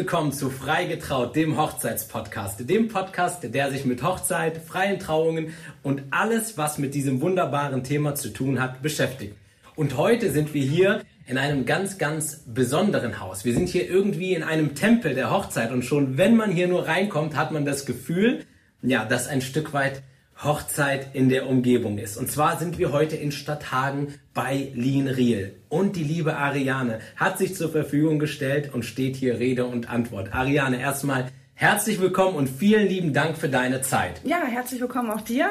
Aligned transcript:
Willkommen 0.00 0.32
zu 0.32 0.48
Freigetraut, 0.48 1.36
dem 1.36 1.58
Hochzeitspodcast. 1.58 2.66
Dem 2.70 2.88
Podcast, 2.88 3.44
der 3.44 3.70
sich 3.70 3.84
mit 3.84 4.02
Hochzeit, 4.02 4.56
freien 4.56 4.98
Trauungen 4.98 5.52
und 5.82 6.04
alles, 6.10 6.56
was 6.56 6.78
mit 6.78 6.94
diesem 6.94 7.20
wunderbaren 7.20 7.84
Thema 7.84 8.14
zu 8.14 8.30
tun 8.30 8.62
hat, 8.62 8.80
beschäftigt. 8.80 9.36
Und 9.76 9.98
heute 9.98 10.30
sind 10.30 10.54
wir 10.54 10.62
hier 10.62 11.02
in 11.26 11.36
einem 11.36 11.66
ganz, 11.66 11.98
ganz 11.98 12.44
besonderen 12.46 13.20
Haus. 13.20 13.44
Wir 13.44 13.52
sind 13.52 13.68
hier 13.68 13.90
irgendwie 13.90 14.32
in 14.32 14.42
einem 14.42 14.74
Tempel 14.74 15.14
der 15.14 15.30
Hochzeit 15.30 15.70
und 15.70 15.84
schon 15.84 16.16
wenn 16.16 16.34
man 16.34 16.50
hier 16.50 16.66
nur 16.66 16.88
reinkommt, 16.88 17.36
hat 17.36 17.52
man 17.52 17.66
das 17.66 17.84
Gefühl, 17.84 18.46
ja, 18.80 19.04
dass 19.04 19.28
ein 19.28 19.42
Stück 19.42 19.74
weit 19.74 20.02
Hochzeit 20.42 21.14
in 21.14 21.28
der 21.28 21.48
Umgebung 21.48 21.98
ist. 21.98 22.16
Und 22.16 22.30
zwar 22.30 22.58
sind 22.58 22.78
wir 22.78 22.92
heute 22.92 23.16
in 23.16 23.30
Stadthagen 23.30 24.14
bei 24.32 24.70
Lien 24.74 25.06
Riel. 25.06 25.56
Und 25.68 25.96
die 25.96 26.04
liebe 26.04 26.36
Ariane 26.36 27.00
hat 27.16 27.36
sich 27.36 27.54
zur 27.54 27.70
Verfügung 27.70 28.18
gestellt 28.18 28.72
und 28.72 28.84
steht 28.84 29.16
hier 29.16 29.38
Rede 29.38 29.66
und 29.66 29.90
Antwort. 29.90 30.34
Ariane, 30.34 30.80
erstmal 30.80 31.26
herzlich 31.54 32.00
willkommen 32.00 32.36
und 32.36 32.48
vielen 32.48 32.88
lieben 32.88 33.12
Dank 33.12 33.36
für 33.36 33.50
deine 33.50 33.82
Zeit. 33.82 34.22
Ja, 34.24 34.42
herzlich 34.46 34.80
willkommen 34.80 35.10
auch 35.10 35.20
dir. 35.20 35.50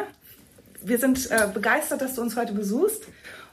Wir 0.81 0.97
sind 0.97 1.29
äh, 1.29 1.47
begeistert, 1.53 2.01
dass 2.01 2.15
du 2.15 2.21
uns 2.21 2.35
heute 2.35 2.53
besucht 2.53 3.01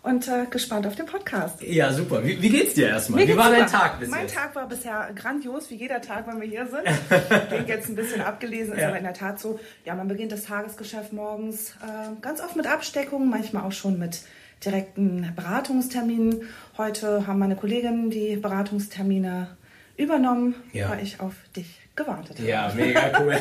und 0.07 0.29
äh, 0.29 0.47
gespannt 0.49 0.87
auf 0.87 0.95
den 0.95 1.07
Podcast. 1.07 1.61
Ja, 1.63 1.93
super. 1.93 2.25
Wie, 2.25 2.41
wie 2.41 2.49
geht's 2.49 2.75
dir 2.75 2.89
erstmal? 2.89 3.21
Mir 3.21 3.33
wie 3.33 3.37
war 3.37 3.51
dein 3.51 3.67
Tag 3.67 3.99
bisher? 3.99 4.17
Mein 4.17 4.29
Tag 4.29 4.55
war 4.55 4.69
bisher 4.69 5.11
grandios, 5.15 5.69
wie 5.71 5.75
jeder 5.75 6.01
Tag, 6.01 6.29
wenn 6.29 6.41
wir 6.41 6.49
hier 6.49 6.67
sind. 6.67 6.85
Klingt 7.49 7.69
jetzt 7.69 7.89
ein 7.89 7.97
bisschen 7.97 8.21
abgelesen, 8.21 8.75
ist 8.75 8.81
ja. 8.81 8.89
aber 8.89 8.99
in 8.99 9.05
der 9.05 9.15
Tat 9.15 9.41
so. 9.41 9.59
Ja, 9.85 9.97
man 9.97 10.07
beginnt 10.07 10.31
das 10.31 10.45
Tagesgeschäft 10.45 11.13
morgens 11.13 11.71
äh, 11.83 12.21
ganz 12.21 12.41
oft 12.41 12.55
mit 12.55 12.69
Absteckungen, 12.69 13.29
manchmal 13.29 13.65
auch 13.65 13.73
schon 13.73 13.99
mit 13.99 14.21
direkten 14.65 15.33
Beratungsterminen. 15.35 16.43
Heute 16.79 17.27
haben 17.27 17.41
meine 17.41 17.57
Kolleginnen 17.57 18.09
die 18.09 18.37
Beratungstermine 18.37 19.57
übernommen, 19.97 20.55
ja. 20.73 20.91
weil 20.91 21.03
ich 21.03 21.21
auf 21.21 21.35
dich 21.55 21.81
gewartet 21.97 22.39
habe. 22.39 22.49
Ja, 22.49 22.73
mega 22.77 23.13
cool. 23.21 23.37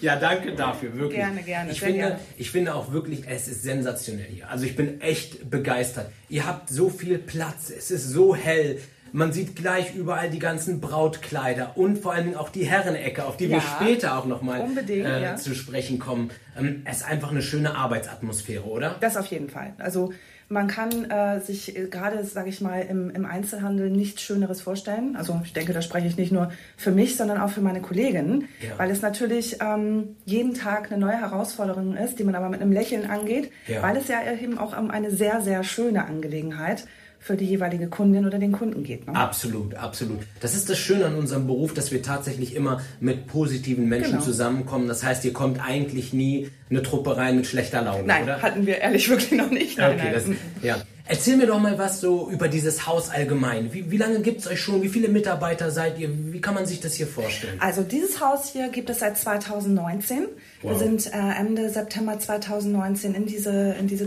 ja, 0.00 0.16
danke 0.16 0.54
dafür, 0.54 0.94
wirklich. 0.96 1.20
Gerne, 1.20 1.42
gerne. 1.42 1.72
Ich 1.72 1.80
finde, 1.80 1.98
gerne. 1.98 2.18
ich 2.38 2.50
finde 2.50 2.74
auch 2.74 2.92
wirklich, 2.92 3.24
es 3.28 3.48
ist 3.48 3.62
sensationell 3.62 4.28
hier. 4.28 4.48
Also 4.48 4.64
ich 4.64 4.76
bin 4.76 5.00
echt 5.00 5.50
begeistert. 5.50 6.10
Ihr 6.28 6.46
habt 6.46 6.70
so 6.70 6.88
viel 6.88 7.18
Platz, 7.18 7.70
es 7.76 7.90
ist 7.90 8.08
so 8.08 8.34
hell. 8.34 8.80
Man 9.12 9.32
sieht 9.32 9.54
gleich 9.54 9.94
überall 9.94 10.28
die 10.28 10.40
ganzen 10.40 10.80
Brautkleider 10.80 11.76
und 11.76 11.98
vor 11.98 12.14
allem 12.14 12.34
auch 12.34 12.48
die 12.48 12.64
Herrenecke, 12.64 13.24
auf 13.24 13.36
die 13.36 13.46
ja, 13.46 13.50
wir 13.50 13.60
später 13.60 14.18
auch 14.18 14.26
nochmal 14.26 14.66
äh, 14.88 15.22
ja. 15.22 15.36
zu 15.36 15.54
sprechen 15.54 16.00
kommen. 16.00 16.30
Ähm, 16.58 16.82
es 16.84 16.98
ist 16.98 17.04
einfach 17.04 17.30
eine 17.30 17.42
schöne 17.42 17.76
Arbeitsatmosphäre, 17.76 18.64
oder? 18.64 18.96
Das 19.00 19.16
auf 19.16 19.26
jeden 19.26 19.50
Fall. 19.50 19.74
Also 19.78 20.12
man 20.48 20.68
kann 20.68 21.10
äh, 21.10 21.40
sich 21.40 21.76
äh, 21.76 21.86
gerade, 21.86 22.24
sage 22.24 22.48
ich 22.48 22.60
mal, 22.60 22.80
im, 22.80 23.10
im, 23.10 23.24
Einzelhandel 23.24 23.90
nichts 23.90 24.22
Schöneres 24.22 24.60
vorstellen. 24.60 25.16
Also 25.16 25.40
ich 25.44 25.52
denke, 25.52 25.72
da 25.72 25.82
spreche 25.82 26.06
ich 26.06 26.16
nicht 26.16 26.32
nur 26.32 26.52
für 26.76 26.90
mich, 26.90 27.16
sondern 27.16 27.40
auch 27.40 27.50
für 27.50 27.60
meine 27.60 27.80
Kolleginnen, 27.80 28.48
ja. 28.60 28.78
weil 28.78 28.90
es 28.90 29.02
natürlich 29.02 29.58
ähm, 29.60 30.16
jeden 30.24 30.54
Tag 30.54 30.90
eine 30.90 31.00
neue 31.00 31.20
Herausforderung 31.20 31.96
ist, 31.96 32.18
die 32.18 32.24
man 32.24 32.34
aber 32.34 32.48
mit 32.48 32.60
einem 32.60 32.72
Lächeln 32.72 33.10
angeht, 33.10 33.50
ja. 33.66 33.82
weil 33.82 33.96
es 33.96 34.08
ja 34.08 34.18
eben 34.40 34.58
auch 34.58 34.76
um 34.78 34.90
eine 34.90 35.10
sehr, 35.10 35.40
sehr 35.40 35.64
schöne 35.64 36.04
Angelegenheit 36.04 36.80
ist 36.80 36.88
für 37.24 37.38
die 37.38 37.46
jeweilige 37.46 37.88
Kundin 37.88 38.26
oder 38.26 38.38
den 38.38 38.52
Kunden 38.52 38.84
geht. 38.84 39.06
Ne? 39.06 39.16
Absolut, 39.16 39.74
absolut. 39.76 40.18
Das 40.40 40.54
ist 40.54 40.68
das 40.68 40.76
Schöne 40.76 41.06
an 41.06 41.14
unserem 41.14 41.46
Beruf, 41.46 41.72
dass 41.72 41.90
wir 41.90 42.02
tatsächlich 42.02 42.54
immer 42.54 42.82
mit 43.00 43.26
positiven 43.26 43.88
Menschen 43.88 44.12
genau. 44.12 44.24
zusammenkommen. 44.24 44.88
Das 44.88 45.02
heißt, 45.02 45.22
hier 45.22 45.32
kommt 45.32 45.58
eigentlich 45.66 46.12
nie 46.12 46.50
eine 46.68 46.82
Truppe 46.82 47.16
rein 47.16 47.36
mit 47.36 47.46
schlechter 47.46 47.80
Laune, 47.80 48.04
nein, 48.04 48.24
oder? 48.24 48.42
hatten 48.42 48.66
wir 48.66 48.76
ehrlich 48.76 49.08
wirklich 49.08 49.32
noch 49.32 49.48
nicht. 49.48 49.78
Nein, 49.78 49.98
okay, 49.98 50.10
das, 50.12 50.24
ja. 50.62 50.76
Erzähl 51.06 51.36
mir 51.38 51.46
doch 51.46 51.58
mal 51.60 51.78
was 51.78 52.00
so 52.00 52.30
über 52.30 52.48
dieses 52.48 52.86
Haus 52.86 53.08
allgemein. 53.08 53.72
Wie, 53.72 53.90
wie 53.90 53.96
lange 53.96 54.20
gibt 54.20 54.40
es 54.40 54.46
euch 54.46 54.60
schon? 54.60 54.82
Wie 54.82 54.88
viele 54.88 55.08
Mitarbeiter 55.08 55.70
seid 55.70 55.98
ihr? 55.98 56.10
Wie 56.32 56.40
kann 56.42 56.54
man 56.54 56.66
sich 56.66 56.80
das 56.80 56.94
hier 56.94 57.06
vorstellen? 57.06 57.58
Also 57.60 57.82
dieses 57.82 58.20
Haus 58.20 58.50
hier 58.50 58.68
gibt 58.68 58.88
es 58.90 59.00
seit 59.00 59.16
2019. 59.16 60.26
Wow. 60.62 60.72
Wir 60.72 60.78
sind 60.78 61.06
äh, 61.06 61.18
Ende 61.38 61.68
September 61.70 62.18
2019 62.18 63.14
in 63.14 63.26
diese, 63.26 63.74
in 63.78 63.86
diese 63.86 64.06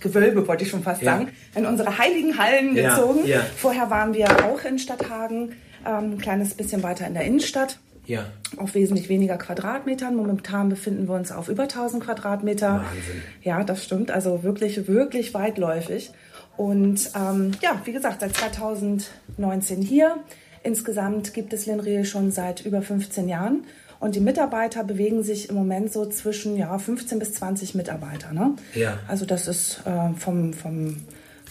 Gewölbe, 0.00 0.48
wollte 0.48 0.64
ich 0.64 0.70
schon 0.70 0.82
fast 0.82 1.02
ja. 1.02 1.12
sagen, 1.12 1.28
in 1.54 1.66
unsere 1.66 1.98
heiligen 1.98 2.38
Hallen 2.38 2.74
ja. 2.74 2.94
gezogen. 2.94 3.26
Ja. 3.26 3.40
Vorher 3.56 3.90
waren 3.90 4.14
wir 4.14 4.28
auch 4.46 4.64
in 4.64 4.78
Stadthagen, 4.78 5.52
ähm, 5.86 6.12
ein 6.12 6.18
kleines 6.18 6.54
bisschen 6.54 6.82
weiter 6.82 7.06
in 7.06 7.14
der 7.14 7.24
Innenstadt. 7.24 7.78
Ja. 8.06 8.24
Auf 8.56 8.74
wesentlich 8.74 9.08
weniger 9.08 9.36
Quadratmetern. 9.36 10.16
Momentan 10.16 10.68
befinden 10.68 11.06
wir 11.06 11.14
uns 11.14 11.30
auf 11.30 11.48
über 11.48 11.64
1000 11.64 12.02
Quadratmeter. 12.02 12.84
Wahnsinn. 12.84 13.22
Ja, 13.42 13.62
das 13.62 13.84
stimmt. 13.84 14.10
Also 14.10 14.42
wirklich, 14.42 14.88
wirklich 14.88 15.32
weitläufig. 15.32 16.10
Und 16.56 17.10
ähm, 17.14 17.52
ja, 17.62 17.80
wie 17.84 17.92
gesagt, 17.92 18.20
seit 18.20 18.36
2019 18.36 19.80
hier. 19.80 20.16
Insgesamt 20.62 21.32
gibt 21.32 21.52
es 21.52 21.66
Linriel 21.66 22.04
schon 22.04 22.32
seit 22.32 22.64
über 22.66 22.82
15 22.82 23.28
Jahren. 23.28 23.64
Und 24.00 24.14
die 24.14 24.20
Mitarbeiter 24.20 24.82
bewegen 24.82 25.22
sich 25.22 25.50
im 25.50 25.54
Moment 25.54 25.92
so 25.92 26.06
zwischen 26.06 26.56
ja, 26.56 26.76
15 26.78 27.18
bis 27.18 27.34
20 27.34 27.74
Mitarbeiter. 27.74 28.32
Ne? 28.32 28.56
Ja. 28.74 28.98
Also 29.06 29.26
das 29.26 29.46
ist 29.46 29.82
äh, 29.84 30.18
vom, 30.18 30.54
vom 30.54 30.96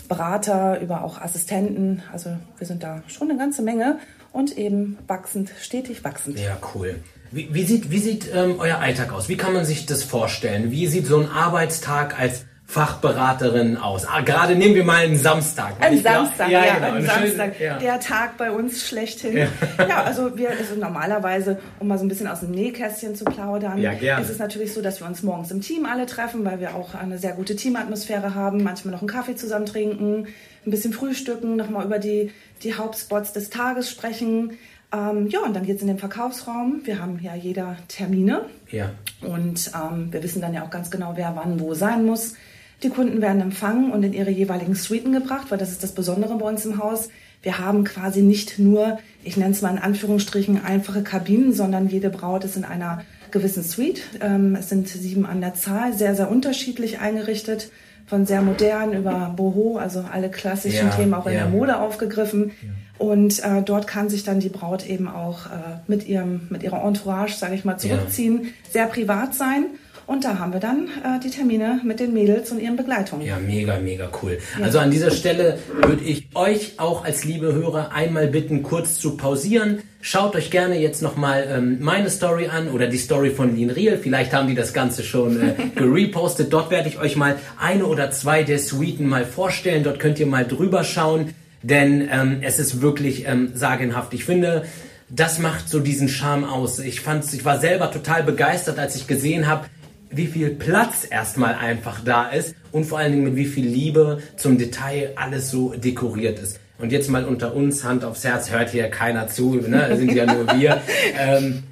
Berater 0.08 0.82
über 0.82 1.04
auch 1.04 1.22
Assistenten. 1.22 2.02
Also 2.12 2.32
wir 2.58 2.66
sind 2.66 2.82
da 2.82 3.04
schon 3.08 3.30
eine 3.30 3.38
ganze 3.40 3.62
Menge 3.62 4.00
und 4.34 4.58
eben 4.58 4.98
wachsend, 5.08 5.52
stetig 5.62 6.04
wachsend. 6.04 6.40
Ja, 6.40 6.58
cool. 6.74 6.96
Wie, 7.32 7.54
wie 7.54 7.64
sieht, 7.64 7.92
wie 7.92 8.00
sieht 8.00 8.28
ähm, 8.34 8.56
euer 8.58 8.80
Alltag 8.80 9.14
aus? 9.14 9.30
Wie 9.30 9.38
kann 9.38 9.54
man 9.54 9.64
sich 9.64 9.86
das 9.86 10.04
vorstellen? 10.04 10.72
Wie 10.72 10.88
sieht 10.88 11.06
so 11.06 11.20
ein 11.20 11.30
Arbeitstag 11.30 12.20
als 12.20 12.46
Fachberaterin 12.70 13.78
aus? 13.78 14.06
Ah, 14.06 14.22
gerade 14.22 14.56
nehmen 14.56 14.76
wir 14.76 14.84
mal 14.84 14.98
einen 14.98 15.18
Samstag. 15.18 15.74
Ein 15.80 16.04
Samstag, 16.04 16.52
ja, 16.52 16.64
ja, 16.64 16.76
genau. 16.76 16.92
ein 16.94 17.04
Samstag. 17.04 17.56
Schön, 17.56 17.66
ja. 17.66 17.78
Der 17.80 18.00
Tag 18.00 18.38
bei 18.38 18.52
uns 18.52 18.88
schlechthin. 18.88 19.38
Ja, 19.38 19.48
ja 19.88 20.04
also 20.04 20.38
wir, 20.38 20.52
also 20.52 20.76
normalerweise, 20.76 21.58
um 21.80 21.88
mal 21.88 21.98
so 21.98 22.06
ein 22.06 22.10
bisschen 22.10 22.28
aus 22.28 22.42
dem 22.42 22.52
Nähkästchen 22.52 23.16
zu 23.16 23.26
plaudern, 23.26 23.80
ja, 23.80 23.96
gerne. 23.96 24.24
ist 24.24 24.30
es 24.30 24.38
natürlich 24.38 24.72
so, 24.72 24.84
dass 24.84 25.02
wir 25.02 25.08
uns 25.08 25.24
morgens 25.24 25.50
im 25.50 25.62
Team 25.62 25.88
alle 25.88 26.06
treffen, 26.06 26.46
weil 26.46 26.60
wir 26.60 26.76
auch 26.76 26.94
eine 26.94 27.18
sehr 27.18 27.34
gute 27.34 27.56
Teamatmosphäre 27.56 28.36
haben, 28.36 28.62
manchmal 28.62 28.92
noch 28.92 29.02
einen 29.02 29.10
Kaffee 29.10 29.36
zusammen 29.36 29.66
trinken, 29.66 30.28
ein 30.64 30.70
bisschen 30.70 30.94
frühstücken, 30.94 31.56
nochmal 31.56 31.88
über 31.88 31.98
die, 31.98 32.32
die 32.62 32.76
Hauptspots 32.76 33.34
des 33.34 33.50
Tages 33.50 33.90
sprechen. 33.90 34.60
Ähm, 34.94 35.28
ja, 35.30 35.40
und 35.40 35.56
dann 35.56 35.66
geht 35.66 35.78
es 35.78 35.82
in 35.82 35.88
den 35.88 35.98
Verkaufsraum. 35.98 36.82
Wir 36.84 37.02
haben 37.02 37.20
ja 37.20 37.34
jeder 37.34 37.78
Termine. 37.88 38.46
Ja. 38.70 38.92
Und 39.22 39.72
ähm, 39.74 40.14
wir 40.14 40.22
wissen 40.22 40.40
dann 40.40 40.54
ja 40.54 40.64
auch 40.64 40.70
ganz 40.70 40.92
genau, 40.92 41.14
wer 41.16 41.36
wann 41.36 41.60
wo 41.60 41.74
sein 41.74 42.06
muss. 42.06 42.36
Die 42.84 42.90
Kunden 42.90 43.22
werden 43.22 43.42
empfangen 43.42 43.92
und 43.92 44.04
in 44.04 44.14
ihre 44.14 44.30
jeweiligen 44.30 44.76
Suiten 44.76 45.12
gebracht, 45.12 45.48
weil 45.50 45.58
das 45.58 45.72
ist 45.72 45.84
das 45.84 45.92
Besondere 45.92 46.38
bei 46.38 46.46
uns 46.46 46.66
im 46.66 46.82
Haus. 46.82 47.10
Wir 47.42 47.60
haben 47.60 47.84
quasi 47.84 48.22
nicht 48.22 48.60
nur, 48.60 49.00
ich 49.24 49.38
nenne 49.38 49.52
es 49.52 49.62
mal 49.62 49.72
in 49.72 49.78
Anführungsstrichen, 49.78 50.64
einfache 50.64 51.04
Kabinen, 51.04 51.54
sondern 51.54 51.88
jede 51.90 52.10
Braut 52.10 52.44
ist 52.44 52.58
in 52.58 52.66
einer 52.66 53.04
gewissen 53.32 53.64
Suite. 53.64 54.02
Ähm, 54.22 54.56
es 54.56 54.70
sind 54.70 54.88
sieben 54.88 55.26
an 55.26 55.42
der 55.42 55.54
Zahl, 55.56 55.94
sehr, 55.94 56.16
sehr 56.16 56.32
unterschiedlich 56.32 57.00
eingerichtet, 57.00 57.72
von 58.08 58.26
sehr 58.26 58.42
modern 58.42 58.94
über 58.94 59.34
Boho, 59.36 59.78
also 59.78 60.04
alle 60.12 60.30
klassischen 60.30 60.88
ja, 60.88 60.96
Themen 60.96 61.14
auch 61.14 61.28
in 61.28 61.34
ja. 61.34 61.40
der 61.42 61.50
Mode 61.50 61.80
aufgegriffen. 61.80 62.52
Ja. 62.62 63.06
Und 63.06 63.40
äh, 63.44 63.62
dort 63.64 63.88
kann 63.88 64.10
sich 64.10 64.24
dann 64.24 64.40
die 64.40 64.50
Braut 64.50 64.86
eben 64.86 65.08
auch 65.08 65.46
äh, 65.46 65.50
mit 65.88 66.08
ihrem 66.08 66.48
mit 66.50 66.64
ihrer 66.64 66.84
Entourage, 66.84 67.36
sage 67.36 67.56
ich 67.56 67.64
mal, 67.64 67.78
zurückziehen, 67.78 68.54
sehr 68.72 68.88
privat 68.88 69.36
sein. 69.36 69.68
Und 70.10 70.26
da 70.26 70.40
haben 70.40 70.54
wir 70.54 70.60
dann 70.60 70.88
äh, 71.04 71.20
die 71.24 71.30
Termine 71.30 71.82
mit 71.84 72.00
den 72.00 72.14
Mädels 72.14 72.52
und 72.52 72.60
ihren 72.60 72.76
Begleitungen. 72.76 73.28
Ja, 73.28 73.38
mega, 73.38 73.78
mega 73.78 74.10
cool. 74.24 74.40
Ja. 74.58 74.66
Also 74.66 74.80
an 74.80 74.90
dieser 74.90 75.12
Stelle 75.12 75.60
würde 75.84 76.04
ich 76.04 76.30
euch 76.34 76.74
auch 76.78 77.06
als 77.06 77.26
liebe 77.26 77.54
Hörer 77.54 77.92
einmal 77.92 78.26
bitten, 78.26 78.64
kurz 78.64 78.98
zu 78.98 79.18
pausieren. 79.18 79.84
Schaut 80.02 80.36
euch 80.36 80.50
gerne 80.50 80.80
jetzt 80.80 81.04
nochmal 81.04 81.48
ähm, 81.48 81.78
meine 81.80 82.10
Story 82.10 82.48
an 82.48 82.70
oder 82.70 82.88
die 82.88 82.98
Story 82.98 83.30
von 83.30 83.56
Lean 83.56 83.70
Riel. 83.70 84.00
Vielleicht 84.02 84.34
haben 84.34 84.48
die 84.48 84.56
das 84.56 84.74
Ganze 84.74 85.04
schon 85.04 85.40
äh, 85.44 85.54
gerepostet. 85.76 86.52
Dort 86.52 86.72
werde 86.72 86.90
ich 86.90 86.98
euch 86.98 87.16
mal 87.16 87.36
eine 87.60 87.86
oder 87.86 88.10
zwei 88.10 88.42
der 88.42 88.58
Suiten 88.58 89.08
mal 89.08 89.26
vorstellen. 89.26 89.84
Dort 89.84 90.00
könnt 90.00 90.18
ihr 90.20 90.26
mal 90.26 90.44
drüber 90.44 90.84
schauen, 90.84 91.36
denn 91.62 92.10
ähm, 92.12 92.40
es 92.42 92.58
ist 92.58 92.82
wirklich 92.82 93.28
ähm, 93.28 93.52
sagenhaft. 93.54 94.16
Ich 94.16 94.26
finde, 94.26 94.64
das 95.08 95.38
macht 95.38 95.70
so 95.70 95.80
diesen 95.80 96.10
Charme 96.10 96.46
aus. 96.46 96.80
Ich 96.80 97.02
fand, 97.02 97.32
ich 97.32 97.46
war 97.46 97.60
selber 97.60 97.92
total 97.92 98.24
begeistert, 98.24 98.80
als 98.80 98.96
ich 98.96 99.06
gesehen 99.06 99.46
habe, 99.46 99.66
wie 100.10 100.28
viel 100.28 100.50
Platz 100.50 101.08
erstmal 101.10 101.56
einfach 101.56 102.02
da 102.04 102.30
ist 102.30 102.56
und 102.72 102.86
vor 102.86 103.00
allen 103.00 103.12
Dingen 103.12 103.24
mit 103.26 103.36
wie 103.36 103.46
viel 103.46 103.68
Liebe 103.68 104.22
zum 104.38 104.58
Detail 104.58 105.14
alles 105.16 105.52
so 105.52 105.74
dekoriert 105.74 106.40
ist. 106.40 106.60
Und 106.80 106.92
jetzt 106.92 107.10
mal 107.10 107.26
unter 107.26 107.54
uns, 107.54 107.84
Hand 107.84 108.06
aufs 108.06 108.24
Herz, 108.24 108.52
hört 108.52 108.70
hier 108.70 108.90
keiner 108.90 109.28
zu, 109.28 109.56
ne? 109.56 109.96
Sind 109.98 110.14
ja 110.14 110.26
nur 110.26 110.48
wir. 110.58 110.82
Ähm, 111.20 111.64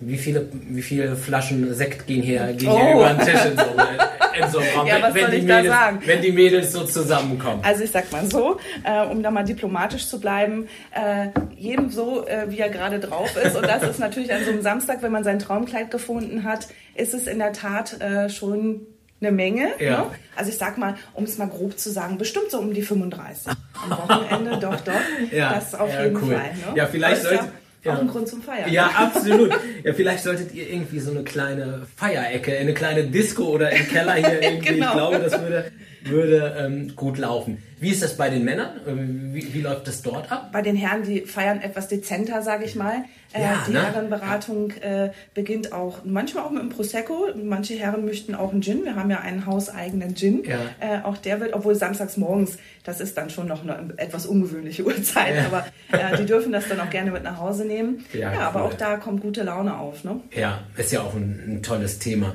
wie 0.00 0.16
viele, 0.16 0.48
wie 0.52 0.82
viele 0.82 1.14
Flaschen 1.14 1.74
Sekt 1.74 2.06
gehen 2.06 2.22
hier, 2.22 2.52
gehen 2.54 2.70
hier 2.70 2.94
oh. 2.94 3.00
über 3.00 3.08
den 3.10 3.26
Tisch 3.26 3.44
in 3.44 3.56
so, 3.56 3.64
in 3.64 4.50
so 4.50 4.58
einem 4.58 4.68
Raum, 4.76 4.86
ja, 4.86 5.02
wenn, 5.02 5.14
wenn, 5.14 5.30
die 5.30 5.42
Mädels, 5.42 5.74
wenn, 6.06 6.22
die 6.22 6.32
Mädels, 6.32 6.72
so 6.72 6.84
zusammenkommen? 6.84 7.60
Also 7.62 7.84
ich 7.84 7.90
sag 7.90 8.10
mal 8.10 8.24
so, 8.30 8.58
äh, 8.84 9.04
um 9.06 9.22
da 9.22 9.30
mal 9.30 9.44
diplomatisch 9.44 10.06
zu 10.08 10.18
bleiben, 10.18 10.68
äh, 10.92 11.28
jedem 11.56 11.90
so, 11.90 12.26
äh, 12.26 12.46
wie 12.48 12.58
er 12.58 12.70
gerade 12.70 12.98
drauf 12.98 13.36
ist. 13.36 13.56
Und 13.56 13.66
das 13.66 13.82
ist 13.82 13.98
natürlich 13.98 14.32
an 14.32 14.44
so 14.44 14.52
einem 14.52 14.62
Samstag, 14.62 15.02
wenn 15.02 15.12
man 15.12 15.24
sein 15.24 15.38
Traumkleid 15.38 15.90
gefunden 15.90 16.44
hat, 16.44 16.68
ist 17.00 17.14
es 17.14 17.26
in 17.26 17.38
der 17.38 17.52
Tat 17.52 18.00
äh, 18.00 18.28
schon 18.28 18.82
eine 19.20 19.32
Menge. 19.32 19.68
Ja. 19.78 19.98
Ne? 19.98 20.06
Also 20.36 20.50
ich 20.50 20.58
sag 20.58 20.78
mal, 20.78 20.94
um 21.14 21.24
es 21.24 21.36
mal 21.38 21.48
grob 21.48 21.78
zu 21.78 21.90
sagen, 21.90 22.16
bestimmt 22.18 22.50
so 22.50 22.58
um 22.58 22.72
die 22.72 22.82
35. 22.82 23.52
Am 23.74 23.90
Wochenende, 23.90 24.58
doch, 24.58 24.80
doch. 24.80 24.92
Ja, 25.32 25.54
Das 25.54 25.74
auf 25.74 25.92
ja, 25.92 26.04
jeden 26.04 26.16
cool. 26.22 26.34
Fall. 26.34 26.50
Ne? 26.72 26.76
Ja, 26.76 26.86
vielleicht 26.86 27.22
sollte- 27.22 27.44
ja 27.82 27.94
auch 27.94 27.98
ein 28.00 28.08
Grund 28.08 28.28
zum 28.28 28.42
Feiern. 28.42 28.70
Ja, 28.70 28.88
absolut. 28.88 29.50
Ja, 29.82 29.94
vielleicht 29.94 30.22
solltet 30.22 30.52
ihr 30.54 30.68
irgendwie 30.70 30.98
so 31.00 31.10
eine 31.12 31.22
kleine 31.24 31.86
Feierecke, 31.96 32.56
eine 32.58 32.74
kleine 32.74 33.04
Disco 33.04 33.44
oder 33.44 33.70
im 33.70 33.88
Keller 33.88 34.14
hier 34.14 34.42
irgendwie. 34.42 34.74
Genau. 34.74 34.86
Ich 34.88 34.92
glaube, 34.92 35.18
das 35.18 35.40
würde, 35.40 35.72
würde 36.04 36.56
ähm, 36.58 36.94
gut 36.94 37.16
laufen. 37.16 37.62
Wie 37.78 37.88
ist 37.88 38.02
das 38.02 38.18
bei 38.18 38.28
den 38.28 38.44
Männern? 38.44 38.80
Ähm, 38.86 39.30
Wie, 39.32 39.54
wie 39.54 39.62
läuft 39.62 39.88
das 39.88 40.02
dort 40.02 40.30
ab? 40.30 40.50
Bei 40.52 40.60
den 40.60 40.76
Herren, 40.76 41.04
die 41.04 41.22
feiern 41.22 41.62
etwas 41.62 41.88
dezenter, 41.88 42.42
sage 42.42 42.64
ich 42.66 42.74
mal. 42.74 43.04
Äh, 43.32 43.42
Ja, 43.42 43.64
die 43.66 43.72
ne? 43.72 43.82
Herrenberatung 43.84 44.70
äh, 44.80 45.10
beginnt 45.34 45.72
auch 45.72 45.98
manchmal 46.04 46.44
auch 46.44 46.50
mit 46.50 46.60
einem 46.60 46.70
Prosecco. 46.70 47.28
Manche 47.42 47.74
Herren 47.74 48.04
möchten 48.04 48.34
auch 48.34 48.52
einen 48.52 48.62
Gin. 48.62 48.84
Wir 48.84 48.96
haben 48.96 49.10
ja 49.10 49.20
einen 49.20 49.46
hauseigenen 49.46 50.16
Gin. 50.16 50.42
Ja. 50.44 50.58
Äh, 50.80 51.02
auch 51.04 51.16
der 51.18 51.40
wird, 51.40 51.52
obwohl 51.54 51.74
samstags 51.74 52.16
morgens, 52.16 52.58
das 52.84 53.00
ist 53.00 53.16
dann 53.16 53.30
schon 53.30 53.46
noch 53.46 53.62
eine 53.62 53.92
etwas 53.96 54.26
ungewöhnliche 54.26 54.84
Uhrzeit, 54.86 55.36
Ja. 55.36 55.46
aber 55.46 55.66
äh, 55.92 56.16
die 56.16 56.26
dürfen 56.26 56.52
das 56.52 56.68
dann 56.68 56.80
auch 56.80 56.90
gerne 56.90 57.10
mit 57.10 57.22
nach 57.22 57.38
Hause 57.38 57.64
nehmen. 57.64 58.04
Ja, 58.12 58.32
Ja, 58.32 58.40
aber 58.48 58.64
auch 58.64 58.74
da 58.74 58.96
kommt 58.96 59.20
gute 59.20 59.42
Laune 59.42 59.76
auf. 59.78 60.02
Ne? 60.04 60.20
Ja, 60.34 60.60
ist 60.76 60.92
ja 60.92 61.02
auch 61.02 61.14
ein, 61.14 61.42
ein 61.46 61.62
tolles 61.62 61.98
Thema. 61.98 62.34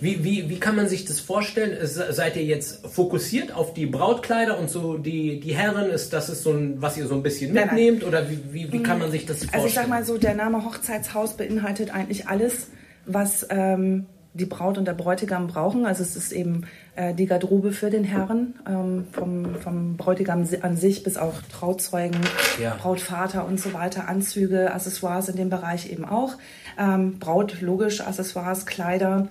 Wie, 0.00 0.24
wie, 0.24 0.48
wie 0.48 0.58
kann 0.58 0.76
man 0.76 0.88
sich 0.88 1.04
das 1.04 1.20
vorstellen? 1.20 1.76
Se- 1.86 2.12
Seid 2.12 2.36
ihr 2.36 2.44
jetzt 2.44 2.86
fokussiert 2.86 3.52
auf 3.54 3.74
die 3.74 3.86
Brautkleider 3.86 4.58
und 4.58 4.70
so 4.70 4.96
die, 4.98 5.40
die 5.40 5.54
Herren? 5.54 5.90
Ist 5.90 6.12
das 6.12 6.28
ist 6.28 6.42
so 6.42 6.52
ein, 6.52 6.80
was 6.82 6.96
ihr 6.96 7.06
so 7.06 7.14
ein 7.14 7.22
bisschen 7.22 7.52
Nein, 7.52 7.66
nein. 7.66 7.74
mitnehmt? 7.76 8.04
Oder 8.04 8.28
wie, 8.30 8.40
wie, 8.50 8.72
wie 8.72 8.82
kann 8.82 8.98
man 8.98 9.10
sich 9.10 9.26
das 9.26 9.38
vorstellen? 9.38 9.54
Also 9.54 9.66
ich 9.68 9.74
sag 9.74 9.88
mal 9.88 10.04
so, 10.04 10.18
der 10.18 10.34
Name 10.34 10.64
Hochzeitshaus 10.64 11.36
beinhaltet 11.36 11.94
eigentlich 11.94 12.28
alles, 12.28 12.68
was 13.06 13.46
ähm, 13.50 14.06
die 14.34 14.44
Braut 14.44 14.78
und 14.78 14.84
der 14.84 14.92
Bräutigam 14.92 15.48
brauchen. 15.48 15.84
Also 15.86 16.02
es 16.02 16.14
ist 16.14 16.30
eben 16.32 16.64
äh, 16.94 17.12
die 17.14 17.26
Garderobe 17.26 17.72
für 17.72 17.90
den 17.90 18.04
Herren, 18.04 18.54
ähm, 18.68 19.06
vom, 19.10 19.56
vom 19.56 19.96
Bräutigam 19.96 20.46
an 20.60 20.76
sich 20.76 21.02
bis 21.02 21.16
auch 21.16 21.34
Trauzeugen, 21.50 22.20
Ja. 22.62 22.76
Brautvater 22.80 23.46
und 23.46 23.58
so 23.58 23.72
weiter, 23.72 24.06
Anzüge, 24.08 24.72
Accessoires 24.72 25.28
in 25.28 25.36
dem 25.36 25.50
Bereich 25.50 25.90
eben 25.90 26.04
auch. 26.04 26.34
Ähm, 26.78 27.18
Braut, 27.18 27.60
logisch, 27.62 28.00
Accessoires, 28.00 28.64
Kleider, 28.66 29.26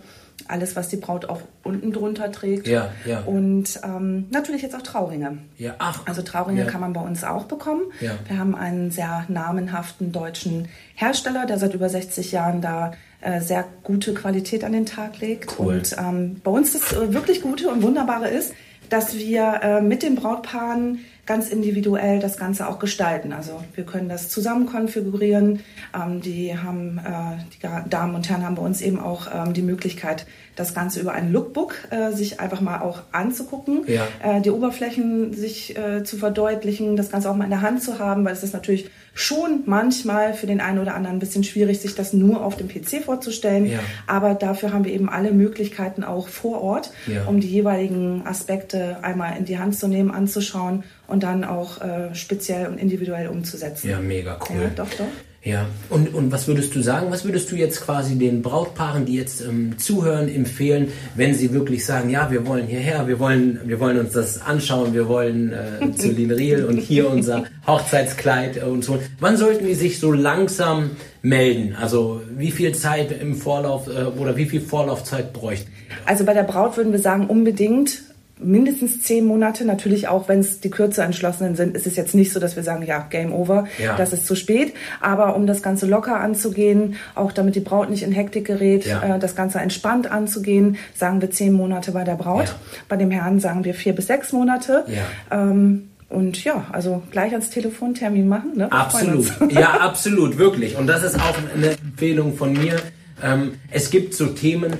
alles, 0.47 0.75
was 0.75 0.89
die 0.89 0.97
Braut 0.97 1.25
auch 1.25 1.41
unten 1.63 1.91
drunter 1.91 2.31
trägt. 2.31 2.67
Ja, 2.67 2.91
ja. 3.05 3.21
Und 3.21 3.79
ähm, 3.83 4.27
natürlich 4.29 4.61
jetzt 4.61 4.75
auch 4.75 4.81
Trauringe. 4.81 5.39
ja, 5.57 5.75
ach, 5.79 6.05
Also 6.05 6.21
Trauringe 6.21 6.61
ja. 6.61 6.67
kann 6.69 6.81
man 6.81 6.93
bei 6.93 7.01
uns 7.01 7.23
auch 7.23 7.45
bekommen. 7.45 7.83
Ja. 7.99 8.11
Wir 8.27 8.37
haben 8.37 8.55
einen 8.55 8.91
sehr 8.91 9.25
namenhaften 9.27 10.11
deutschen 10.11 10.67
Hersteller, 10.95 11.45
der 11.45 11.57
seit 11.57 11.73
über 11.73 11.89
60 11.89 12.31
Jahren 12.31 12.61
da 12.61 12.93
äh, 13.21 13.41
sehr 13.41 13.65
gute 13.83 14.13
Qualität 14.13 14.63
an 14.63 14.73
den 14.73 14.85
Tag 14.85 15.19
legt. 15.19 15.59
Cool. 15.59 15.75
Und 15.75 15.95
ähm, 15.97 16.39
bei 16.43 16.51
uns 16.51 16.73
das 16.73 16.93
äh, 16.93 17.13
wirklich 17.13 17.41
Gute 17.41 17.69
und 17.69 17.81
Wunderbare 17.81 18.29
ist, 18.29 18.53
dass 18.89 19.15
wir 19.15 19.59
äh, 19.63 19.81
mit 19.81 20.03
den 20.03 20.15
Brautpaaren 20.15 20.99
ganz 21.27 21.49
individuell 21.49 22.19
das 22.19 22.37
Ganze 22.37 22.67
auch 22.67 22.79
gestalten. 22.79 23.33
Also 23.33 23.61
wir 23.75 23.83
können 23.83 24.09
das 24.09 24.29
zusammen 24.29 24.65
konfigurieren. 24.65 25.59
Ähm, 25.93 26.21
die 26.21 26.57
haben, 26.57 26.97
äh, 26.97 27.43
die 27.53 27.89
Damen 27.89 28.15
und 28.15 28.27
Herren 28.29 28.43
haben 28.43 28.55
bei 28.55 28.63
uns 28.63 28.81
eben 28.81 28.99
auch 28.99 29.27
ähm, 29.31 29.53
die 29.53 29.61
Möglichkeit, 29.61 30.25
das 30.57 30.73
Ganze 30.73 30.99
über 30.99 31.13
ein 31.13 31.31
Lookbook 31.31 31.75
äh, 31.91 32.11
sich 32.11 32.39
einfach 32.41 32.59
mal 32.61 32.81
auch 32.81 33.03
anzugucken, 33.13 33.83
Ja. 33.87 34.05
äh, 34.21 34.41
die 34.41 34.51
Oberflächen 34.51 35.31
sich 35.33 35.77
äh, 35.77 36.03
zu 36.03 36.17
verdeutlichen, 36.17 36.97
das 36.97 37.09
Ganze 37.09 37.29
auch 37.29 37.35
mal 37.35 37.45
in 37.45 37.49
der 37.51 37.61
Hand 37.61 37.81
zu 37.81 37.99
haben, 37.99 38.25
weil 38.25 38.33
es 38.33 38.43
ist 38.43 38.53
natürlich 38.53 38.89
schon 39.13 39.61
manchmal 39.65 40.33
für 40.33 40.45
den 40.47 40.59
einen 40.59 40.79
oder 40.79 40.93
anderen 40.95 41.17
ein 41.17 41.19
bisschen 41.19 41.43
schwierig, 41.43 41.79
sich 41.79 41.95
das 41.95 42.11
nur 42.13 42.43
auf 42.43 42.55
dem 42.57 42.67
PC 42.67 43.03
vorzustellen. 43.05 43.65
Ja. 43.67 43.79
Aber 44.07 44.33
dafür 44.35 44.73
haben 44.73 44.83
wir 44.83 44.91
eben 44.93 45.09
alle 45.09 45.31
Möglichkeiten 45.31 46.03
auch 46.03 46.27
vor 46.27 46.61
Ort, 46.61 46.91
Ja. 47.07 47.25
um 47.25 47.39
die 47.39 47.47
jeweiligen 47.47 48.23
Aspekte 48.25 48.97
einmal 49.03 49.37
in 49.37 49.45
die 49.45 49.57
Hand 49.57 49.77
zu 49.77 49.87
nehmen, 49.87 50.11
anzuschauen 50.11 50.83
und 51.07 51.23
dann 51.23 51.43
auch 51.43 51.81
äh, 51.81 52.13
speziell 52.13 52.67
und 52.67 52.77
individuell 52.79 53.27
umzusetzen. 53.29 53.89
Ja, 53.89 53.99
mega 53.99 54.37
cool. 54.49 54.63
Ja, 54.63 54.69
doch, 54.75 54.89
doch. 54.97 55.05
Ja, 55.43 55.67
und, 55.89 56.13
und 56.13 56.31
was 56.31 56.47
würdest 56.47 56.75
du 56.75 56.81
sagen? 56.81 57.07
Was 57.09 57.23
würdest 57.23 57.51
du 57.51 57.55
jetzt 57.55 57.81
quasi 57.81 58.17
den 58.17 58.41
Brautpaaren, 58.41 59.05
die 59.05 59.15
jetzt 59.15 59.41
ähm, 59.41 59.77
zuhören, 59.77 60.27
empfehlen, 60.27 60.91
wenn 61.15 61.33
sie 61.33 61.53
wirklich 61.53 61.85
sagen, 61.85 62.09
ja, 62.09 62.29
wir 62.31 62.45
wollen 62.45 62.67
hierher, 62.67 63.07
wir 63.07 63.19
wollen, 63.19 63.61
wir 63.63 63.79
wollen 63.79 63.99
uns 63.99 64.11
das 64.13 64.41
anschauen, 64.41 64.93
wir 64.93 65.07
wollen 65.07 65.53
äh, 65.53 65.91
zu 65.95 66.11
Linriel 66.11 66.65
und 66.65 66.77
hier 66.77 67.09
unser 67.09 67.45
Hochzeitskleid 67.65 68.57
äh, 68.57 68.61
uns 68.61 68.89
holen. 68.89 69.01
Wann 69.19 69.37
sollten 69.37 69.65
die 69.65 69.75
sich 69.75 69.99
so 69.99 70.11
langsam 70.11 70.91
melden? 71.21 71.75
Also 71.79 72.21
wie 72.35 72.51
viel 72.51 72.73
Zeit 72.73 73.13
im 73.21 73.35
Vorlauf 73.35 73.87
äh, 73.87 74.03
oder 74.19 74.35
wie 74.35 74.45
viel 74.45 74.61
Vorlaufzeit 74.61 75.31
bräuchten? 75.33 75.71
Also 76.05 76.25
bei 76.25 76.33
der 76.33 76.43
Braut 76.43 76.75
würden 76.75 76.91
wir 76.91 76.99
sagen, 76.99 77.27
unbedingt 77.27 78.01
mindestens 78.39 79.01
zehn 79.01 79.25
Monate. 79.25 79.65
Natürlich 79.65 80.07
auch, 80.07 80.27
wenn 80.27 80.39
es 80.39 80.59
die 80.59 80.69
kürzer 80.69 81.03
entschlossenen 81.03 81.55
sind, 81.55 81.75
ist 81.75 81.87
es 81.87 81.95
jetzt 81.95 82.13
nicht 82.15 82.31
so, 82.31 82.39
dass 82.39 82.55
wir 82.55 82.63
sagen, 82.63 82.85
ja, 82.85 83.05
Game 83.09 83.33
Over, 83.33 83.67
Ja. 83.81 83.95
das 83.97 84.13
ist 84.13 84.25
zu 84.27 84.35
spät. 84.35 84.73
Aber 85.01 85.35
um 85.35 85.47
das 85.47 85.61
Ganze 85.61 85.85
locker 85.87 86.19
anzugehen, 86.19 86.95
auch 87.15 87.31
damit 87.31 87.55
die 87.55 87.59
Braut 87.61 87.89
nicht 87.89 88.03
in 88.03 88.11
Hektik 88.11 88.45
gerät, 88.45 88.85
Ja. 88.85 89.15
äh, 89.15 89.19
das 89.19 89.35
Ganze 89.35 89.59
entspannt 89.59 90.09
anzugehen, 90.11 90.77
sagen 90.95 91.21
wir 91.21 91.31
zehn 91.31 91.53
Monate 91.53 91.91
bei 91.91 92.03
der 92.03 92.15
Braut. 92.15 92.45
Ja. 92.47 92.55
Bei 92.89 92.95
dem 92.95 93.11
Herrn 93.11 93.39
sagen 93.39 93.63
wir 93.65 93.73
vier 93.73 93.93
bis 93.93 94.07
sechs 94.07 94.31
Monate. 94.33 94.85
Ähm, 95.31 95.89
und 96.09 96.41
ja, 96.43 96.65
also 96.71 97.01
gleich 97.11 97.33
ans 97.33 97.49
Telefon 97.49 97.93
Termin 97.93 98.27
machen. 98.29 98.51
Ne? 98.55 98.67
Wir. 98.69 98.73
Absolut, 98.73 99.25
ja, 99.51 99.71
absolut, 99.81 100.37
wirklich. 100.37 100.77
Und 100.77 100.87
das 100.87 101.03
ist 101.03 101.15
auch 101.15 101.35
eine 101.55 101.71
Empfehlung 101.71 102.37
von 102.37 102.53
mir. 102.53 102.77
Ähm, 103.21 103.55
es 103.71 103.89
gibt 103.89 104.13
so 104.13 104.27
Themen, 104.27 104.71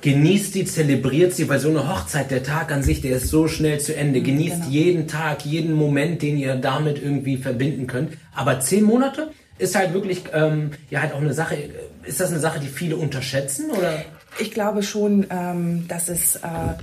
genießt 0.00 0.54
die, 0.54 0.64
zelebriert 0.64 1.34
sie, 1.34 1.48
weil 1.48 1.58
so 1.58 1.68
eine 1.68 1.88
Hochzeit, 1.88 2.30
der 2.30 2.42
Tag 2.42 2.72
an 2.72 2.82
sich, 2.82 3.00
der 3.00 3.16
ist 3.16 3.28
so 3.28 3.48
schnell 3.48 3.80
zu 3.80 3.94
Ende. 3.94 4.22
Genießt 4.22 4.62
genau. 4.62 4.70
jeden 4.70 5.08
Tag, 5.08 5.44
jeden 5.44 5.74
Moment, 5.74 6.22
den 6.22 6.38
ihr 6.38 6.56
damit 6.56 7.02
irgendwie 7.02 7.36
verbinden 7.36 7.86
könnt. 7.86 8.16
Aber 8.34 8.60
zehn 8.60 8.84
Monate 8.84 9.30
ist 9.58 9.74
halt 9.74 9.92
wirklich, 9.92 10.24
ähm, 10.32 10.70
ja, 10.88 11.02
halt 11.02 11.12
auch 11.12 11.20
eine 11.20 11.34
Sache. 11.34 11.56
Ist 12.04 12.20
das 12.20 12.30
eine 12.30 12.40
Sache, 12.40 12.60
die 12.60 12.68
viele 12.68 12.96
unterschätzen 12.96 13.70
oder? 13.70 14.04
Ich 14.38 14.52
glaube 14.52 14.82
schon, 14.82 15.26
ähm, 15.30 15.86
dass 15.88 16.08
es, 16.08 16.36
äh, 16.36 16.74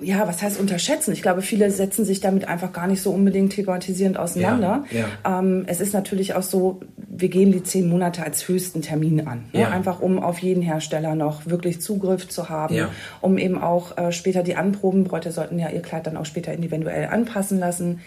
ja, 0.00 0.26
was 0.26 0.42
heißt 0.42 0.58
unterschätzen? 0.58 1.12
Ich 1.12 1.20
glaube, 1.22 1.42
viele 1.42 1.70
setzen 1.70 2.04
sich 2.04 2.20
damit 2.20 2.48
einfach 2.48 2.72
gar 2.72 2.86
nicht 2.86 3.02
so 3.02 3.10
unbedingt 3.10 3.52
thematisierend 3.52 4.16
auseinander. 4.18 4.84
Ja, 4.90 5.40
Ähm, 5.40 5.64
es 5.66 5.80
ist 5.80 5.92
natürlich 5.92 6.34
auch 6.34 6.42
so, 6.42 6.80
wir 6.96 7.28
geben 7.28 7.52
die 7.52 7.62
zehn 7.62 7.88
Monate 7.88 8.22
als 8.24 8.48
höchsten 8.48 8.80
Termin 8.82 9.26
an. 9.26 9.44
Ne? 9.52 9.60
Ja. 9.60 9.70
Einfach 9.70 10.00
um 10.00 10.18
auf 10.22 10.38
jeden 10.38 10.62
Hersteller 10.62 11.14
noch 11.14 11.46
wirklich 11.46 11.80
Zugriff 11.80 12.28
zu 12.28 12.48
haben, 12.48 12.74
Ja. 12.74 12.88
um 13.20 13.36
eben 13.38 13.60
auch 13.60 13.96
äh, 13.98 14.10
später 14.12 14.42
die 14.42 14.56
Anproben, 14.56 15.04
Bräute 15.04 15.30
sollten 15.32 15.58
ja 15.58 15.68
ihr 15.68 15.82
Kleid 15.82 16.06
dann 16.06 16.16
auch 16.16 16.26
später 16.26 16.52
individuell 16.52 17.08
anpassen 17.08 17.58
lassen, 17.58 18.00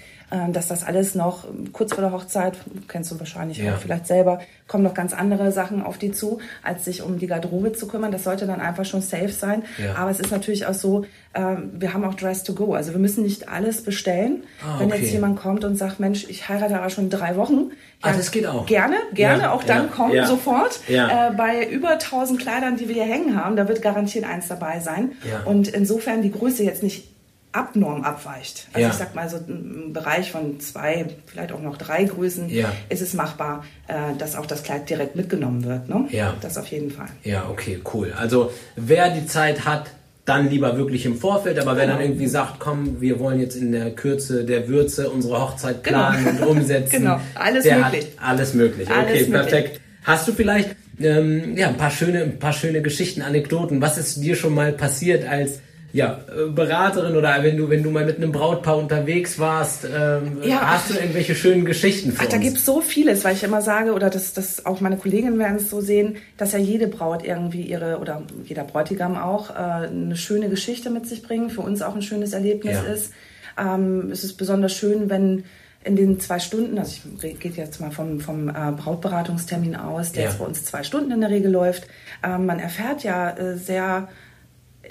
dass 0.52 0.68
das 0.68 0.84
alles 0.84 1.16
noch 1.16 1.46
kurz 1.72 1.94
vor 1.94 2.02
der 2.02 2.12
Hochzeit, 2.12 2.54
kennst 2.90 3.12
du 3.12 3.20
wahrscheinlich 3.20 3.60
Ja. 3.60 3.74
auch 3.76 3.78
vielleicht 3.78 4.08
selber, 4.08 4.40
kommen 4.68 4.84
noch 4.84 4.94
ganz 4.94 5.14
andere 5.14 5.54
Sachen 5.54 5.82
auf 5.82 5.98
die 5.98 6.12
zu, 6.12 6.40
als 6.64 6.84
sich 6.84 7.02
um 7.02 7.18
die 7.18 7.28
Garderobe 7.28 7.72
zu 7.72 7.88
kümmern. 7.88 8.12
Das 8.12 8.26
sollte 8.26 8.46
dann 8.46 8.60
einfach 8.60 8.84
schon 8.84 9.02
safe 9.02 9.30
sein. 9.30 9.64
Ja. 9.78 9.96
Aber 9.96 10.12
es 10.12 10.20
ist 10.20 10.30
natürlich 10.32 10.66
auch 10.66 10.74
so, 10.74 11.06
ähm, 11.34 11.72
wir 11.80 11.94
haben 11.94 12.04
auch 12.04 12.16
Dress 12.16 12.44
to 12.44 12.54
go. 12.54 12.74
Also 12.74 12.92
wir 12.92 13.00
müssen 13.00 13.24
nicht 13.24 13.48
alles 13.48 13.82
bestellen. 13.82 14.44
Ah, 14.62 14.80
Wenn 14.80 14.88
okay. 14.92 15.02
jetzt 15.02 15.14
jemand 15.14 15.40
kommt 15.40 15.64
und 15.64 15.78
sagt, 15.78 16.02
Mensch, 16.02 16.26
ich 16.28 16.50
heirate 16.50 16.78
aber 16.78 16.90
schon 16.90 17.06
in 17.06 17.10
drei 17.10 17.38
Wochen. 17.38 17.72
Ah, 18.02 18.12
das 18.12 18.32
geht 18.32 18.46
auch. 18.46 18.66
Gerne, 18.66 18.98
gerne, 19.14 19.44
Ja, 19.44 19.52
auch 19.54 19.64
dann 19.64 19.84
ja, 19.86 19.88
kommen, 19.96 20.14
ja. 20.14 20.26
sofort. 20.28 20.82
Ja. 20.90 21.30
Äh, 21.30 21.34
bei 21.36 21.66
über 21.70 21.92
1000 21.92 22.40
Kleidern, 22.42 22.76
die 22.76 22.90
wir 22.90 22.96
hier 22.96 23.06
hängen 23.06 23.42
haben, 23.42 23.56
da 23.56 23.70
wird 23.70 23.82
garantiert 23.82 24.26
eins 24.26 24.50
dabei 24.50 24.82
sein. 24.82 25.14
Ja. 25.30 25.50
Und 25.50 25.70
insofern 25.70 26.22
die 26.22 26.32
Größe 26.32 26.64
jetzt 26.64 26.84
nicht 26.84 27.08
abnorm 27.52 28.04
abweicht. 28.04 28.68
Also 28.74 28.80
Ja. 28.88 28.90
ich 28.90 28.98
sag 29.00 29.16
mal 29.16 29.30
so 29.30 29.38
im 29.48 29.94
Bereich 29.94 30.32
von 30.32 30.60
zwei, 30.60 31.06
vielleicht 31.26 31.52
auch 31.52 31.62
noch 31.62 31.78
drei 31.78 32.04
Größen 32.04 32.50
Ja. 32.50 32.72
ist 32.90 33.02
es 33.02 33.14
machbar, 33.14 33.64
äh, 33.88 33.94
dass 34.18 34.36
auch 34.36 34.46
das 34.46 34.64
Kleid 34.64 34.90
direkt 34.90 35.16
mitgenommen 35.16 35.64
wird. 35.64 35.90
Ne? 35.90 36.06
Ja. 36.12 36.36
Das 36.42 36.58
auf 36.58 36.68
jeden 36.68 36.92
Fall. 36.92 37.08
Ja, 37.24 37.48
okay, 37.50 37.80
cool. 37.94 38.14
Also 38.18 38.52
wer 38.76 39.10
die 39.10 39.26
Zeit 39.26 39.66
hat, 39.66 39.90
dann 40.26 40.50
lieber 40.50 40.76
wirklich 40.78 41.06
im 41.06 41.18
Vorfeld, 41.18 41.58
aber 41.58 41.78
wer 41.78 41.88
dann 41.88 41.98
Genau. 42.00 42.10
irgendwie 42.10 42.28
sagt, 42.28 42.60
komm, 42.60 43.00
wir 43.00 43.18
wollen 43.20 43.40
jetzt 43.40 43.56
in 43.56 43.72
der 43.72 43.92
Kürze 43.92 44.44
der 44.44 44.68
Würze 44.68 45.10
unsere 45.10 45.40
Hochzeit 45.42 45.84
planen 45.84 46.26
Genau. 46.26 46.50
und 46.50 46.58
umsetzen. 46.58 46.92
Genau. 47.00 47.20
Alles 47.34 47.64
der 47.64 47.78
möglich. 47.80 48.08
Hat 48.18 48.30
alles 48.30 48.54
möglich. 48.54 48.90
Alles 48.90 49.06
okay, 49.06 49.20
möglich. 49.30 49.32
perfekt. 49.32 49.82
Hast 50.04 50.28
du 50.28 50.34
vielleicht 50.34 50.76
ähm, 51.00 51.56
ja, 51.56 51.70
ein 51.70 51.78
paar 51.78 51.92
schöne, 51.92 52.24
ein 52.24 52.40
paar 52.40 52.54
schöne 52.54 52.82
Geschichten, 52.82 53.22
Anekdoten? 53.22 53.82
Was 53.82 53.98
ist 53.98 54.22
dir 54.22 54.36
schon 54.36 54.54
mal 54.54 54.74
passiert 54.74 55.26
als 55.28 55.60
ja, 55.98 56.20
äh, 56.30 56.50
Beraterin 56.52 57.16
oder 57.16 57.42
wenn 57.44 57.58
du, 57.58 57.70
wenn 57.70 57.82
du 57.82 57.90
mal 57.90 58.06
mit 58.06 58.18
einem 58.18 58.32
Brautpaar 58.32 58.78
unterwegs 58.78 59.40
warst, 59.40 59.84
ähm, 59.86 60.38
Ja. 60.44 60.62
hast 60.74 60.92
du 60.92 60.94
irgendwelche 60.94 61.34
schönen 61.34 61.66
Geschichten 61.66 62.12
für 62.12 62.24
Ach, 62.26 62.30
da 62.30 62.36
uns? 62.38 62.46
gibt's 62.46 62.66
so 62.66 62.82
vieles, 62.82 63.24
weil 63.26 63.34
ich 63.36 63.44
immer 63.44 63.62
sage, 63.64 63.94
oder 63.94 64.12
das, 64.12 64.34
das 64.34 64.64
auch 64.68 64.80
meine 64.80 64.98
Kolleginnen 64.98 65.40
werden 65.40 65.58
es 65.58 65.72
so 65.72 65.82
sehen, 65.82 66.18
dass 66.38 66.52
ja 66.52 66.60
jede 66.60 66.88
Braut 66.88 67.26
irgendwie 67.26 67.64
ihre, 67.64 67.98
oder 67.98 68.22
jeder 68.46 68.64
Bräutigam 68.64 69.18
auch, 69.18 69.50
äh, 69.50 69.88
eine 69.88 70.16
schöne 70.16 70.50
Geschichte 70.50 70.92
mit 70.92 71.08
sich 71.08 71.24
bringen, 71.24 71.50
für 71.50 71.62
uns 71.62 71.82
auch 71.82 71.96
ein 71.96 72.04
schönes 72.04 72.34
Erlebnis 72.34 72.76
Ja. 72.76 72.94
ist. 72.94 73.12
Ähm, 73.60 74.12
es 74.12 74.24
ist 74.24 74.34
besonders 74.38 74.74
schön, 74.74 75.10
wenn 75.10 75.46
in 75.84 75.96
den 75.96 76.20
zwei 76.20 76.38
Stunden, 76.40 76.78
also 76.78 76.92
ich 77.24 77.40
geht 77.40 77.56
jetzt 77.58 77.82
mal 77.82 77.90
vom, 77.92 78.20
vom 78.20 78.50
äh, 78.50 78.54
Brautberatungstermin 78.78 79.76
aus, 79.76 80.12
der 80.12 80.24
Ja. 80.24 80.30
jetzt 80.30 80.38
bei 80.40 80.46
uns 80.46 80.64
zwei 80.66 80.84
Stunden 80.84 81.12
in 81.12 81.22
der 81.22 81.30
Regel 81.32 81.52
läuft, 81.52 81.88
ähm, 82.24 82.46
man 82.46 82.60
erfährt 82.60 83.04
ja 83.04 83.32
äh, 83.32 83.58
sehr 83.58 84.08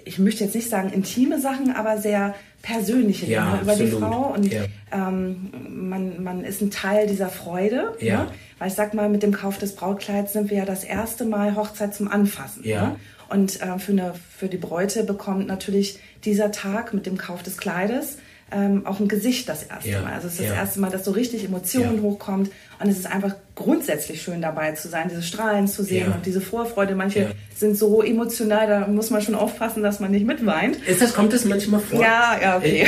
ich 0.05 0.19
möchte 0.19 0.45
jetzt 0.45 0.55
nicht 0.55 0.69
sagen 0.71 0.91
intime 0.93 1.41
Sachen, 1.41 1.73
aber 1.73 1.99
sehr 1.99 2.35
persönliche 2.62 3.26
Ja, 3.26 3.50
Dinge 3.50 3.62
über 3.62 3.75
die 3.76 3.85
absolut. 3.85 4.09
Frau. 4.12 4.35
Und 4.35 4.53
Ja. 4.53 4.65
ähm, 4.93 5.50
man, 5.69 6.23
man 6.23 6.45
ist 6.45 6.61
ein 6.61 6.71
Teil 6.71 7.07
dieser 7.07 7.29
Freude. 7.29 7.95
Ja. 8.00 8.25
Ne? 8.25 8.31
Weil 8.59 8.69
ich 8.69 8.75
sag 8.75 8.95
mal, 8.95 9.09
mit 9.09 9.23
dem 9.23 9.33
Kauf 9.33 9.59
des 9.59 9.75
Brautkleids 9.76 10.33
sind 10.33 10.50
wir 10.50 10.59
ja 10.59 10.65
das 10.65 10.83
erste 10.83 11.25
Mal 11.25 11.55
Hochzeit 11.57 11.95
zum 11.95 12.09
Anfassen. 12.09 12.62
Ne? 12.65 12.97
Und 13.29 13.61
äh, 13.61 13.79
für, 13.79 13.93
eine, 13.93 14.15
für 14.37 14.49
die 14.49 14.57
Bräute 14.57 15.05
bekommt 15.05 15.47
natürlich 15.47 15.99
dieser 16.25 16.53
Tag 16.53 16.95
mit 16.95 17.07
dem 17.07 17.17
Kauf 17.19 17.43
des 17.43 17.57
Kleides 17.57 18.19
ähm, 18.53 18.87
auch 18.87 19.00
ein 19.00 19.09
Gesicht 19.09 19.49
das 19.49 19.65
erste. 19.65 20.00
Mal. 20.03 20.12
Also 20.12 20.29
es 20.29 20.35
ist 20.35 20.43
das 20.49 20.57
erste 20.57 20.81
Mal, 20.81 20.91
dass 20.91 21.05
so 21.05 21.11
richtig 21.11 21.45
Emotionen 21.45 22.03
hochkommt. 22.03 22.50
Und 22.83 22.88
es 22.90 22.99
ist 22.99 23.06
einfach 23.11 23.35
grundsätzlich 23.54 24.21
schön 24.23 24.42
dabei 24.42 24.73
zu 24.73 24.88
sein, 24.88 25.09
diese 25.09 25.23
Strahlen 25.23 25.66
zu 25.66 25.83
sehen 25.83 26.09
Ja. 26.11 26.14
und 26.14 26.26
diese 26.26 26.42
Vorfreude. 26.42 26.95
Manche 26.95 27.21
Ja. 27.21 27.26
sind 27.54 27.76
so 27.78 28.02
emotional, 28.02 28.66
da 28.66 28.87
muss 28.87 29.09
man 29.11 29.23
schon 29.23 29.35
aufpassen, 29.35 29.83
dass 29.83 29.99
man 29.99 30.11
nicht 30.11 30.26
mitweint. 30.26 30.76
Ist 30.87 31.00
das, 31.00 31.14
kommt 31.14 31.33
das 31.33 31.47
manchmal 31.47 31.80
vor? 31.80 32.00
Ja, 32.02 32.37
ja, 32.40 32.56
okay. 32.59 32.87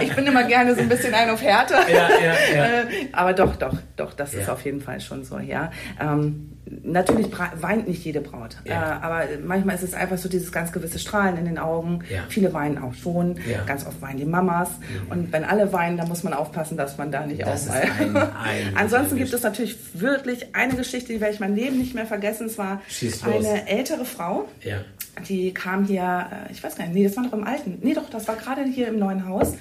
ich 0.00 0.12
bin 0.16 0.26
immer 0.26 0.44
gerne 0.44 0.74
so 0.74 0.80
ein 0.80 0.88
bisschen 0.88 1.12
ein 1.12 1.28
auf 1.28 1.42
Härte. 1.42 1.74
Ja, 1.92 2.08
ja, 2.08 2.34
ja. 2.56 2.64
Äh, 2.80 2.84
Aber 3.12 3.34
doch, 3.34 3.56
doch, 3.56 3.74
doch, 3.96 4.14
das 4.14 4.32
ist 4.32 4.46
Ja. 4.46 4.54
auf 4.54 4.64
jeden 4.64 4.80
Fall 4.80 5.00
schon 5.02 5.22
so, 5.22 5.38
ja. 5.38 5.70
Ähm, 6.00 6.50
natürlich 6.82 7.26
weint 7.60 7.86
nicht 7.86 8.02
jede 8.06 8.22
Braut, 8.22 8.56
äh, 8.64 8.72
aber 8.72 9.24
manchmal 9.44 9.74
ist 9.74 9.82
es 9.82 9.92
einfach 9.92 10.16
so 10.16 10.30
dieses 10.30 10.50
ganz 10.50 10.72
gewisse 10.72 10.98
Strahlen 10.98 11.36
in 11.36 11.44
den 11.44 11.58
Augen. 11.58 12.00
Viele 12.30 12.54
weinen 12.54 12.78
auch 12.78 12.94
schon. 12.94 13.34
Mhm. 13.34 13.38
ganz 13.66 13.86
oft 13.86 14.00
weinen 14.00 14.16
die 14.18 14.24
Mamas. 14.24 14.70
Und 15.10 15.30
wenn 15.30 15.44
alle 15.44 15.72
weinen, 15.74 15.98
dann 15.98 16.08
muss 16.08 16.22
man 16.22 16.32
aufpassen, 16.32 16.78
dass 16.78 16.96
man 16.96 17.12
da 17.12 17.26
nicht 17.26 17.42
Das 17.42 17.68
auch 17.68 17.74
ist 17.76 18.00
ein- 18.00 18.16
ein- 18.16 18.76
Ansonsten 18.94 19.18
gibt 19.18 19.32
es 19.32 19.42
natürlich 19.42 19.76
wirklich 19.94 20.54
eine 20.54 20.74
Geschichte, 20.74 21.12
die 21.12 21.20
werde 21.20 21.34
ich 21.34 21.40
mein 21.40 21.54
Leben 21.54 21.78
nicht 21.78 21.94
mehr 21.94 22.06
vergessen. 22.06 22.46
Es 22.46 22.58
war 22.58 22.80
eine 23.24 23.68
ältere 23.68 24.04
Frau, 24.04 24.48
Ja. 24.62 24.78
die 25.28 25.52
kam 25.52 25.84
hier, 25.84 26.26
äh, 26.48 26.52
ich 26.52 26.62
weiß 26.62 26.76
gar 26.76 26.84
nicht, 26.86 26.94
nee, 26.94 27.04
das 27.04 27.16
war 27.16 27.24
noch 27.24 27.32
im 27.32 27.44
alten. 27.44 27.78
Nee, 27.82 27.94
doch, 27.94 28.08
das 28.10 28.28
war 28.28 28.36
gerade 28.36 28.64
hier 28.64 28.88
im 28.88 28.98
neuen 28.98 29.26
Haus. 29.28 29.54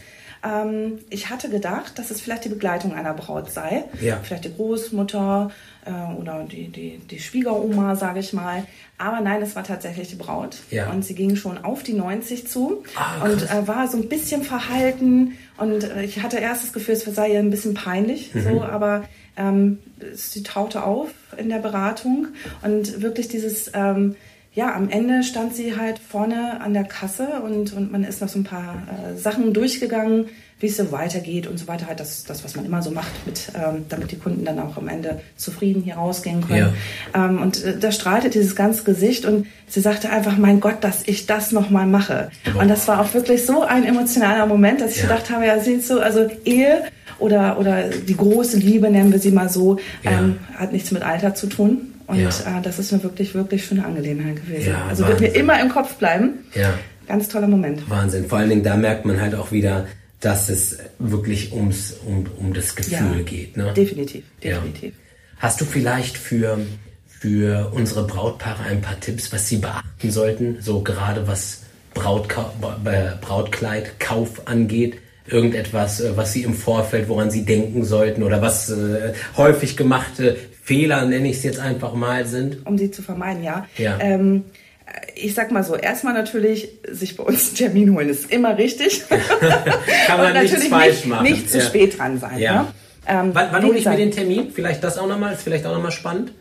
Ähm, 0.45 0.99
ich 1.09 1.29
hatte 1.29 1.49
gedacht, 1.49 1.97
dass 1.97 2.11
es 2.11 2.19
vielleicht 2.19 2.43
die 2.43 2.49
Begleitung 2.49 2.93
einer 2.93 3.13
Braut 3.13 3.49
sei. 3.49 3.85
Ja. 4.01 4.19
Vielleicht 4.21 4.43
die 4.43 4.53
Großmutter 4.53 5.51
äh, 5.85 6.19
oder 6.19 6.43
die, 6.43 6.67
die, 6.67 6.97
die 6.97 7.19
Schwiegeroma, 7.19 7.95
sage 7.95 8.19
ich 8.19 8.33
mal. 8.33 8.65
Aber 8.97 9.21
nein, 9.21 9.41
es 9.41 9.55
war 9.55 9.63
tatsächlich 9.63 10.09
die 10.09 10.15
Braut. 10.15 10.57
Ja. 10.69 10.89
Und 10.91 11.05
sie 11.05 11.15
ging 11.15 11.37
schon 11.37 11.57
auf 11.63 11.83
die 11.83 11.93
90 11.93 12.47
zu 12.47 12.83
Ah, 12.95 13.23
und 13.23 13.41
äh, 13.49 13.65
war 13.67 13.87
so 13.87 13.95
ein 13.97 14.09
bisschen 14.09 14.43
verhalten. 14.43 15.37
Und 15.57 15.85
äh, 15.85 16.03
ich 16.03 16.21
hatte 16.21 16.37
erst 16.39 16.63
das 16.63 16.73
Gefühl, 16.73 16.95
es 16.95 17.05
sei 17.05 17.31
ihr 17.31 17.39
ein 17.39 17.49
bisschen 17.49 17.73
peinlich. 17.73 18.35
Mhm. 18.35 18.41
So, 18.43 18.63
aber 18.63 19.05
ähm, 19.37 19.79
sie 20.13 20.43
taute 20.43 20.83
auf 20.83 21.09
in 21.37 21.49
der 21.49 21.59
Beratung 21.59 22.27
und 22.61 23.01
wirklich 23.01 23.27
dieses... 23.27 23.71
Ähm, 23.73 24.15
ja, 24.55 24.75
am 24.75 24.89
Ende 24.89 25.23
stand 25.23 25.55
sie 25.55 25.75
halt 25.77 25.97
vorne 25.97 26.61
an 26.61 26.75
der 26.75 26.83
Kasse 26.83 27.27
und, 27.43 27.73
und 27.73 27.91
man 27.91 28.03
ist 28.03 28.21
noch 28.21 28.29
so 28.29 28.37
ein 28.37 28.43
paar 28.43 28.83
äh, 28.87 29.17
Sachen 29.17 29.51
durchgegangen, 29.51 30.27
wie 30.59 30.67
es 30.67 30.77
so 30.77 30.91
weitergeht 30.91 31.47
und 31.47 31.57
so 31.57 31.67
weiter. 31.67 31.87
Halt 31.87 31.99
das, 31.99 32.23
das 32.23 32.43
was 32.43 32.55
man 32.55 32.63
immer 32.63 32.83
so 32.83 32.91
macht, 32.91 33.25
mit, 33.25 33.51
ähm, 33.55 33.85
damit 33.89 34.11
die 34.11 34.17
Kunden 34.17 34.45
dann 34.45 34.59
auch 34.59 34.77
am 34.77 34.87
Ende 34.89 35.21
zufrieden 35.37 35.81
hier 35.81 35.95
rausgehen 35.95 36.47
können. 36.47 36.75
Ähm, 37.15 37.41
und 37.41 37.63
äh, 37.63 37.79
da 37.79 37.91
strahlte 37.91 38.29
dieses 38.29 38.55
ganze 38.55 38.83
Gesicht 38.83 39.25
und 39.25 39.47
sie 39.67 39.79
sagte 39.81 40.11
einfach, 40.11 40.37
mein 40.37 40.59
Gott, 40.59 40.83
dass 40.83 41.01
ich 41.07 41.25
das 41.25 41.51
nochmal 41.51 41.87
mache. 41.87 42.29
Und 42.59 42.67
das 42.67 42.87
war 42.87 43.01
auch 43.01 43.11
wirklich 43.15 43.47
so 43.47 43.63
ein 43.63 43.83
emotionaler 43.83 44.45
Moment, 44.45 44.81
dass 44.81 44.91
ich 44.91 44.97
Ja. 44.97 45.07
gedacht 45.07 45.31
habe, 45.31 45.47
ja, 45.47 45.59
siehst 45.59 45.89
du, 45.89 45.99
also 45.99 46.29
Ehe 46.45 46.83
oder, 47.20 47.60
oder 47.60 47.89
die 47.89 48.15
große 48.17 48.58
Liebe, 48.58 48.89
nennen 48.89 49.12
wir 49.12 49.20
sie 49.20 49.32
mal 49.32 49.50
so, 49.50 49.77
Ja. 50.03 50.12
ähm, 50.12 50.36
hat 50.55 50.72
nichts 50.72 50.91
mit 50.91 51.03
Alter 51.03 51.36
zu 51.36 51.48
tun. 51.48 51.93
Und 52.08 52.20
Ja. 52.20 52.29
äh, 52.29 52.62
das 52.62 52.79
ist 52.79 52.91
mir 52.91 53.01
wirklich, 53.03 53.34
wirklich 53.34 53.65
schon 53.65 53.77
eine 53.79 53.88
Angelegenheit 53.88 54.36
gewesen. 54.46 54.70
Ja, 54.72 54.86
also 54.89 55.08
wird 55.08 55.20
mir 55.22 55.27
Wahnsinn. 55.27 55.41
immer 55.41 55.62
im 55.62 55.70
Kopf 55.70 55.96
bleiben. 55.96 56.39
Ja. 56.53 56.74
Ganz 57.08 57.27
toller 57.29 57.48
Moment. 57.48 57.89
Wahnsinn. 57.89 58.25
Vor 58.27 58.38
allen 58.39 58.50
Dingen, 58.50 58.63
da 58.63 58.75
merkt 58.77 59.05
man 59.05 59.20
halt 59.22 59.36
auch 59.36 59.51
wieder, 59.51 59.88
dass 60.20 60.50
es 60.50 60.77
wirklich 61.00 61.51
ums, 61.53 61.96
um, 62.05 62.25
um 62.38 62.53
das 62.53 62.75
Gefühl 62.75 63.24
geht. 63.24 63.58
Ne? 63.58 63.74
Definitiv, 63.75 64.24
definitiv. 64.41 64.93
Hast 65.38 65.60
du 65.60 65.65
vielleicht 65.65 66.17
für, 66.17 66.60
für 67.08 67.72
unsere 67.74 68.08
Brautpaare 68.08 68.63
ein 68.70 68.79
paar 68.82 68.98
Tipps, 69.01 69.34
was 69.34 69.50
sie 69.50 69.58
beachten 69.58 70.12
sollten? 70.12 70.58
So 70.62 70.82
gerade 70.82 71.27
was 71.27 71.63
Brautka 71.93 72.51
äh, 72.86 73.15
Brautkleidkauf 73.20 74.48
angeht? 74.48 74.96
Irgendetwas, 75.27 76.01
äh, 76.01 76.15
was 76.17 76.33
sie 76.33 76.43
im 76.43 76.53
Vorfeld, 76.53 77.07
woran 77.09 77.31
sie 77.31 77.45
denken 77.45 77.83
sollten 77.85 78.23
oder 78.23 78.41
was 78.41 78.69
äh, 78.69 79.13
häufig 79.37 79.77
gemachte 79.77 80.35
Fehler, 80.63 81.05
nenne 81.05 81.29
ich 81.29 81.37
es 81.37 81.43
jetzt 81.43 81.59
einfach 81.59 81.93
mal, 81.93 82.25
sind? 82.25 82.65
Um 82.65 82.77
sie 82.77 82.91
zu 82.91 83.01
vermeiden, 83.01 83.43
ja. 83.43 83.65
Ja. 83.77 83.97
Ähm, 83.99 84.43
ich 85.15 85.33
sag 85.33 85.51
mal 85.51 85.63
so, 85.63 85.75
erstmal 85.75 86.13
natürlich 86.13 86.69
sich 86.89 87.15
bei 87.17 87.23
uns 87.23 87.47
einen 87.49 87.55
Termin 87.57 87.95
holen, 87.95 88.09
ist 88.09 88.31
immer 88.31 88.57
richtig. 88.57 89.03
Kann 90.07 90.17
man 90.17 90.33
nichts 90.41 90.67
falsch 90.67 90.95
nicht, 90.95 91.05
machen. 91.07 91.23
nicht 91.23 91.49
zu 91.49 91.57
Ja. 91.59 91.63
spät 91.63 91.97
dran 91.97 92.19
sein. 92.19 92.37
Ja. 92.39 92.63
Ne? 92.63 92.67
Ähm, 93.07 93.29
Wann, 93.33 93.47
wann 93.51 93.65
hole 93.65 93.77
ich 93.77 93.85
mir 93.85 93.97
den 93.97 94.11
Termin? 94.11 94.51
Vielleicht 94.53 94.83
das 94.83 94.97
auch 94.97 95.07
nochmal, 95.07 95.33
ist 95.33 95.41
vielleicht 95.43 95.65
auch 95.65 95.73
nochmal 95.73 95.91
spannend. 95.91 96.31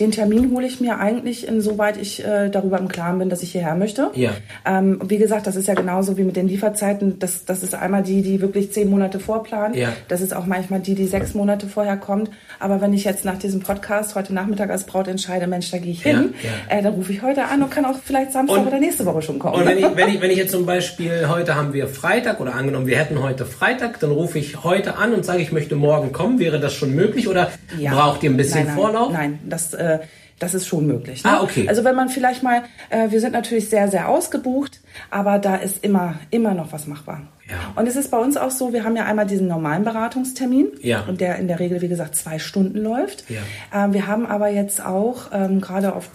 Den 0.00 0.12
Termin 0.12 0.50
hole 0.50 0.66
ich 0.66 0.80
mir 0.80 0.98
eigentlich, 0.98 1.46
insoweit 1.46 1.98
ich 1.98 2.24
äh, 2.24 2.48
darüber 2.48 2.78
im 2.78 2.88
Klaren 2.88 3.18
bin, 3.18 3.28
dass 3.28 3.42
ich 3.42 3.52
hierher 3.52 3.74
möchte. 3.74 4.10
Ja. 4.14 4.30
Ähm, 4.64 4.98
wie 5.04 5.18
gesagt, 5.18 5.46
das 5.46 5.56
ist 5.56 5.68
ja 5.68 5.74
genauso 5.74 6.16
wie 6.16 6.24
mit 6.24 6.36
den 6.36 6.48
Lieferzeiten. 6.48 7.18
Das, 7.18 7.44
das 7.44 7.62
ist 7.62 7.74
einmal 7.74 8.02
die, 8.02 8.22
die 8.22 8.40
wirklich 8.40 8.72
zehn 8.72 8.88
Monate 8.88 9.20
vorplanen. 9.20 9.76
Ja. 9.76 9.92
Das 10.08 10.22
ist 10.22 10.34
auch 10.34 10.46
manchmal 10.46 10.80
die, 10.80 10.94
die 10.94 11.06
sechs 11.06 11.34
Monate 11.34 11.66
vorher 11.66 11.98
kommt. 11.98 12.30
Aber 12.58 12.80
wenn 12.80 12.94
ich 12.94 13.04
jetzt 13.04 13.26
nach 13.26 13.38
diesem 13.38 13.60
Podcast 13.60 14.14
heute 14.14 14.32
Nachmittag 14.32 14.70
als 14.70 14.84
Braut 14.84 15.06
entscheide, 15.06 15.46
Mensch, 15.46 15.70
da 15.70 15.76
gehe 15.76 15.92
ich 15.92 16.02
hin, 16.02 16.32
ja. 16.42 16.78
Äh, 16.78 16.82
dann 16.82 16.94
rufe 16.94 17.12
ich 17.12 17.20
heute 17.20 17.44
an 17.44 17.62
und 17.62 17.70
kann 17.70 17.84
auch 17.84 17.96
vielleicht 18.02 18.32
Samstag 18.32 18.58
Und- 18.58 18.68
oder 18.68 18.78
nächste 18.80 19.04
Woche 19.04 19.20
schon 19.20 19.38
kommen. 19.38 19.56
Und 19.56 19.66
wenn 19.66 19.76
ich, 19.76 19.84
wenn, 19.96 20.08
ich, 20.08 20.20
wenn 20.22 20.30
ich 20.30 20.38
jetzt 20.38 20.52
zum 20.52 20.64
Beispiel, 20.64 21.28
heute 21.28 21.56
haben 21.56 21.74
wir 21.74 21.88
Freitag 21.88 22.40
oder 22.40 22.54
angenommen, 22.54 22.86
wir 22.86 22.96
hätten 22.96 23.22
heute 23.22 23.44
Freitag, 23.44 24.00
dann 24.00 24.12
rufe 24.12 24.38
ich 24.38 24.64
heute 24.64 24.96
an 24.96 25.12
und 25.12 25.26
sage, 25.26 25.42
ich 25.42 25.52
möchte 25.52 25.76
morgen 25.76 26.12
kommen. 26.12 26.38
Wäre 26.38 26.58
das 26.58 26.72
schon 26.72 26.94
möglich 26.94 27.28
oder 27.28 27.50
braucht 27.90 28.22
ihr 28.22 28.30
ein 28.30 28.38
bisschen 28.38 28.60
nein, 28.60 28.66
nein, 28.68 28.76
Vorlauf? 28.76 29.12
Nein, 29.12 29.38
das, 29.46 29.74
äh, 29.74 29.89
das 30.38 30.54
ist 30.54 30.66
schon 30.66 30.86
möglich. 30.86 31.22
Ne? 31.22 31.30
Ah, 31.30 31.42
okay. 31.42 31.68
Also 31.68 31.84
wenn 31.84 31.94
man 31.94 32.08
vielleicht 32.08 32.42
mal, 32.42 32.62
äh, 32.88 33.10
wir 33.10 33.20
sind 33.20 33.32
natürlich 33.32 33.68
sehr, 33.68 33.88
sehr 33.88 34.08
ausgebucht, 34.08 34.80
aber 35.10 35.38
da 35.38 35.56
ist 35.56 35.84
immer, 35.84 36.14
immer 36.30 36.54
noch 36.54 36.72
was 36.72 36.86
machbar. 36.86 37.20
Ja. 37.48 37.56
Und 37.76 37.86
es 37.86 37.96
ist 37.96 38.10
bei 38.10 38.16
uns 38.18 38.36
auch 38.36 38.50
so, 38.50 38.72
wir 38.72 38.84
haben 38.84 38.96
ja 38.96 39.04
einmal 39.04 39.26
diesen 39.26 39.48
normalen 39.48 39.84
Beratungstermin 39.84 40.68
Ja. 40.80 41.04
und 41.06 41.20
der 41.20 41.36
in 41.36 41.46
der 41.48 41.58
Regel, 41.58 41.82
wie 41.82 41.88
gesagt, 41.88 42.16
zwei 42.16 42.38
Stunden 42.38 42.78
läuft. 42.78 43.24
Ja. 43.28 43.40
Ähm, 43.74 43.92
wir 43.92 44.06
haben 44.06 44.24
aber 44.26 44.48
jetzt 44.48 44.84
auch, 44.84 45.30
ähm, 45.32 45.60
gerade 45.60 45.94
auf 45.94 46.08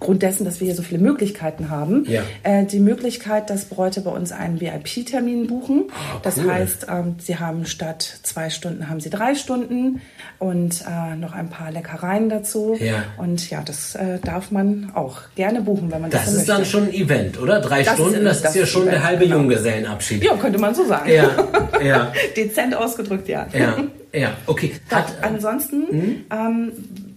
Grund 0.00 0.22
dessen, 0.22 0.44
dass 0.44 0.60
wir 0.60 0.66
hier 0.66 0.74
so 0.74 0.82
viele 0.82 1.00
Möglichkeiten 1.00 1.70
haben, 1.70 2.04
Ja. 2.08 2.22
äh, 2.42 2.64
die 2.64 2.80
Möglichkeit, 2.80 3.48
dass 3.48 3.66
Bräute 3.66 4.00
bei 4.00 4.10
uns 4.10 4.32
einen 4.32 4.60
VIP-Termin 4.60 5.46
buchen. 5.46 5.84
Ah, 5.90 6.18
Das 6.22 6.38
cool. 6.38 6.50
heißt, 6.52 6.86
ähm, 6.90 7.14
sie 7.18 7.38
haben 7.38 7.64
statt 7.64 8.18
zwei 8.22 8.50
Stunden 8.50 8.88
haben 8.88 9.00
sie 9.00 9.08
drei 9.10 9.34
Stunden 9.34 10.00
und 10.38 10.82
äh, 10.82 11.16
noch 11.16 11.32
ein 11.32 11.48
paar 11.48 11.70
Leckereien 11.70 12.28
dazu. 12.28 12.76
Ja. 12.78 13.04
Und 13.16 13.48
ja, 13.50 13.62
das 13.64 13.94
äh, 13.94 14.18
darf 14.18 14.50
man 14.50 14.90
auch 14.94 15.20
gerne 15.36 15.60
buchen, 15.62 15.90
wenn 15.92 16.00
man 16.02 16.10
das, 16.10 16.24
Das 16.26 16.34
ist 16.34 16.48
dann 16.48 16.58
möchte. 16.58 16.72
schon 16.72 16.84
ein 16.88 16.92
Event, 16.94 17.40
oder? 17.40 17.60
Drei 17.60 17.82
Das 17.82 17.94
Stunden, 17.94 18.16
ist- 18.18 18.24
das, 18.24 18.42
das 18.42 18.50
ist 18.56 18.60
ja 18.60 18.66
schon 18.66 18.86
der 18.86 19.04
halbe 19.04 19.24
genau. 19.24 19.36
Junggesellenabschied. 19.38 20.22
Ja, 20.24 20.34
könnte 20.36 20.58
man 20.58 20.74
so 20.74 20.84
sagen. 20.86 21.10
Ja, 21.10 21.30
ja, 21.84 22.12
Dezent 22.36 22.74
ausgedrückt, 22.74 23.28
ja. 23.28 23.46
ja, 23.52 23.76
ja. 24.12 24.32
Okay. 24.46 24.72
Hat, 24.90 25.06
ansonsten, 25.22 26.24
ähm, 26.30 26.72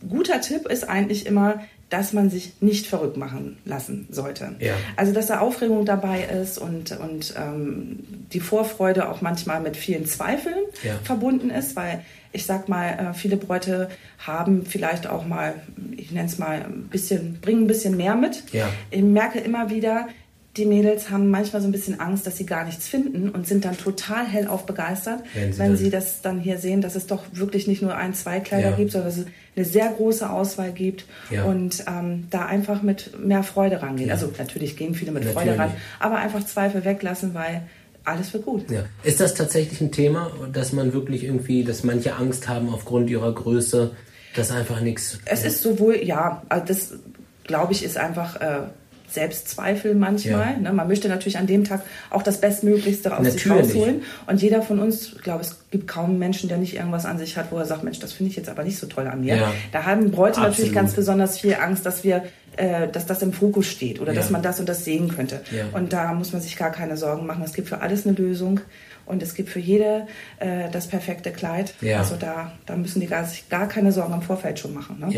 guter 0.10 0.40
Tipp 0.42 0.68
ist 0.70 0.88
eigentlich 0.88 1.26
immer, 1.26 1.56
dass 1.90 2.12
man 2.12 2.30
sich 2.30 2.54
nicht 2.60 2.86
verrückt 2.88 3.16
machen 3.16 3.58
lassen 3.64 4.08
sollte. 4.12 4.56
Ja. 4.60 4.74
Also, 4.98 5.14
dass 5.14 5.28
da 5.28 5.40
Aufregung 5.40 5.86
dabei 5.86 6.24
ist 6.24 6.58
und, 6.58 6.92
und 7.00 7.34
ähm, 7.38 8.00
die 8.34 8.42
Vorfreude 8.42 9.10
auch 9.10 9.22
manchmal 9.22 9.62
mit 9.62 9.78
vielen 9.78 10.06
Zweifeln 10.06 10.58
Ja. 10.84 10.96
verbunden 11.04 11.50
ist, 11.50 11.76
weil 11.78 12.02
ich 12.34 12.46
sag 12.46 12.68
mal, 12.68 12.90
äh, 12.90 13.14
viele 13.14 13.38
Bräute 13.38 13.90
haben 14.20 14.66
vielleicht 14.66 15.08
auch 15.08 15.26
mal, 15.26 15.54
ich 15.96 16.12
nenne 16.12 16.28
es 16.28 16.38
mal, 16.38 16.58
ein 16.62 16.88
bisschen, 16.92 17.40
bringen 17.42 17.64
ein 17.64 17.68
bisschen 17.68 17.96
mehr 17.96 18.16
mit. 18.16 18.44
Ja. 18.52 18.68
Ich 18.92 19.02
merke 19.02 19.40
immer 19.40 19.70
wieder, 19.70 20.10
die 20.58 20.66
Mädels 20.66 21.10
haben 21.10 21.30
manchmal 21.30 21.62
so 21.62 21.68
ein 21.68 21.72
bisschen 21.72 22.00
Angst, 22.02 22.28
dass 22.28 22.36
sie 22.38 22.46
gar 22.46 22.66
nichts 22.66 22.88
finden 22.88 23.30
und 23.30 23.48
sind 23.48 23.64
dann 23.64 23.78
total 23.78 24.26
hellauf 24.28 24.66
begeistert, 24.66 25.24
Wenn 25.36 25.54
sie 25.54 25.60
wenn 25.60 25.78
sie 25.78 25.90
das 25.90 26.22
dann 26.22 26.40
hier 26.42 26.58
sehen, 26.58 26.82
dass 26.82 26.96
es 26.96 27.08
doch 27.08 27.24
wirklich 27.32 27.68
nicht 27.68 27.82
nur 27.82 27.96
ein, 27.96 28.14
zwei 28.14 28.40
Kleider 28.42 28.72
Ja. 28.72 28.76
gibt, 28.76 28.92
sondern 28.92 29.10
dass 29.10 29.20
es 29.20 29.26
eine 29.58 29.66
sehr 29.66 29.90
große 29.90 30.30
Auswahl 30.30 30.72
gibt 30.72 31.06
Ja. 31.30 31.44
und 31.44 31.84
ähm, 31.88 32.28
da 32.30 32.46
einfach 32.46 32.82
mit 32.84 33.20
mehr 33.20 33.44
Freude 33.44 33.82
rangehen. 33.82 34.08
Ja. 34.10 34.14
Also 34.14 34.32
natürlich 34.38 34.78
gehen 34.78 34.94
viele 34.96 35.12
mit 35.12 35.26
Natürlich. 35.26 35.48
Freude 35.50 35.60
ran, 35.60 35.72
aber 36.00 36.18
einfach 36.18 36.46
Zweifel 36.46 36.86
weglassen, 36.86 37.34
weil 37.34 37.64
alles 38.06 38.32
wird 38.34 38.46
gut. 38.46 38.70
ja. 38.72 38.84
Ist 39.04 39.20
das 39.20 39.34
tatsächlich 39.34 39.82
ein 39.82 39.92
Thema, 39.92 40.32
dass 40.54 40.72
man 40.72 40.94
wirklich 40.94 41.24
irgendwie, 41.26 41.64
dass 41.66 41.84
manche 41.84 42.16
Angst 42.16 42.48
haben 42.48 42.70
aufgrund 42.74 43.10
ihrer 43.10 43.34
Größe, 43.34 43.92
dass 44.36 44.52
einfach 44.52 44.80
nichts. 44.80 45.20
Es 45.26 45.44
ist 45.44 45.62
sowohl, 45.64 45.98
ja, 46.04 46.44
also 46.48 46.66
das 46.66 46.94
glaube 47.44 47.74
ich 47.74 47.84
ist 47.84 47.98
einfach 47.98 48.40
äh, 48.40 48.60
Selbstzweifel 49.10 49.96
manchmal. 49.96 50.54
Ja. 50.54 50.60
Ne? 50.60 50.74
Man 50.74 50.88
möchte 50.88 51.08
natürlich 51.08 51.38
an 51.38 51.48
dem 51.48 51.64
Tag 51.64 51.82
auch 52.10 52.24
das 52.24 52.40
Bestmöglichste 52.42 53.18
aus 53.18 53.26
sich 53.26 53.46
Natürlich. 53.46 53.76
rausholen. 53.76 54.02
Und 54.28 54.42
jeder 54.42 54.62
von 54.62 54.80
uns, 54.80 55.14
ich 55.14 55.22
glaube, 55.22 55.42
es 55.42 55.58
gibt 55.72 55.88
kaum 55.88 56.20
Menschen, 56.20 56.50
der 56.50 56.58
nicht 56.58 56.76
irgendwas 56.76 57.06
an 57.06 57.18
sich 57.18 57.38
hat, 57.38 57.52
wo 57.52 57.58
er 57.58 57.66
sagt, 57.66 57.84
Mensch, 57.84 58.00
das 58.00 58.14
finde 58.14 58.32
ich 58.32 58.36
jetzt 58.38 58.50
aber 58.50 58.64
nicht 58.64 58.78
so 58.78 58.88
toll 58.88 59.08
an 59.08 59.22
mir. 59.22 59.36
Ja. 59.36 59.54
Da 59.72 59.86
haben 59.86 60.12
Bräute 60.12 60.40
natürlich 60.42 60.72
Absolut. 60.72 60.76
ganz 60.76 60.94
besonders 60.94 61.40
viel 61.40 61.56
Angst, 61.56 61.86
dass 61.86 62.04
wir 62.04 62.24
äh, 62.58 62.88
dass 62.88 63.06
das 63.06 63.22
im 63.22 63.34
Fokus 63.34 63.68
steht 63.68 64.02
oder 64.02 64.14
Ja. 64.14 64.20
dass 64.20 64.32
man 64.32 64.42
das 64.42 64.60
und 64.60 64.68
das 64.68 64.84
sehen 64.84 65.10
könnte. 65.16 65.42
Und 65.74 65.94
da 65.94 66.14
muss 66.14 66.34
man 66.34 66.42
sich 66.42 66.58
gar 66.58 66.72
keine 66.72 66.98
Sorgen 66.98 67.28
machen. 67.28 67.44
Es 67.44 67.54
gibt 67.54 67.70
für 67.70 67.82
alles 67.82 68.08
eine 68.08 68.16
Lösung 68.16 68.62
und 69.06 69.22
es 69.22 69.36
gibt 69.36 69.50
für 69.50 69.60
jede 69.60 70.08
äh, 70.40 70.70
das 70.72 70.88
perfekte 70.88 71.32
Kleid. 71.32 71.76
Ja. 71.82 72.00
Also 72.00 72.16
da, 72.20 72.52
da 72.66 72.76
müssen 72.76 73.00
die 73.00 73.06
gar, 73.08 73.26
sich 73.26 73.48
gar 73.50 73.68
keine 73.68 73.92
Sorgen 73.92 74.14
im 74.16 74.22
Vorfeld 74.24 74.58
schon 74.58 74.74
machen. 74.74 74.98
Ne? 75.00 75.14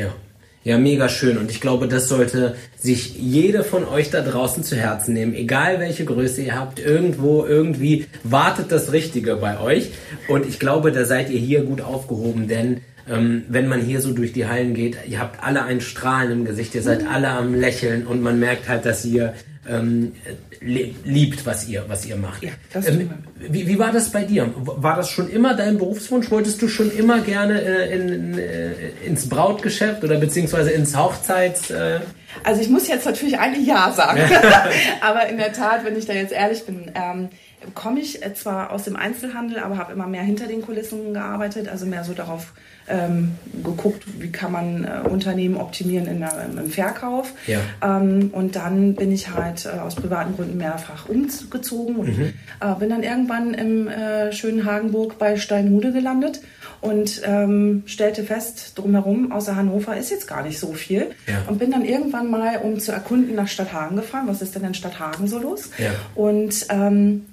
Ja. 0.70 0.78
Mega 0.78 1.10
schön. 1.10 1.40
Und 1.40 1.50
ich 1.50 1.62
glaube, 1.62 1.88
das 1.88 2.08
sollte 2.08 2.56
sich 2.78 3.16
jede 3.18 3.64
von 3.64 3.86
euch 3.86 4.12
da 4.12 4.22
draußen 4.22 4.64
zu 4.64 4.76
Herzen 4.76 5.16
nehmen. 5.16 5.34
Egal 5.34 5.80
welche 5.80 6.06
Größe 6.06 6.44
ihr 6.44 6.56
habt, 6.56 6.80
irgendwo, 6.80 7.44
irgendwie 7.44 8.06
wartet 8.24 8.72
das 8.72 8.92
Richtige 8.92 9.38
bei 9.38 9.60
euch. 9.60 9.90
Und 10.28 10.46
ich 10.46 10.60
glaube, 10.60 10.92
da 10.92 11.06
seid 11.06 11.32
ihr 11.32 11.40
hier 11.40 11.64
gut 11.64 11.82
aufgehoben, 11.82 12.48
denn 12.48 12.82
ähm, 13.10 13.46
wenn 13.50 13.68
man 13.68 13.82
hier 13.82 14.00
so 14.00 14.14
durch 14.14 14.32
die 14.32 14.46
Hallen 14.46 14.76
geht, 14.76 14.96
ihr 15.08 15.20
habt 15.20 15.44
alle 15.44 15.64
ein 15.64 15.82
Strahlen 15.82 16.32
im 16.32 16.46
Gesicht, 16.46 16.76
ihr 16.76 16.84
seid 16.84 17.04
alle 17.08 17.30
am 17.30 17.56
Lächeln 17.56 18.06
und 18.06 18.22
man 18.22 18.40
merkt 18.40 18.70
halt, 18.70 18.86
dass 18.86 19.04
ihr 19.04 19.34
ähm, 19.70 20.14
liebt, 20.62 21.46
was 21.46 21.68
ihr, 21.68 21.86
was 21.88 22.06
ihr 22.06 22.16
macht. 22.16 22.44
Ja, 22.44 22.52
ähm, 22.74 23.10
wie, 23.38 23.68
wie 23.68 23.80
war 23.80 23.92
das 23.92 24.12
bei 24.12 24.24
dir? 24.24 24.52
War 24.56 24.96
das 24.96 25.10
schon 25.10 25.30
immer 25.30 25.56
dein 25.56 25.78
Berufswunsch? 25.78 26.32
Wolltest 26.32 26.62
du 26.62 26.68
schon 26.68 26.92
immer 26.92 27.22
gerne 27.22 27.62
äh, 27.62 27.96
in, 27.96 28.38
äh, 28.38 28.72
ins 29.06 29.30
Brautgeschäft 29.30 30.04
oder 30.04 30.18
beziehungsweise 30.18 30.72
ins 30.72 30.98
Hochzeits... 30.98 31.70
Äh, 31.70 32.00
Also 32.44 32.62
ich 32.62 32.70
muss 32.70 32.88
jetzt 32.88 33.06
natürlich 33.06 33.40
eigentlich 33.40 33.68
Ja 33.68 33.92
sagen. 33.92 34.22
aber 35.02 35.28
in 35.28 35.38
der 35.38 35.54
Tat, 35.54 35.84
wenn 35.86 35.98
ich 35.98 36.06
da 36.06 36.14
jetzt 36.14 36.32
ehrlich 36.32 36.66
bin, 36.66 36.92
ähm, 36.96 37.30
komme 37.76 38.00
ich 38.00 38.20
zwar 38.36 38.72
aus 38.72 38.84
dem 38.84 38.96
Einzelhandel, 38.96 39.60
aber 39.60 39.78
habe 39.78 39.92
immer 39.94 40.08
mehr 40.08 40.24
hinter 40.24 40.48
den 40.48 40.62
Kulissen 40.62 41.14
gearbeitet, 41.14 41.68
also 41.68 41.86
mehr 41.86 42.04
so 42.04 42.14
darauf 42.14 42.54
ähm, 42.88 43.36
geguckt, 43.64 44.04
wie 44.20 44.32
kann 44.32 44.52
man 44.52 44.84
äh, 44.86 45.08
Unternehmen 45.08 45.58
optimieren 45.58 46.08
in 46.08 46.20
der, 46.22 46.32
im 46.58 46.70
Verkauf. 46.72 47.34
Ja. 47.48 47.60
Ähm, 47.84 48.30
und 48.32 48.56
dann 48.56 48.96
bin 48.96 49.12
ich 49.12 49.30
halt 49.32 49.66
äh, 49.66 49.78
aus 49.80 49.96
privaten 49.96 50.36
Gründen 50.36 50.58
mehrfach 50.58 51.08
umgezogen 51.10 51.98
und 51.98 52.10
Mhm. 52.18 52.34
äh, 52.62 52.76
bin 52.80 52.90
dann 52.90 53.04
irgendwann 53.04 53.54
im 53.54 53.88
äh, 53.88 54.32
schönen 54.32 54.66
Hagenburg 54.66 55.20
bei 55.20 55.38
Steinhude 55.38 55.92
gelandet 55.92 56.42
und 56.82 57.22
ähm, 57.26 57.84
stellte 57.86 58.24
fest, 58.24 58.74
drumherum 58.78 59.32
außer 59.32 59.56
Hannover 59.56 59.98
ist 59.98 60.12
jetzt 60.12 60.28
gar 60.28 60.44
nicht 60.44 60.60
so 60.60 60.74
viel. 60.74 61.12
Ja. 61.28 61.44
Und 61.48 61.60
bin 61.60 61.72
dann 61.72 61.84
irgendwann 61.86 62.30
mal, 62.30 62.58
um 62.58 62.80
zu 62.80 62.92
erkunden, 62.92 63.36
nach 63.36 63.48
Stadthagen 63.48 63.96
gefahren. 63.98 64.28
Was 64.28 64.42
ist 64.42 64.56
denn 64.56 64.64
in 64.64 64.74
Stadthagen 64.74 65.28
so 65.28 65.40
los? 65.40 65.72
Ja. 65.78 65.92
Und 66.16 66.66
ähm, 66.70 67.26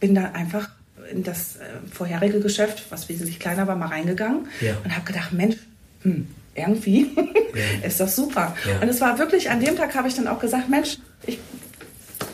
bin 0.00 0.14
dann 0.14 0.34
einfach 0.34 0.70
in 1.12 1.22
das 1.22 1.56
äh, 1.56 1.60
vorherige 1.92 2.40
Geschäft, 2.40 2.84
was 2.90 3.08
wesentlich 3.08 3.38
kleiner 3.38 3.66
war, 3.66 3.76
mal 3.76 3.86
reingegangen 3.88 4.46
Ja. 4.60 4.74
und 4.84 4.94
habe 4.94 5.04
gedacht, 5.06 5.32
Mensch, 5.32 5.56
hm, 6.02 6.26
irgendwie 6.54 7.10
ist 7.86 8.00
das 8.00 8.16
super. 8.16 8.54
Und 8.80 8.88
es 8.88 9.00
war 9.00 9.18
wirklich, 9.18 9.50
an 9.50 9.60
dem 9.60 9.76
Tag 9.76 9.94
habe 9.94 10.08
ich 10.08 10.14
dann 10.14 10.28
auch 10.28 10.38
gesagt, 10.40 10.68
Mensch, 10.68 10.98
ich 11.26 11.38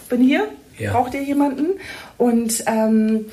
bin 0.09 0.23
hier, 0.23 0.49
braucht 0.91 1.15
ihr 1.15 1.23
jemanden? 1.23 1.79
Und 2.19 2.65
ähm, 2.67 3.27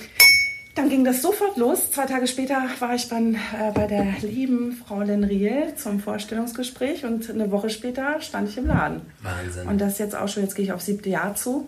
dann 0.75 0.89
ging 0.89 1.03
das 1.03 1.21
sofort 1.21 1.57
los. 1.57 1.91
Zwei 1.91 2.05
Tage 2.05 2.27
später 2.27 2.63
war 2.79 2.95
ich 2.95 3.09
dann 3.09 3.35
äh, 3.35 3.71
bei 3.73 3.87
der 3.87 4.05
lieben 4.21 4.73
Frau 4.73 5.01
Lenriel 5.01 5.75
zum 5.75 5.99
Vorstellungsgespräch 5.99 7.05
und 7.05 7.29
eine 7.29 7.51
Woche 7.51 7.69
später 7.69 8.21
stand 8.21 8.49
ich 8.49 8.57
im 8.57 8.67
Laden. 8.67 9.01
Wahnsinn. 9.21 9.67
Und 9.67 9.81
das 9.81 9.97
jetzt 9.97 10.15
auch 10.15 10.27
schon, 10.27 10.43
jetzt 10.43 10.55
gehe 10.55 10.65
ich 10.65 10.71
auf 10.71 10.81
siebte 10.81 11.09
Jahr 11.09 11.35
zu. 11.35 11.67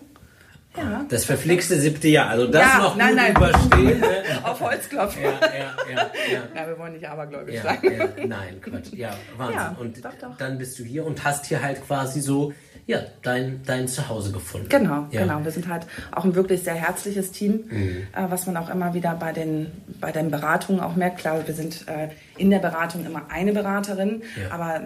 Ja. 0.76 1.04
das 1.08 1.24
verflixte 1.24 1.80
siebte 1.80 2.08
Jahr. 2.08 2.30
Also 2.30 2.46
das 2.48 2.62
Ja, 2.62 2.78
noch 2.78 2.96
nein, 2.96 3.14
nein. 3.14 3.30
überstehen. 3.36 4.00
ne? 4.00 4.22
auf 4.42 4.60
Holz 4.60 4.88
klopfen. 4.88 5.22
ja, 5.22 5.30
ja, 5.30 5.74
ja, 5.92 6.10
ja. 6.32 6.42
Ja, 6.62 6.66
wir 6.68 6.78
wollen 6.78 6.94
nicht 6.94 7.08
abergläubisch 7.08 7.54
Ja, 7.54 7.62
sein. 7.62 7.78
ja, 7.82 8.26
nein, 8.26 8.60
Quatsch. 8.60 8.92
Ja, 8.92 9.10
Wahnsinn. 9.36 9.56
Ja, 9.56 9.76
und 9.78 10.04
doch, 10.04 10.10
doch. 10.20 10.36
dann 10.36 10.58
bist 10.58 10.78
du 10.78 10.82
hier 10.84 11.06
und 11.06 11.22
hast 11.24 11.46
hier 11.46 11.62
halt 11.62 11.86
quasi 11.86 12.20
so, 12.20 12.52
ja, 12.86 12.98
dein, 13.22 13.62
dein 13.64 13.86
Zuhause 13.86 14.32
gefunden. 14.32 14.68
Genau, 14.68 15.06
ja. 15.10 15.20
Mhm. 15.22 15.28
genau. 15.28 15.44
Wir 15.44 15.50
sind 15.52 15.68
halt 15.68 15.86
auch 16.12 16.24
ein 16.24 16.34
wirklich 16.34 16.62
sehr 16.64 16.74
herzliches 16.74 17.30
Team, 17.30 17.70
äh, 17.70 18.24
was 18.28 18.46
man 18.46 18.56
auch 18.56 18.68
immer 18.68 18.94
wieder 18.94 19.14
bei 19.14 19.32
den, 19.32 19.70
bei 20.00 20.10
den 20.12 20.30
Beratungen 20.30 20.80
auch 20.80 20.96
merkt. 20.96 21.18
Klar, 21.18 21.46
wir 21.46 21.54
sind 21.54 21.86
äh, 21.88 22.08
in 22.36 22.50
der 22.50 22.58
Beratung 22.58 23.06
immer 23.06 23.22
eine 23.30 23.52
Beraterin, 23.52 24.22
aber 24.50 24.82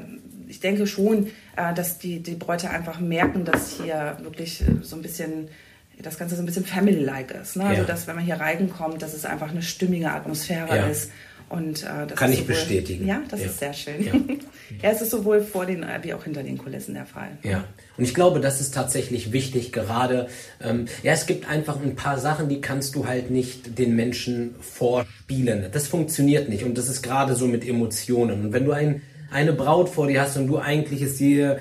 ich 0.46 0.60
denke 0.60 0.86
schon, 0.86 1.26
äh, 1.56 1.72
dass 1.74 1.98
die, 1.98 2.22
die 2.22 2.34
Bräute 2.34 2.70
einfach 2.70 3.00
merken, 3.00 3.44
dass 3.44 3.80
hier 3.82 4.16
wirklich 4.22 4.62
so 4.82 4.96
ein 4.96 5.02
bisschen 5.02 5.48
das 6.02 6.18
Ganze 6.18 6.36
so 6.36 6.42
ein 6.42 6.46
bisschen 6.46 6.64
family-like 6.64 7.32
ist. 7.32 7.56
Ne? 7.56 7.64
Also, 7.64 7.82
Ja. 7.82 7.86
dass 7.86 8.06
wenn 8.06 8.16
man 8.16 8.24
hier 8.24 8.36
reinkommt, 8.40 9.02
dass 9.02 9.14
es 9.14 9.24
einfach 9.24 9.50
eine 9.50 9.62
stimmige 9.62 10.10
Atmosphäre 10.10 10.76
Ja. 10.76 10.86
ist. 10.86 11.10
Und, 11.50 11.82
äh, 11.82 12.06
das 12.06 12.18
Kann 12.18 12.30
ist 12.30 12.34
ich 12.40 12.40
sowohl- 12.42 12.54
bestätigen. 12.56 13.06
Ja, 13.08 13.22
das 13.30 13.40
Ja. 13.40 13.46
ist 13.46 13.58
sehr 13.58 13.72
schön. 13.72 14.04
Ja. 14.04 14.12
Ja. 14.82 14.90
es 14.90 15.00
ist 15.00 15.10
sowohl 15.10 15.40
vor 15.40 15.64
den 15.64 15.82
äh, 15.82 15.98
wie 16.02 16.12
auch 16.12 16.22
hinter 16.24 16.42
den 16.42 16.58
Kulissen 16.58 16.92
der 16.92 17.06
Fall. 17.06 17.30
Ja, 17.42 17.64
und 17.96 18.04
ich 18.04 18.12
glaube, 18.12 18.38
das 18.40 18.60
ist 18.60 18.74
tatsächlich 18.74 19.32
wichtig, 19.32 19.72
gerade, 19.72 20.28
ähm, 20.62 20.84
ja, 21.02 21.12
es 21.12 21.24
gibt 21.24 21.48
einfach 21.48 21.80
ein 21.82 21.96
paar 21.96 22.18
Sachen, 22.18 22.50
die 22.50 22.60
kannst 22.60 22.94
du 22.94 23.06
halt 23.06 23.30
nicht 23.30 23.78
den 23.78 23.96
Menschen 23.96 24.54
vorspielen. 24.60 25.66
Das 25.72 25.88
funktioniert 25.88 26.48
nicht 26.50 26.64
und 26.64 26.76
das 26.76 26.88
ist 26.88 27.00
gerade 27.02 27.34
so 27.34 27.46
mit 27.46 27.66
Emotionen. 27.66 28.42
Und 28.46 28.52
wenn 28.52 28.66
du 28.66 28.72
ein, 28.72 29.00
eine 29.30 29.52
Braut 29.54 29.88
vor 29.88 30.06
dir 30.06 30.20
hast 30.20 30.36
und 30.36 30.46
du 30.48 30.58
eigentlich 30.58 31.00
es 31.02 31.16
dir, 31.16 31.60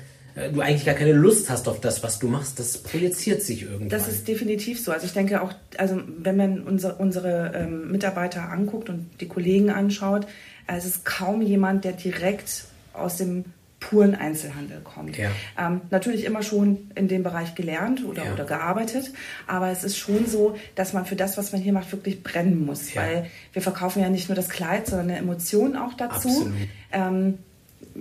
du 0.52 0.60
eigentlich 0.60 0.84
gar 0.84 0.94
keine 0.94 1.12
Lust 1.12 1.50
hast 1.50 1.68
auf 1.68 1.80
das, 1.80 2.02
was 2.02 2.18
du 2.18 2.28
machst, 2.28 2.58
das 2.58 2.78
projiziert 2.78 3.42
sich 3.42 3.62
irgendwann. 3.62 3.88
Das 3.88 4.08
ist 4.08 4.26
definitiv 4.28 4.80
so. 4.82 4.92
Also 4.92 5.06
ich 5.06 5.12
denke 5.12 5.42
auch, 5.42 5.52
also 5.76 6.00
wenn 6.18 6.36
man 6.36 6.62
unsere, 6.62 6.94
unsere 6.96 7.52
ähm, 7.54 7.90
Mitarbeiter 7.90 8.50
anguckt 8.50 8.88
und 8.88 9.08
die 9.20 9.28
Kollegen 9.28 9.70
anschaut, 9.70 10.26
äh, 10.66 10.76
es 10.76 10.84
ist 10.84 11.04
kaum 11.04 11.42
jemand, 11.42 11.84
der 11.84 11.92
direkt 11.92 12.64
aus 12.92 13.16
dem 13.16 13.44
puren 13.80 14.16
Einzelhandel 14.16 14.80
kommt. 14.82 15.16
Ja. 15.16 15.30
Ähm, 15.56 15.82
natürlich 15.90 16.24
immer 16.24 16.42
schon 16.42 16.90
in 16.96 17.06
dem 17.06 17.22
Bereich 17.22 17.54
gelernt 17.54 18.04
oder, 18.04 18.24
Ja. 18.24 18.32
oder 18.32 18.44
gearbeitet, 18.44 19.12
aber 19.46 19.70
es 19.70 19.84
ist 19.84 19.96
schon 19.96 20.26
so, 20.26 20.56
dass 20.74 20.92
man 20.94 21.06
für 21.06 21.14
das, 21.14 21.38
was 21.38 21.52
man 21.52 21.60
hier 21.60 21.72
macht, 21.72 21.92
wirklich 21.92 22.24
brennen 22.24 22.66
muss, 22.66 22.92
Ja. 22.92 23.02
weil 23.02 23.26
wir 23.52 23.62
verkaufen 23.62 24.02
ja 24.02 24.10
nicht 24.10 24.28
nur 24.28 24.34
das 24.34 24.48
Kleid, 24.48 24.88
sondern 24.88 25.10
eine 25.10 25.18
Emotion 25.18 25.76
auch 25.76 25.94
dazu. 25.94 26.28
Absolut. 26.28 26.52
Ähm, 26.90 27.38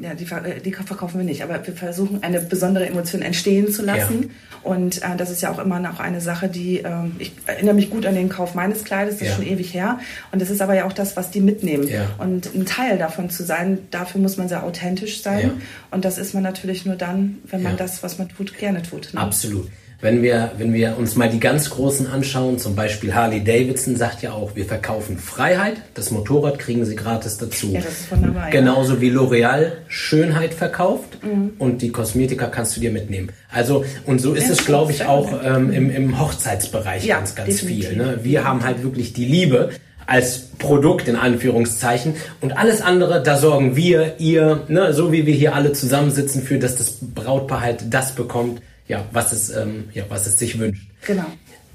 ja, 0.02 0.14
die, 0.14 0.26
äh, 0.26 0.60
die 0.62 0.74
verkaufen 0.74 1.18
wir 1.20 1.26
nicht, 1.26 1.44
aber 1.44 1.66
wir 1.66 1.74
versuchen 1.74 2.24
eine 2.24 2.40
besondere 2.40 2.88
Emotion 2.88 3.22
entstehen 3.22 3.72
zu 3.72 3.84
lassen. 3.84 4.24
Ja. 4.24 4.30
Und 4.70 5.02
äh, 5.02 5.16
das 5.18 5.30
ist 5.30 5.42
ja 5.42 5.52
auch 5.52 5.60
immer 5.60 5.80
noch 5.80 6.00
eine 6.00 6.20
Sache, 6.22 6.50
die, 6.50 6.80
ähm, 6.80 7.16
ich 7.20 7.32
erinnere 7.46 7.76
mich 7.76 7.90
gut 7.90 8.06
an 8.06 8.16
den 8.16 8.30
Kauf 8.30 8.56
meines 8.56 8.84
Kleides, 8.84 9.16
das 9.18 9.22
Ja. 9.28 9.28
ist 9.30 9.36
schon 9.38 9.48
ewig 9.48 9.74
her. 9.74 10.00
Und 10.32 10.42
das 10.42 10.50
ist 10.50 10.62
aber 10.62 10.76
ja 10.76 10.86
auch 10.86 10.94
das, 10.94 11.16
was 11.16 11.32
die 11.32 11.42
mitnehmen. 11.42 11.88
Ja. 11.88 12.10
Und 12.18 12.54
ein 12.54 12.66
Teil 12.66 12.98
davon 12.98 13.30
zu 13.30 13.44
sein, 13.44 13.80
dafür 13.92 14.20
muss 14.22 14.38
man 14.38 14.50
sehr 14.50 14.64
authentisch 14.64 15.22
sein. 15.22 15.62
Und 15.92 16.06
das 16.06 16.18
ist 16.18 16.34
man 16.34 16.44
natürlich 16.44 16.86
nur 16.86 16.96
dann, 16.96 17.38
wenn 17.46 17.62
man 17.62 17.78
das, 17.78 18.04
was 18.04 18.18
man 18.18 18.28
tut, 18.30 18.58
gerne 18.58 18.82
tut. 18.84 19.14
Ne? 19.14 19.22
Absolut. 19.22 19.70
Wenn 20.00 20.22
wir, 20.22 20.52
wenn 20.60 20.74
wir 20.76 20.96
uns 21.00 21.16
mal 21.16 21.28
die 21.28 21.40
ganz 21.40 21.72
Großen 21.72 22.06
anschauen, 22.06 22.60
zum 22.60 22.76
Beispiel 22.76 23.16
Harley 23.16 23.44
Davidson 23.44 23.96
sagt 23.96 24.22
ja 24.22 24.32
auch, 24.32 24.56
wir 24.56 24.66
verkaufen 24.66 25.18
Freiheit, 25.18 25.78
das 25.96 26.12
Motorrad 26.12 26.60
kriegen 26.60 26.86
sie 26.86 26.96
gratis 26.96 27.38
dazu. 27.40 27.72
Ja, 27.72 27.80
das 27.82 28.02
ist 28.02 28.12
wunderbar, 28.12 28.44
ja. 28.46 28.50
Genauso 28.52 29.02
wie 29.02 29.10
L'Oreal 29.10 29.72
Schönheit 29.88 30.54
verkauft 30.54 31.18
Mhm. 31.24 31.54
und 31.58 31.82
die 31.82 31.90
Kosmetika 31.90 32.46
kannst 32.46 32.76
du 32.78 32.80
dir 32.80 32.92
mitnehmen. 32.92 33.30
Also, 33.52 33.86
und 34.06 34.22
so 34.22 34.34
ist 34.36 34.46
Ja, 34.48 34.54
es, 34.54 34.66
glaube 34.66 34.92
ich, 34.92 35.06
auch 35.06 35.32
ähm, 35.44 35.72
im, 35.74 35.90
im 35.90 36.20
Hochzeitsbereich 36.20 37.04
Ja, 37.04 37.16
ganz, 37.18 37.34
ganz 37.34 37.50
definitiv. 37.50 37.88
viel. 37.90 37.98
Ne? 37.98 38.20
Wir 38.22 38.44
haben 38.44 38.64
halt 38.64 38.84
wirklich 38.84 39.14
die 39.14 39.26
Liebe 39.26 39.72
als 40.06 40.50
Produkt 40.60 41.08
in 41.08 41.16
Anführungszeichen 41.16 42.14
und 42.42 42.56
alles 42.56 42.82
andere, 42.82 43.24
da 43.24 43.38
sorgen 43.38 43.76
wir, 43.76 44.20
ihr, 44.20 44.62
ne, 44.68 44.94
so 44.94 45.12
wie 45.12 45.26
wir 45.26 45.34
hier 45.34 45.56
alle 45.56 45.74
zusammensitzen, 45.74 46.44
für 46.44 46.60
dass 46.60 46.76
das 46.78 46.98
Brautpaar 47.02 47.62
halt 47.62 47.86
das 47.90 48.14
bekommt, 48.14 48.62
ja, 48.88 49.06
was 49.12 49.34
es, 49.34 49.50
ähm, 49.50 49.86
ja, 49.93 50.04
was 50.10 50.28
es 50.28 50.38
sich 50.39 50.60
wünscht. 50.60 50.88
Genau. 51.06 51.26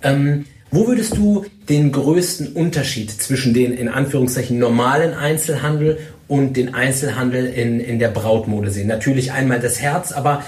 Ähm, 0.02 0.46
wo 0.70 0.86
würdest 0.86 1.16
du 1.16 1.44
den 1.68 1.92
größten 1.92 2.54
Unterschied 2.54 3.10
zwischen 3.10 3.52
den 3.52 3.74
in 3.74 3.88
Anführungszeichen 3.88 4.58
normalen 4.58 5.12
Einzelhandel 5.12 5.98
und 6.28 6.56
den 6.56 6.74
Einzelhandel 6.74 7.44
in, 7.44 7.78
in 7.78 7.98
der 7.98 8.08
Brautmode 8.08 8.70
sehen? 8.70 8.88
Natürlich 8.88 9.32
einmal 9.32 9.60
das 9.60 9.80
Herz, 9.82 10.12
aber 10.12 10.42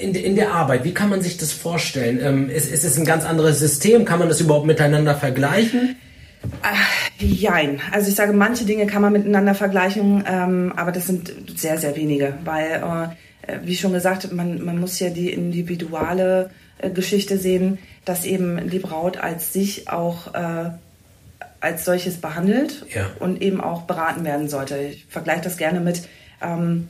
in, 0.00 0.14
in 0.14 0.36
der 0.36 0.52
Arbeit, 0.52 0.84
wie 0.84 0.94
kann 0.94 1.10
man 1.10 1.20
sich 1.20 1.36
das 1.36 1.52
vorstellen? 1.52 2.18
Ähm, 2.22 2.50
ist, 2.50 2.72
ist 2.72 2.84
es 2.84 2.98
ein 2.98 3.04
ganz 3.04 3.24
anderes 3.24 3.58
System? 3.58 4.06
Kann 4.06 4.18
man 4.18 4.28
das 4.28 4.40
überhaupt 4.40 4.66
miteinander 4.66 5.14
vergleichen? 5.14 5.96
Jein. 7.18 7.80
Also 7.92 8.08
ich 8.08 8.14
sage, 8.14 8.32
manche 8.32 8.64
Dinge 8.64 8.86
kann 8.86 9.02
man 9.02 9.12
miteinander 9.12 9.54
vergleichen, 9.54 10.24
ähm, 10.26 10.72
aber 10.76 10.92
das 10.92 11.06
sind 11.06 11.32
sehr, 11.56 11.78
sehr 11.78 11.96
wenige, 11.96 12.34
weil, 12.44 12.70
äh, 12.76 13.08
wie 13.62 13.76
schon 13.76 13.92
gesagt, 13.92 14.32
man, 14.32 14.64
man 14.64 14.78
muss 14.78 14.98
ja 14.98 15.10
die 15.10 15.30
individuelle 15.30 16.50
äh, 16.78 16.90
Geschichte 16.90 17.38
sehen, 17.38 17.78
dass 18.04 18.24
eben 18.24 18.70
die 18.70 18.78
Braut 18.78 19.16
als 19.18 19.52
sich 19.52 19.88
auch 19.90 20.34
äh, 20.34 20.70
als 21.60 21.84
solches 21.84 22.18
behandelt 22.18 22.86
Ja. 22.94 23.10
und 23.18 23.42
eben 23.42 23.60
auch 23.60 23.82
beraten 23.82 24.24
werden 24.24 24.48
sollte. 24.48 24.76
Ich 24.78 25.06
vergleiche 25.08 25.42
das 25.42 25.56
gerne 25.56 25.80
mit, 25.80 26.02
ähm, 26.40 26.88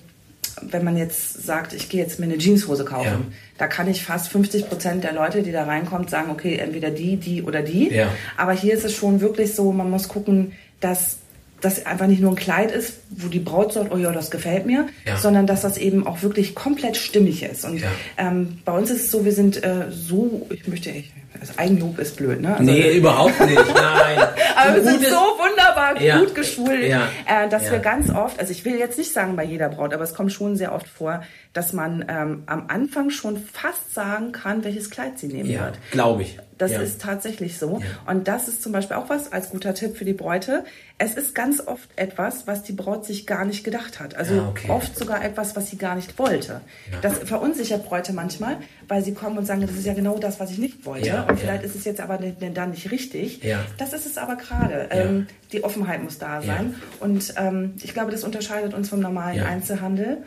wenn 0.63 0.85
man 0.85 0.97
jetzt 0.97 1.45
sagt, 1.45 1.73
ich 1.73 1.89
gehe 1.89 2.03
jetzt 2.03 2.19
mir 2.19 2.27
eine 2.27 2.39
Jeanshose 2.39 2.85
kaufen, 2.85 3.07
ja. 3.31 3.37
da 3.59 3.67
kann 3.67 3.89
ich 3.89 4.03
fast 4.03 4.29
50 4.29 4.69
Prozent 4.69 5.05
der 5.05 5.13
Leute, 5.13 5.43
die 5.43 5.53
da 5.53 5.65
reinkommt, 5.65 6.11
sagen, 6.11 6.31
okay, 6.31 6.57
entweder 6.57 6.91
die, 6.91 7.17
die 7.17 7.43
oder 7.43 7.63
die. 7.63 7.93
Ja. 7.95 8.09
Aber 8.37 8.53
hier 8.53 8.75
ist 8.75 8.85
es 8.85 8.95
schon 8.95 9.21
wirklich 9.21 9.55
so, 9.55 9.73
man 9.73 9.91
muss 9.91 10.09
gucken, 10.09 10.53
dass 10.81 11.19
das 11.61 11.87
einfach 11.87 12.07
nicht 12.07 12.21
nur 12.21 12.33
ein 12.33 12.37
Kleid 12.37 12.71
ist, 12.71 12.95
wo 13.11 13.29
die 13.29 13.41
Braut 13.41 13.73
sagt, 13.73 13.93
oh 13.93 13.97
ja, 13.97 14.13
das 14.13 14.31
gefällt 14.31 14.67
mir, 14.67 14.87
ja. 15.05 15.17
sondern 15.17 15.47
dass 15.47 15.63
das 15.63 15.77
eben 15.77 16.07
auch 16.07 16.23
wirklich 16.23 16.55
komplett 16.55 16.97
stimmig 16.97 17.43
ist. 17.43 17.65
Und 17.65 17.81
ja. 17.81 17.89
ähm, 18.17 18.59
bei 18.65 18.73
uns 18.73 18.91
ist 18.91 19.05
es 19.05 19.11
so, 19.11 19.25
wir 19.25 19.33
sind 19.33 19.63
äh, 19.65 19.87
so, 19.91 20.47
ich 20.51 20.69
möchte, 20.69 20.91
ich, 20.91 21.13
also 21.41 21.53
Eigenlob 21.57 21.99
ist 21.99 22.17
blöd, 22.17 22.41
ne? 22.41 22.57
Also, 22.57 22.65
nee, 22.65 22.97
überhaupt 22.97 23.41
nicht, 23.41 23.57
nein. 23.75 24.19
Aber 24.57 24.75
wir 24.77 24.85
sind 24.85 25.05
so 25.05 25.17
wunderbar 25.17 26.01
ja. 26.01 26.21
gut 26.21 26.35
geschult, 26.35 26.85
äh, 26.85 27.49
dass 27.49 27.71
wir 27.71 27.79
ganz 27.81 28.11
oft, 28.11 28.39
also 28.39 28.53
ich 28.53 28.65
will 28.65 28.77
jetzt 28.79 28.99
nicht 28.99 29.13
sagen 29.13 29.35
bei 29.35 29.45
jeder 29.45 29.69
Braut, 29.69 29.93
aber 29.93 30.05
es 30.05 30.15
kommt 30.15 30.33
schon 30.33 30.57
sehr 30.57 30.73
oft 30.73 30.89
vor, 30.89 31.23
dass 31.53 31.73
man 31.73 32.05
ähm, 32.09 32.45
am 32.47 32.67
Anfang 32.69 33.11
schon 33.11 33.37
fast 33.37 33.95
sagen 33.95 34.31
kann, 34.33 34.63
welches 34.63 34.91
Kleid 34.91 35.19
sie 35.19 35.27
nehmen 35.29 35.49
wird. 35.49 35.79
glaube 35.91 36.23
ich. 36.23 36.39
Das 36.59 36.73
ja. 36.73 36.81
ist 36.81 37.01
tatsächlich 37.01 37.59
so. 37.59 37.81
Ja. 37.81 38.13
Und 38.13 38.29
das 38.29 38.49
ist 38.49 38.63
zum 38.63 38.73
Beispiel 38.73 38.97
auch 38.97 39.09
was 39.09 39.33
als 39.33 39.51
guter 39.51 39.75
Tipp 39.75 39.97
für 39.97 40.05
die 40.05 40.13
Bräute. 40.13 40.65
Es 40.99 41.15
ist 41.15 41.35
ganz 41.35 41.65
oft 41.65 41.89
etwas, 41.97 42.47
was 42.47 42.65
die 42.65 42.73
Braut 42.73 43.07
sich 43.07 43.27
gar 43.27 43.45
nicht 43.45 43.65
gedacht 43.65 44.01
hat. 44.01 44.17
Also 44.17 44.35
ja, 44.35 44.49
okay. 44.49 44.69
oft 44.71 44.97
sogar 44.97 45.25
etwas, 45.25 45.55
was 45.55 45.71
sie 45.71 45.79
gar 45.79 45.95
nicht 45.95 46.19
wollte. 46.19 46.61
Das 47.03 47.19
verunsichert 47.19 47.85
Bräute 47.85 48.13
manchmal, 48.13 48.59
weil 48.89 49.05
sie 49.05 49.15
kommen 49.15 49.39
und 49.39 49.47
sagen, 49.47 49.61
das 49.61 49.71
ist 49.71 49.87
ja 49.87 49.95
genau 49.95 50.19
das, 50.19 50.41
was 50.41 50.51
ich 50.51 50.59
nicht 50.59 50.85
wollte. 50.85 51.25
und 51.29 51.39
vielleicht 51.39 51.63
ist 51.63 51.77
es 51.77 51.85
jetzt 51.85 52.01
aber 52.01 52.19
dann 52.19 52.71
nicht 52.71 52.91
richtig. 52.91 53.41
Das 53.79 53.93
ist 53.93 54.07
es 54.07 54.19
aber 54.19 54.37
gerade. 54.37 54.89
Ähm, 54.91 55.27
die 55.53 55.65
Offenheit 55.65 56.03
muss 56.03 56.19
da 56.19 56.43
sein. 56.43 56.75
Und 57.01 57.35
ähm, 57.37 57.75
ich 57.83 57.95
glaube, 57.95 58.11
das 58.11 58.25
unterscheidet 58.25 58.75
uns 58.75 58.89
vom 58.89 59.01
normalen 59.01 59.43
Einzelhandel 59.43 60.19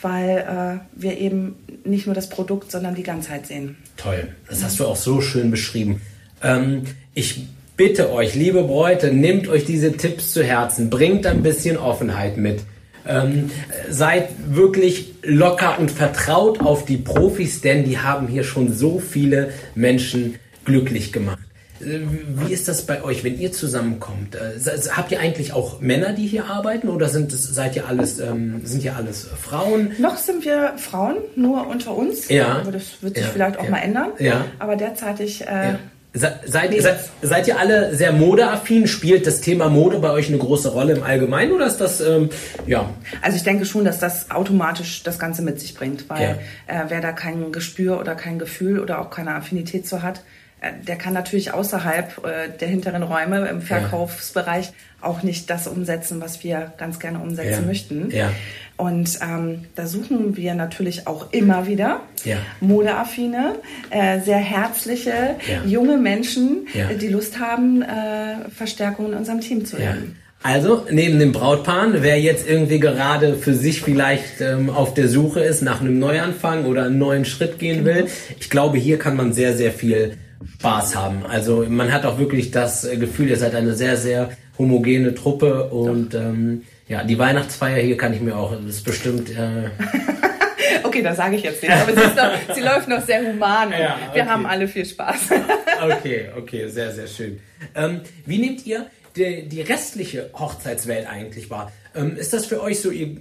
weil 0.00 0.38
äh, 0.38 1.00
wir 1.00 1.18
eben 1.18 1.56
nicht 1.84 2.06
nur 2.06 2.14
das 2.14 2.28
Produkt, 2.28 2.70
sondern 2.70 2.94
die 2.94 3.02
Ganzheit 3.02 3.46
sehen. 3.46 3.76
Toll, 3.96 4.28
das 4.48 4.62
hast 4.62 4.78
du 4.80 4.86
auch 4.86 4.96
so 4.96 5.20
schön 5.20 5.50
beschrieben. 5.50 6.00
Ähm, 6.42 6.82
ich 7.14 7.46
bitte 7.76 8.12
euch, 8.12 8.34
liebe 8.34 8.62
Bräute, 8.62 9.12
nehmt 9.12 9.48
euch 9.48 9.64
diese 9.64 9.92
Tipps 9.92 10.32
zu 10.32 10.44
Herzen, 10.44 10.90
bringt 10.90 11.26
ein 11.26 11.42
bisschen 11.42 11.76
Offenheit 11.76 12.36
mit. 12.36 12.60
Ähm, 13.06 13.50
seid 13.88 14.28
wirklich 14.48 15.14
locker 15.22 15.78
und 15.78 15.90
vertraut 15.90 16.60
auf 16.60 16.84
die 16.84 16.98
Profis, 16.98 17.62
denn 17.62 17.84
die 17.84 17.98
haben 17.98 18.28
hier 18.28 18.44
schon 18.44 18.72
so 18.72 18.98
viele 18.98 19.52
Menschen 19.74 20.34
glücklich 20.64 21.12
gemacht. 21.12 21.38
Wie 21.80 22.52
ist 22.52 22.68
das 22.68 22.82
bei 22.82 23.02
euch, 23.02 23.24
wenn 23.24 23.38
ihr 23.38 23.52
zusammenkommt? 23.52 24.34
Äh, 24.34 24.58
habt 24.90 25.12
ihr 25.12 25.20
eigentlich 25.20 25.52
auch 25.52 25.80
Männer, 25.80 26.12
die 26.12 26.26
hier 26.26 26.46
arbeiten 26.46 26.88
oder 26.88 27.08
sind 27.08 27.32
es, 27.32 27.42
seid 27.42 27.76
ihr 27.76 27.86
alles, 27.86 28.18
ähm, 28.18 28.62
sind 28.64 28.84
ihr 28.84 28.96
alles 28.96 29.28
Frauen? 29.40 29.92
Noch 29.98 30.16
sind 30.16 30.44
wir 30.44 30.74
Frauen, 30.76 31.16
nur 31.36 31.66
unter 31.66 31.96
uns. 31.96 32.28
Ja. 32.28 32.60
Aber 32.60 32.72
das 32.72 33.02
wird 33.02 33.16
sich 33.16 33.24
ja, 33.24 33.30
vielleicht 33.30 33.58
auch 33.58 33.64
ja. 33.64 33.70
mal 33.70 33.78
ändern. 33.78 34.10
Ja. 34.18 34.46
Aber 34.58 34.76
derzeitig. 34.76 35.42
Äh, 35.42 35.44
ja. 35.46 35.78
Seid, 36.14 36.70
nee, 36.70 36.80
seid, 37.22 37.46
ihr 37.46 37.58
alle 37.60 37.94
sehr 37.94 38.12
modeaffin? 38.12 38.88
Spielt 38.88 39.26
das 39.26 39.40
Thema 39.40 39.68
Mode 39.68 39.98
bei 39.98 40.10
euch 40.10 40.28
eine 40.28 40.38
große 40.38 40.72
Rolle 40.72 40.94
im 40.94 41.02
Allgemeinen 41.02 41.52
oder 41.52 41.66
ist 41.66 41.76
das, 41.76 42.00
ähm, 42.00 42.30
ja? 42.66 42.88
Also 43.20 43.36
ich 43.36 43.44
denke 43.44 43.66
schon, 43.66 43.84
dass 43.84 44.00
das 44.00 44.30
automatisch 44.30 45.02
das 45.02 45.18
Ganze 45.18 45.42
mit 45.42 45.60
sich 45.60 45.74
bringt, 45.74 46.08
weil 46.08 46.40
äh, 46.66 46.84
wer 46.88 47.02
da 47.02 47.12
kein 47.12 47.52
Gespür 47.52 48.00
oder 48.00 48.14
kein 48.14 48.38
Gefühl 48.38 48.80
oder 48.80 49.00
auch 49.00 49.10
keine 49.10 49.34
Affinität 49.34 49.86
zu 49.86 50.02
hat, 50.02 50.18
äh, 50.18 50.37
der 50.86 50.96
kann 50.96 51.14
natürlich 51.14 51.52
außerhalb 51.52 52.24
äh, 52.24 52.58
der 52.58 52.68
hinteren 52.68 53.02
Räume 53.02 53.48
im 53.48 53.62
Verkaufsbereich 53.62 54.66
ja. 54.66 55.08
auch 55.08 55.22
nicht 55.22 55.48
das 55.50 55.66
umsetzen, 55.66 56.20
was 56.20 56.42
wir 56.42 56.72
ganz 56.78 56.98
gerne 56.98 57.20
umsetzen 57.20 57.62
ja. 57.62 57.66
möchten. 57.66 58.10
Ja. 58.10 58.32
Und 58.76 59.18
ähm, 59.22 59.64
da 59.74 59.86
suchen 59.86 60.36
wir 60.36 60.54
natürlich 60.54 61.06
auch 61.06 61.32
immer 61.32 61.66
wieder 61.66 62.00
ja. 62.24 62.36
modeaffine, 62.60 63.56
äh, 63.90 64.20
sehr 64.20 64.38
herzliche, 64.38 65.36
junge 65.66 65.96
Menschen, 65.96 66.68
die 67.00 67.08
Lust 67.08 67.40
haben, 67.40 67.82
äh, 67.82 68.48
Verstärkung 68.54 69.06
in 69.06 69.14
unserem 69.14 69.40
Team 69.40 69.64
zu 69.64 69.78
werden. 69.78 70.16
Also 70.42 70.86
neben 70.90 71.18
dem 71.18 71.32
Brautpaar, 71.32 71.88
wer 71.94 72.20
jetzt 72.20 72.48
irgendwie 72.48 72.78
gerade 72.78 73.34
für 73.34 73.54
sich 73.54 73.82
vielleicht 73.82 74.40
ähm, 74.40 74.70
auf 74.70 74.94
der 74.94 75.08
Suche 75.08 75.40
ist 75.40 75.62
nach 75.62 75.80
einem 75.80 75.98
Neuanfang 75.98 76.64
oder 76.66 76.84
einen 76.84 76.98
neuen 76.98 77.24
Schritt 77.24 77.58
gehen 77.58 77.84
genau. 77.84 77.96
will, 77.96 78.06
ich 78.38 78.48
glaube, 78.48 78.78
hier 78.78 78.98
kann 78.98 79.16
man 79.16 79.32
sehr, 79.32 79.56
sehr 79.56 79.72
viel 79.72 80.16
Spaß 80.58 80.96
haben. 80.96 81.26
Also 81.26 81.64
man 81.68 81.92
hat 81.92 82.04
auch 82.04 82.18
wirklich 82.18 82.50
das 82.50 82.88
Gefühl, 82.98 83.28
ihr 83.28 83.36
seid 83.36 83.54
eine 83.54 83.74
sehr, 83.74 83.96
sehr 83.96 84.30
homogene 84.58 85.14
Truppe 85.14 85.70
und 85.70 86.14
ähm, 86.14 86.62
ja, 86.88 87.04
die 87.04 87.18
Weihnachtsfeier 87.18 87.82
hier 87.82 87.96
kann 87.96 88.12
ich 88.12 88.20
mir 88.20 88.36
auch, 88.36 88.52
das 88.52 88.76
ist 88.76 88.84
bestimmt. 88.84 89.30
Äh, 89.30 89.70
okay, 90.82 91.02
das 91.02 91.16
sage 91.16 91.36
ich 91.36 91.42
jetzt 91.42 91.62
nicht, 91.62 91.72
aber 91.72 91.92
sie, 91.92 92.00
noch, 92.00 92.54
sie 92.54 92.60
läuft 92.60 92.88
noch 92.88 93.02
sehr 93.04 93.20
human. 93.20 93.70
Ja, 93.70 93.96
okay. 94.08 94.14
Wir 94.14 94.26
haben 94.26 94.46
alle 94.46 94.66
viel 94.66 94.84
Spaß. 94.84 95.28
okay, 95.82 96.30
okay, 96.36 96.68
sehr, 96.68 96.92
sehr 96.92 97.06
schön. 97.06 97.40
Ähm, 97.74 98.00
wie 98.26 98.38
nehmt 98.38 98.66
ihr 98.66 98.86
die, 99.16 99.48
die 99.48 99.60
restliche 99.60 100.30
Hochzeitswelt 100.34 101.06
eigentlich 101.08 101.50
wahr? 101.50 101.72
Ähm, 101.94 102.16
ist 102.16 102.32
das 102.32 102.46
für 102.46 102.62
euch 102.62 102.80
so, 102.80 102.90
ihr 102.90 103.18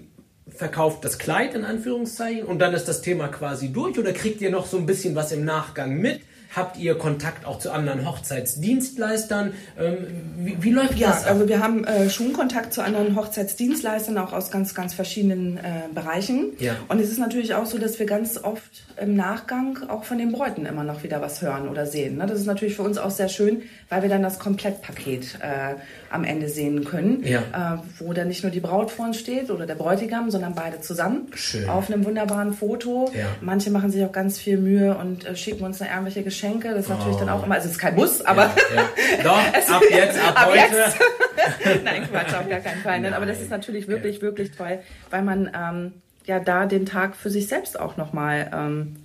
verkauft 0.50 1.04
das 1.04 1.18
Kleid 1.18 1.54
in 1.54 1.66
Anführungszeichen 1.66 2.44
und 2.44 2.60
dann 2.60 2.74
ist 2.74 2.86
das 2.88 3.02
Thema 3.02 3.28
quasi 3.28 3.72
durch 3.72 4.00
oder 4.00 4.14
kriegt 4.14 4.42
ihr 4.42 4.50
noch 4.50 4.66
so 4.66 4.78
ein 4.78 4.86
bisschen 4.86 5.14
was 5.16 5.32
im 5.32 5.46
Nachgang 5.46 5.98
mit? 5.98 6.22
Habt 6.58 6.78
ihr 6.78 6.98
Kontakt 6.98 7.46
auch 7.46 7.60
zu 7.60 7.72
anderen 7.72 8.10
Hochzeitsdienstleistern? 8.10 9.54
Ähm, 9.80 10.08
wie, 10.38 10.64
wie, 10.64 10.72
läuft 10.72 10.98
ja, 10.98 11.10
das? 11.10 11.26
Ja, 11.26 11.30
also 11.30 11.48
wir 11.48 11.60
haben 11.60 11.84
äh, 11.84 12.10
schon 12.10 12.34
Kontakt 12.34 12.74
zu 12.74 12.82
anderen 12.82 13.16
Hochzeitsdienstleistern, 13.16 14.18
auch 14.18 14.34
aus 14.34 14.50
ganz, 14.50 14.74
ganz 14.74 14.96
verschiedenen 14.96 15.58
äh, 15.58 15.62
Bereichen. 15.94 16.54
Ja. 16.58 16.76
Und 16.88 17.00
es 17.00 17.12
ist 17.12 17.20
natürlich 17.20 17.54
auch 17.54 17.68
so, 17.68 17.78
dass 17.78 18.00
wir 18.00 18.08
ganz 18.08 18.44
oft 18.44 18.88
im 19.00 19.16
Nachgang 19.16 19.88
auch 19.88 20.04
von 20.04 20.18
den 20.18 20.32
Bräuten 20.32 20.66
immer 20.66 20.84
noch 20.84 21.04
wieder 21.04 21.22
was 21.22 21.44
hören 21.44 21.70
oder 21.70 21.86
sehen. 21.86 22.18
Ne? 22.18 22.26
Das 22.26 22.40
ist 22.40 22.48
natürlich 22.48 22.76
für 22.76 22.82
uns 22.82 22.98
auch 22.98 23.12
sehr 23.12 23.30
schön, 23.30 23.62
weil 23.90 24.02
wir 24.02 24.10
dann 24.10 24.24
das 24.24 24.40
Komplettpaket 24.40 25.38
äh, 25.42 25.76
am 26.10 26.24
Ende 26.24 26.50
sehen 26.50 26.86
können, 26.86 27.24
ja. 27.24 27.40
äh, 27.40 27.78
wo 28.00 28.14
dann 28.14 28.28
nicht 28.28 28.44
nur 28.44 28.52
die 28.52 28.60
Braut 28.60 28.92
vor 28.92 29.06
uns 29.06 29.20
steht 29.20 29.50
oder 29.50 29.66
der 29.66 29.76
Bräutigam, 29.76 30.32
sondern 30.32 30.56
beide 30.56 30.82
zusammen 30.82 31.28
Schön. 31.36 31.70
auf 31.70 31.90
einem 31.90 32.06
wunderbaren 32.06 32.54
Foto. 32.54 33.12
Ja. 33.14 33.28
Manche 33.42 33.72
machen 33.72 33.92
sich 33.92 34.04
auch 34.06 34.12
ganz 34.12 34.38
viel 34.38 34.58
Mühe 34.58 34.96
und 34.98 35.26
äh, 35.26 35.36
schicken 35.36 35.64
uns 35.64 35.80
dann 35.80 35.88
irgendwelche 35.88 36.24
Geschenke. 36.24 36.70
Das 36.70 36.86
ist 36.86 36.90
natürlich 36.90 37.18
dann 37.18 37.30
auch 37.30 37.42
oh. 37.42 37.46
immer, 37.46 37.56
also 37.56 37.68
es 37.68 37.74
ist 37.74 37.80
kein 37.80 37.96
Muss, 37.96 38.22
aber 38.22 38.52
ja, 38.76 39.24
doch 39.24 39.38
ab 39.76 39.82
jetzt, 39.90 40.20
ab, 40.20 40.42
ab 40.42 40.48
heute. 40.48 40.60
Jetzt. 40.60 41.84
Nein, 41.84 42.08
Quatsch, 42.10 42.34
auf 42.34 42.50
gar 42.50 42.60
keinen 42.60 42.82
Fall. 42.82 43.00
Nein. 43.00 43.14
Aber 43.14 43.26
das 43.26 43.42
ist 43.42 43.50
natürlich 43.50 43.88
wirklich, 43.88 44.22
wirklich 44.22 44.52
toll, 44.52 44.80
weil 45.10 45.22
man 45.24 45.52
ähm, 45.56 45.94
ja 46.26 46.40
da 46.40 46.66
den 46.66 46.86
Tag 46.86 47.16
für 47.16 47.30
sich 47.30 47.48
selbst 47.48 47.80
auch 47.80 47.98
nochmal 47.98 48.52
ähm, 48.54 48.96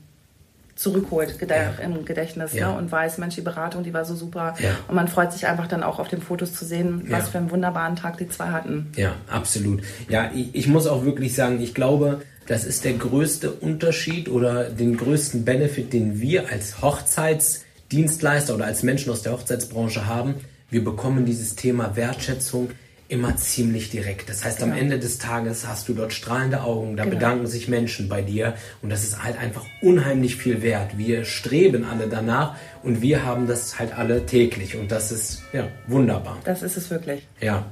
zurückholt 0.82 1.36
ja. 1.48 1.70
im 1.82 2.04
Gedächtnis 2.04 2.52
ja. 2.52 2.72
ne? 2.72 2.78
und 2.78 2.90
weiß, 2.90 3.18
Mensch, 3.18 3.36
die 3.36 3.40
Beratung, 3.40 3.84
die 3.84 3.94
war 3.94 4.04
so 4.04 4.14
super. 4.14 4.54
Ja. 4.58 4.70
Und 4.88 4.94
man 4.94 5.08
freut 5.08 5.32
sich 5.32 5.46
einfach 5.46 5.68
dann 5.68 5.82
auch 5.82 5.98
auf 5.98 6.08
den 6.08 6.20
Fotos 6.20 6.52
zu 6.52 6.64
sehen, 6.64 7.04
was 7.08 7.28
für 7.28 7.38
einen 7.38 7.50
wunderbaren 7.50 7.96
Tag 7.96 8.18
die 8.18 8.28
zwei 8.28 8.46
hatten. 8.46 8.92
Ja, 8.96 9.14
absolut. 9.28 9.82
Ja, 10.08 10.30
ich, 10.34 10.54
ich 10.54 10.66
muss 10.66 10.86
auch 10.86 11.04
wirklich 11.04 11.34
sagen, 11.34 11.60
ich 11.60 11.74
glaube, 11.74 12.22
das 12.46 12.64
ist 12.64 12.84
der 12.84 12.94
größte 12.94 13.52
Unterschied 13.52 14.28
oder 14.28 14.64
den 14.64 14.96
größten 14.96 15.44
Benefit, 15.44 15.92
den 15.92 16.20
wir 16.20 16.50
als 16.50 16.82
Hochzeitsdienstleister 16.82 18.54
oder 18.54 18.64
als 18.64 18.82
Menschen 18.82 19.12
aus 19.12 19.22
der 19.22 19.32
Hochzeitsbranche 19.32 20.06
haben. 20.06 20.34
Wir 20.68 20.82
bekommen 20.82 21.24
dieses 21.24 21.54
Thema 21.54 21.96
Wertschätzung 21.96 22.70
immer 23.12 23.36
ziemlich 23.36 23.90
direkt. 23.90 24.30
Das 24.30 24.42
heißt, 24.42 24.60
genau. 24.60 24.72
am 24.72 24.78
Ende 24.78 24.98
des 24.98 25.18
Tages 25.18 25.66
hast 25.68 25.86
du 25.88 25.92
dort 25.92 26.14
strahlende 26.14 26.62
Augen, 26.62 26.96
da 26.96 27.04
genau. 27.04 27.16
bedanken 27.16 27.46
sich 27.46 27.68
Menschen 27.68 28.08
bei 28.08 28.22
dir 28.22 28.54
und 28.80 28.90
das 28.90 29.04
ist 29.04 29.22
halt 29.22 29.38
einfach 29.38 29.66
unheimlich 29.82 30.36
viel 30.36 30.62
wert. 30.62 30.96
Wir 30.96 31.26
streben 31.26 31.84
alle 31.84 32.08
danach 32.08 32.56
und 32.82 33.02
wir 33.02 33.24
haben 33.24 33.46
das 33.46 33.78
halt 33.78 33.96
alle 33.96 34.24
täglich 34.24 34.76
und 34.76 34.90
das 34.90 35.12
ist 35.12 35.42
ja 35.52 35.68
wunderbar. 35.86 36.38
Das 36.44 36.62
ist 36.62 36.78
es 36.78 36.90
wirklich. 36.90 37.28
Ja. 37.38 37.66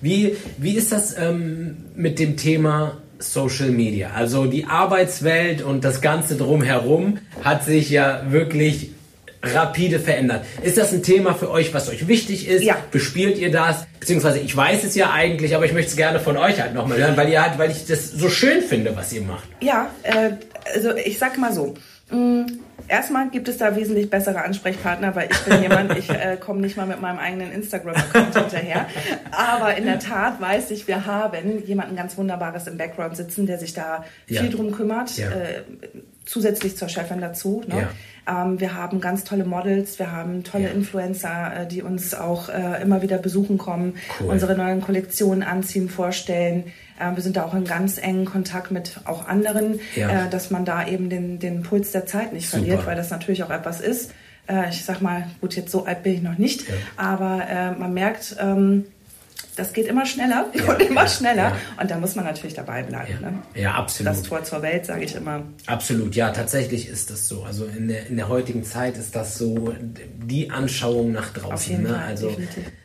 Wie, 0.00 0.36
wie 0.58 0.76
ist 0.76 0.90
das 0.90 1.16
ähm, 1.16 1.76
mit 1.94 2.18
dem 2.18 2.36
Thema 2.36 2.98
Social 3.20 3.70
Media? 3.70 4.10
Also 4.10 4.46
die 4.46 4.64
Arbeitswelt 4.64 5.62
und 5.62 5.84
das 5.84 6.00
Ganze 6.00 6.36
drumherum 6.36 7.18
hat 7.44 7.64
sich 7.64 7.88
ja 7.88 8.32
wirklich 8.32 8.90
rapide 9.42 9.98
verändert. 9.98 10.44
Ist 10.62 10.78
das 10.78 10.92
ein 10.92 11.02
Thema 11.02 11.34
für 11.34 11.50
euch, 11.50 11.74
was 11.74 11.88
euch 11.88 12.08
wichtig 12.08 12.48
ist? 12.48 12.62
Ja. 12.62 12.76
Bespielt 12.90 13.38
ihr 13.38 13.50
das? 13.50 13.86
Beziehungsweise 13.98 14.38
ich 14.38 14.56
weiß 14.56 14.84
es 14.84 14.94
ja 14.94 15.10
eigentlich, 15.12 15.54
aber 15.54 15.64
ich 15.64 15.72
möchte 15.72 15.90
es 15.90 15.96
gerne 15.96 16.20
von 16.20 16.36
euch 16.36 16.60
halt 16.60 16.74
nochmal 16.74 16.98
hören, 16.98 17.16
weil 17.16 17.28
ihr 17.28 17.42
halt, 17.42 17.58
weil 17.58 17.70
ich 17.70 17.86
das 17.86 18.10
so 18.10 18.28
schön 18.28 18.62
finde, 18.62 18.94
was 18.96 19.12
ihr 19.12 19.22
macht. 19.22 19.48
Ja, 19.60 19.90
äh, 20.02 20.32
also 20.74 20.94
ich 20.94 21.18
sag 21.18 21.38
mal 21.38 21.52
so. 21.52 21.74
Mh, 22.10 22.16
mm, 22.16 22.46
erstmal 22.88 23.30
gibt 23.30 23.48
es 23.48 23.58
da 23.58 23.74
wesentlich 23.74 24.10
bessere 24.10 24.42
Ansprechpartner, 24.42 25.14
weil 25.14 25.28
ich 25.30 25.38
bin 25.40 25.62
jemand, 25.62 25.96
ich 25.96 26.10
äh, 26.10 26.36
komme 26.40 26.60
nicht 26.60 26.76
mal 26.76 26.86
mit 26.86 27.00
meinem 27.00 27.18
eigenen 27.18 27.52
Instagram-Account 27.52 28.38
hinterher. 28.38 28.86
Aber 29.30 29.76
in 29.76 29.84
der 29.84 29.98
Tat 29.98 30.40
weiß 30.40 30.70
ich, 30.72 30.86
wir 30.88 31.06
haben 31.06 31.64
jemanden 31.64 31.96
ganz 31.96 32.16
Wunderbares 32.16 32.66
im 32.66 32.76
Background 32.76 33.16
sitzen, 33.16 33.46
der 33.46 33.58
sich 33.58 33.72
da 33.72 34.04
ja. 34.26 34.42
viel 34.42 34.50
drum 34.50 34.72
kümmert. 34.72 35.16
Ja. 35.16 35.30
Äh, 35.30 35.62
zusätzlich 36.24 36.76
zur 36.76 36.88
Chefin 36.88 37.20
dazu. 37.20 37.62
Ne? 37.66 37.88
Ja. 38.26 38.42
Ähm, 38.44 38.60
wir 38.60 38.74
haben 38.74 39.00
ganz 39.00 39.24
tolle 39.24 39.44
Models, 39.44 39.98
wir 39.98 40.12
haben 40.12 40.44
tolle 40.44 40.64
ja. 40.64 40.70
Influencer, 40.70 41.62
äh, 41.62 41.66
die 41.66 41.82
uns 41.82 42.14
auch 42.14 42.48
äh, 42.48 42.80
immer 42.80 43.02
wieder 43.02 43.18
besuchen 43.18 43.58
kommen, 43.58 43.96
cool. 44.20 44.28
unsere 44.28 44.56
neuen 44.56 44.80
Kollektionen 44.80 45.42
anziehen, 45.42 45.88
vorstellen. 45.88 46.72
Äh, 47.00 47.16
wir 47.16 47.22
sind 47.22 47.36
da 47.36 47.44
auch 47.44 47.54
in 47.54 47.64
ganz 47.64 47.98
engen 47.98 48.24
Kontakt 48.24 48.70
mit 48.70 49.00
auch 49.04 49.26
anderen, 49.26 49.80
ja. 49.96 50.26
äh, 50.26 50.30
dass 50.30 50.50
man 50.50 50.64
da 50.64 50.86
eben 50.86 51.10
den, 51.10 51.40
den 51.40 51.62
Puls 51.62 51.90
der 51.90 52.06
Zeit 52.06 52.32
nicht 52.32 52.48
Super. 52.48 52.62
verliert, 52.62 52.86
weil 52.86 52.96
das 52.96 53.10
natürlich 53.10 53.42
auch 53.42 53.50
etwas 53.50 53.80
ist. 53.80 54.12
Äh, 54.48 54.70
ich 54.70 54.84
sag 54.84 55.00
mal, 55.02 55.26
gut, 55.40 55.56
jetzt 55.56 55.72
so 55.72 55.84
alt 55.84 56.04
bin 56.04 56.14
ich 56.14 56.22
noch 56.22 56.38
nicht, 56.38 56.64
aber 56.96 57.42
äh, 57.48 57.72
man 57.72 57.92
merkt, 57.92 58.36
ähm, 58.40 58.84
das 59.56 59.72
geht 59.74 59.86
immer 59.86 60.06
schneller 60.06 60.46
ja, 60.54 60.72
und 60.72 60.80
immer 60.80 61.06
schneller. 61.06 61.48
Ja. 61.48 61.56
Und 61.80 61.90
da 61.90 61.98
muss 61.98 62.14
man 62.14 62.24
natürlich 62.24 62.54
dabei 62.54 62.82
bleiben. 62.82 63.18
Ja, 63.20 63.30
ne? 63.30 63.42
ja 63.54 63.74
absolut. 63.74 64.12
Das 64.12 64.22
Tor 64.22 64.42
zur 64.44 64.62
Welt, 64.62 64.86
sage 64.86 65.04
ich 65.04 65.14
immer. 65.14 65.42
Absolut, 65.66 66.14
ja, 66.14 66.30
tatsächlich 66.30 66.88
ist 66.88 67.10
das 67.10 67.28
so. 67.28 67.42
Also 67.42 67.66
in 67.66 67.88
der, 67.88 68.06
in 68.06 68.16
der 68.16 68.28
heutigen 68.28 68.64
Zeit 68.64 68.96
ist 68.96 69.14
das 69.14 69.36
so 69.36 69.74
die 70.24 70.50
Anschauung 70.50 71.12
nach 71.12 71.32
draußen. 71.34 71.82
Ne? 71.82 72.02
Also, 72.02 72.34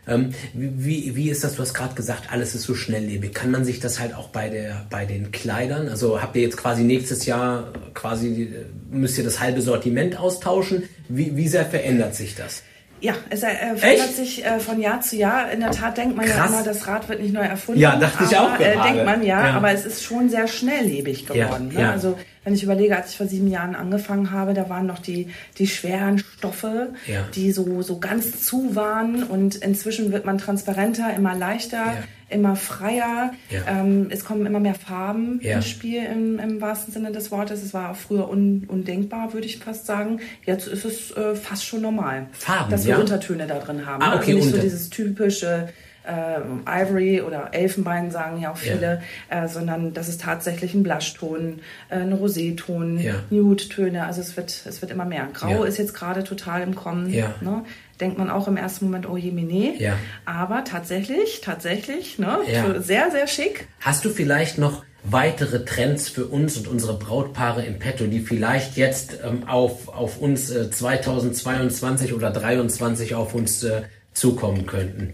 ähm, 0.07 0.33
wie, 0.53 1.15
wie 1.15 1.29
ist 1.29 1.43
das, 1.43 1.55
du 1.55 1.61
hast 1.61 1.73
gerade 1.73 1.95
gesagt, 1.95 2.31
alles 2.31 2.53
ist 2.53 2.63
so 2.63 2.75
schnelllebig. 2.75 3.33
Kann 3.33 3.51
man 3.51 3.63
sich 3.63 3.79
das 3.79 3.99
halt 3.99 4.13
auch 4.13 4.29
bei, 4.29 4.49
der, 4.49 4.85
bei 4.89 5.05
den 5.05 5.31
Kleidern, 5.31 5.87
also 5.87 6.21
habt 6.21 6.35
ihr 6.35 6.41
jetzt 6.41 6.57
quasi 6.57 6.83
nächstes 6.83 7.25
Jahr 7.25 7.71
quasi, 7.93 8.53
müsst 8.89 9.17
ihr 9.17 9.23
das 9.23 9.39
halbe 9.39 9.61
Sortiment 9.61 10.19
austauschen? 10.19 10.83
Wie, 11.07 11.37
wie 11.37 11.47
sehr 11.47 11.65
verändert 11.65 12.15
sich 12.15 12.35
das? 12.35 12.63
Ja, 12.99 13.13
es 13.29 13.43
äh, 13.43 13.75
verändert 13.75 14.15
sich 14.15 14.43
äh, 14.43 14.59
von 14.59 14.79
Jahr 14.79 15.01
zu 15.01 15.15
Jahr. 15.17 15.51
In 15.51 15.59
der 15.59 15.71
Tat 15.71 15.97
denkt 15.97 16.15
man 16.15 16.25
Krass. 16.25 16.37
ja 16.37 16.45
immer, 16.45 16.63
das 16.63 16.87
Rad 16.87 17.07
wird 17.09 17.21
nicht 17.21 17.33
neu 17.33 17.41
erfunden. 17.41 17.79
Ja, 17.79 17.95
dachte 17.95 18.23
ich 18.23 18.35
auch 18.35 18.59
äh, 18.59 18.75
denkt 18.83 19.05
man 19.05 19.23
ja, 19.23 19.47
ja, 19.47 19.53
aber 19.53 19.71
es 19.71 19.85
ist 19.85 20.03
schon 20.03 20.29
sehr 20.29 20.47
schnelllebig 20.47 21.27
geworden. 21.27 21.71
Ja, 21.71 21.77
ne? 21.77 21.81
ja. 21.81 21.91
Also 21.91 22.17
wenn 22.47 22.53
ich 22.53 22.63
überlege, 22.63 22.95
als 22.95 23.11
ich 23.11 23.17
vor 23.17 23.27
sieben 23.27 23.49
Jahren 23.49 23.75
angefangen 23.75 24.31
habe, 24.31 24.53
da 24.53 24.69
waren 24.69 24.85
noch 24.85 24.99
die, 24.99 25.27
die 25.57 25.67
schweren 25.67 26.17
Stoffe, 26.17 26.93
ja. 27.05 27.27
die 27.35 27.51
so, 27.51 27.81
so 27.81 27.99
ganz 27.99 28.41
zu 28.41 28.73
waren 28.73 29.23
und 29.23 29.55
inzwischen 29.55 30.13
wird 30.13 30.23
man 30.23 30.37
transparenter, 30.37 31.13
immer 31.13 31.35
leichter, 31.35 31.77
ja. 31.77 32.03
immer 32.29 32.55
freier. 32.55 33.33
Ja. 33.49 33.81
Ähm, 33.81 34.07
es 34.11 34.23
kommen 34.23 34.45
immer 34.45 34.61
mehr 34.61 34.75
Farben 34.75 35.41
ins 35.41 35.67
Spiel 35.67 36.01
im, 36.05 36.39
im, 36.39 36.61
wahrsten 36.61 36.93
Sinne 36.93 37.11
des 37.11 37.31
Wortes. 37.31 37.61
Es 37.63 37.73
war 37.73 37.91
auch 37.91 37.97
früher 37.97 38.29
un, 38.29 38.63
undenkbar, 38.69 39.33
würde 39.33 39.45
ich 39.45 39.57
fast 39.57 39.85
sagen. 39.85 40.21
Jetzt 40.45 40.67
ist 40.67 40.85
es 40.85 41.11
äh, 41.17 41.35
fast 41.35 41.65
schon 41.65 41.81
normal, 41.81 42.27
Farben, 42.31 42.71
dass 42.71 42.85
wir 42.85 42.97
Untertöne 42.97 43.45
da 43.45 43.59
drin 43.59 43.85
haben. 43.85 44.01
Ah, 44.01 44.15
okay, 44.15 44.31
also 44.31 44.35
nicht 44.35 44.45
unter 44.45 44.55
so 44.55 44.63
dieses 44.63 44.89
typische 44.89 45.67
äh, 46.07 46.83
Ivory 46.83 47.21
oder 47.21 47.49
Elfenbein 47.51 48.11
sagen 48.11 48.41
ja 48.41 48.51
auch 48.51 48.57
viele, 48.57 49.01
ja. 49.29 49.43
Äh, 49.43 49.47
sondern 49.47 49.93
das 49.93 50.07
ist 50.07 50.21
tatsächlich 50.21 50.73
ein 50.73 50.83
Blushton, 50.83 51.59
äh, 51.89 51.95
ein 51.95 52.13
Roséton, 52.13 52.99
ja. 52.99 53.15
Nude-Töne. 53.29 54.05
Also 54.05 54.21
es 54.21 54.37
wird, 54.37 54.63
es 54.65 54.81
wird 54.81 54.91
immer 54.91 55.05
mehr. 55.05 55.27
Grau 55.33 55.63
ja. 55.63 55.65
ist 55.65 55.77
jetzt 55.77 55.93
gerade 55.93 56.23
total 56.23 56.61
im 56.61 56.75
Kommen. 56.75 57.13
Ja. 57.13 57.35
Ne? 57.41 57.63
Denkt 57.99 58.17
man 58.17 58.29
auch 58.29 58.47
im 58.47 58.57
ersten 58.57 58.85
Moment, 58.85 59.09
oh 59.09 59.17
je, 59.17 59.31
mene. 59.31 59.75
Ja. 59.79 59.97
Aber 60.25 60.63
tatsächlich, 60.63 61.41
tatsächlich, 61.41 62.19
ne? 62.19 62.39
Ja. 62.51 62.79
sehr, 62.79 63.09
sehr 63.11 63.27
schick. 63.27 63.67
Hast 63.79 64.05
du 64.05 64.09
vielleicht 64.09 64.59
noch 64.59 64.83
weitere 65.03 65.65
Trends 65.65 66.09
für 66.09 66.25
uns 66.25 66.57
und 66.57 66.67
unsere 66.67 66.97
Brautpaare 66.97 67.65
im 67.65 67.79
Petto, 67.79 68.05
die 68.05 68.19
vielleicht 68.19 68.77
jetzt 68.77 69.19
ähm, 69.23 69.47
auf, 69.47 69.87
auf 69.87 70.19
uns 70.19 70.51
äh, 70.51 70.69
2022 70.69 72.13
oder 72.13 72.31
2023 72.31 73.15
auf 73.15 73.33
uns 73.33 73.63
äh, 73.63 73.83
zukommen 74.13 74.65
könnten? 74.65 75.13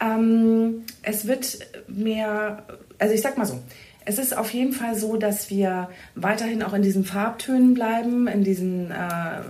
Ähm, 0.00 0.84
es 1.02 1.26
wird 1.26 1.58
mehr, 1.88 2.64
also 2.98 3.14
ich 3.14 3.22
sag 3.22 3.38
mal 3.38 3.46
so, 3.46 3.60
es 4.04 4.18
ist 4.18 4.36
auf 4.36 4.52
jeden 4.52 4.72
Fall 4.72 4.96
so, 4.96 5.16
dass 5.16 5.50
wir 5.50 5.88
weiterhin 6.14 6.62
auch 6.62 6.74
in 6.74 6.82
diesen 6.82 7.04
Farbtönen 7.04 7.74
bleiben, 7.74 8.26
in 8.26 8.44
diesen 8.44 8.90
äh, 8.90 9.40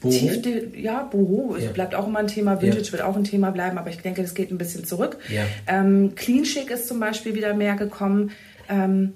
Boho? 0.00 0.30
Ja, 0.76 1.02
Boho 1.02 1.56
ja. 1.56 1.70
bleibt 1.70 1.94
auch 1.94 2.06
immer 2.06 2.20
ein 2.20 2.28
Thema, 2.28 2.60
Vintage 2.60 2.86
ja. 2.86 2.92
wird 2.92 3.02
auch 3.02 3.16
ein 3.16 3.24
Thema 3.24 3.50
bleiben, 3.50 3.78
aber 3.78 3.90
ich 3.90 3.98
denke, 3.98 4.22
das 4.22 4.34
geht 4.34 4.50
ein 4.50 4.58
bisschen 4.58 4.84
zurück. 4.84 5.18
Ja. 5.28 5.44
Ähm, 5.66 6.14
Clean 6.14 6.44
Chic 6.44 6.70
ist 6.70 6.88
zum 6.88 7.00
Beispiel 7.00 7.34
wieder 7.34 7.54
mehr 7.54 7.74
gekommen, 7.76 8.30
ähm, 8.68 9.14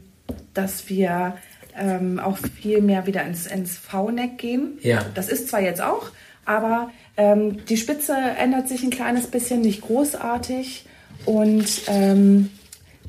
dass 0.54 0.88
wir 0.88 1.36
ähm, 1.78 2.18
auch 2.18 2.38
viel 2.38 2.80
mehr 2.80 3.06
wieder 3.06 3.22
ins, 3.24 3.46
ins 3.46 3.76
V-Neck 3.78 4.38
gehen. 4.38 4.78
Ja. 4.82 5.04
Das 5.14 5.28
ist 5.28 5.48
zwar 5.48 5.60
jetzt 5.60 5.80
auch, 5.80 6.10
aber 6.44 6.90
ähm, 7.16 7.64
die 7.66 7.76
Spitze 7.76 8.14
ändert 8.38 8.68
sich 8.68 8.82
ein 8.82 8.90
kleines 8.90 9.26
bisschen, 9.26 9.60
nicht 9.60 9.82
großartig. 9.82 10.86
Und 11.24 11.82
ähm, 11.86 12.50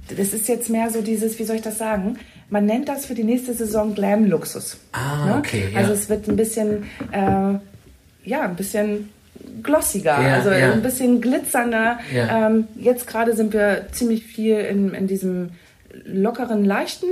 das 0.10 0.34
ist 0.34 0.48
jetzt 0.48 0.70
mehr 0.70 0.90
so 0.90 1.02
dieses, 1.02 1.40
wie 1.40 1.44
soll 1.44 1.58
ich 1.58 1.62
das 1.62 1.78
sagen? 1.78 2.18
Man 2.50 2.66
nennt 2.66 2.90
das 2.90 3.06
für 3.06 3.16
die 3.16 3.24
nächste 3.24 3.54
Saison 3.54 3.96
Glam-Luxus. 3.96 4.78
Ah, 4.92 5.26
ne? 5.26 5.36
okay. 5.38 5.70
Ja. 5.74 5.80
Also 5.80 5.94
es 5.94 6.10
wird 6.10 6.28
ein 6.28 6.36
bisschen, 6.36 6.84
äh, 7.12 7.58
ja, 8.26 8.42
ein 8.42 8.56
bisschen 8.56 9.10
glossiger, 9.62 10.22
ja, 10.22 10.36
also 10.36 10.52
ja. 10.52 10.72
ein 10.72 10.84
bisschen 10.84 11.22
glitzernder. 11.22 12.00
Ja. 12.14 12.48
Ähm, 12.48 12.68
jetzt 12.76 13.08
gerade 13.08 13.36
sind 13.36 13.54
wir 13.54 13.88
ziemlich 13.92 14.26
viel 14.26 14.58
in, 14.58 14.94
in 14.94 15.08
diesem 15.08 15.52
lockeren, 16.06 16.66
leichten, 16.66 17.08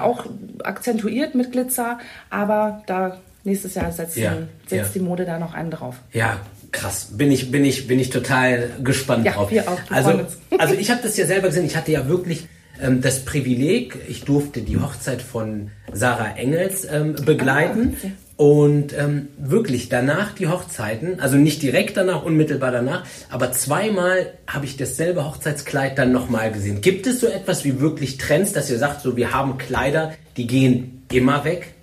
auch 0.00 0.26
akzentuiert 0.62 1.34
mit 1.34 1.52
Glitzer, 1.52 1.98
aber 2.30 2.82
da 2.86 3.18
nächstes 3.50 3.74
Jahr 3.74 3.92
setzt, 3.92 4.16
ja, 4.16 4.34
die, 4.34 4.68
setzt 4.68 4.94
ja. 4.94 5.00
die 5.00 5.06
Mode 5.06 5.24
da 5.24 5.38
noch 5.38 5.54
einen 5.54 5.70
drauf. 5.70 5.96
Ja, 6.12 6.40
krass. 6.72 7.08
Bin 7.12 7.30
ich, 7.30 7.50
bin 7.50 7.64
ich, 7.64 7.86
bin 7.86 7.98
ich 7.98 8.10
total 8.10 8.70
gespannt 8.82 9.26
ja, 9.26 9.32
drauf. 9.32 9.50
Wir 9.50 9.68
auch, 9.68 9.78
also, 9.90 10.20
also 10.58 10.74
ich 10.74 10.90
habe 10.90 11.00
das 11.02 11.16
ja 11.16 11.26
selber 11.26 11.48
gesehen. 11.48 11.66
Ich 11.66 11.76
hatte 11.76 11.92
ja 11.92 12.08
wirklich 12.08 12.48
ähm, 12.80 13.00
das 13.00 13.24
Privileg, 13.24 13.96
ich 14.08 14.24
durfte 14.24 14.62
die 14.62 14.78
Hochzeit 14.78 15.22
von 15.22 15.70
Sarah 15.92 16.36
Engels 16.36 16.86
ähm, 16.90 17.14
begleiten. 17.24 17.94
Ah, 17.94 17.98
okay. 17.98 18.12
Und 18.36 18.96
ähm, 18.96 19.28
wirklich 19.36 19.90
danach 19.90 20.32
die 20.32 20.48
Hochzeiten, 20.48 21.20
also 21.20 21.36
nicht 21.36 21.60
direkt 21.60 21.98
danach, 21.98 22.24
unmittelbar 22.24 22.72
danach, 22.72 23.04
aber 23.28 23.52
zweimal 23.52 24.32
habe 24.46 24.64
ich 24.64 24.78
dasselbe 24.78 25.26
Hochzeitskleid 25.26 25.98
dann 25.98 26.10
nochmal 26.10 26.50
gesehen. 26.50 26.80
Gibt 26.80 27.06
es 27.06 27.20
so 27.20 27.26
etwas 27.26 27.66
wie 27.66 27.80
wirklich 27.80 28.16
Trends, 28.16 28.54
dass 28.54 28.70
ihr 28.70 28.78
sagt, 28.78 29.02
so 29.02 29.14
wir 29.14 29.34
haben 29.34 29.58
Kleider, 29.58 30.14
die 30.38 30.46
gehen 30.46 31.02
immer 31.12 31.44
weg? 31.44 31.74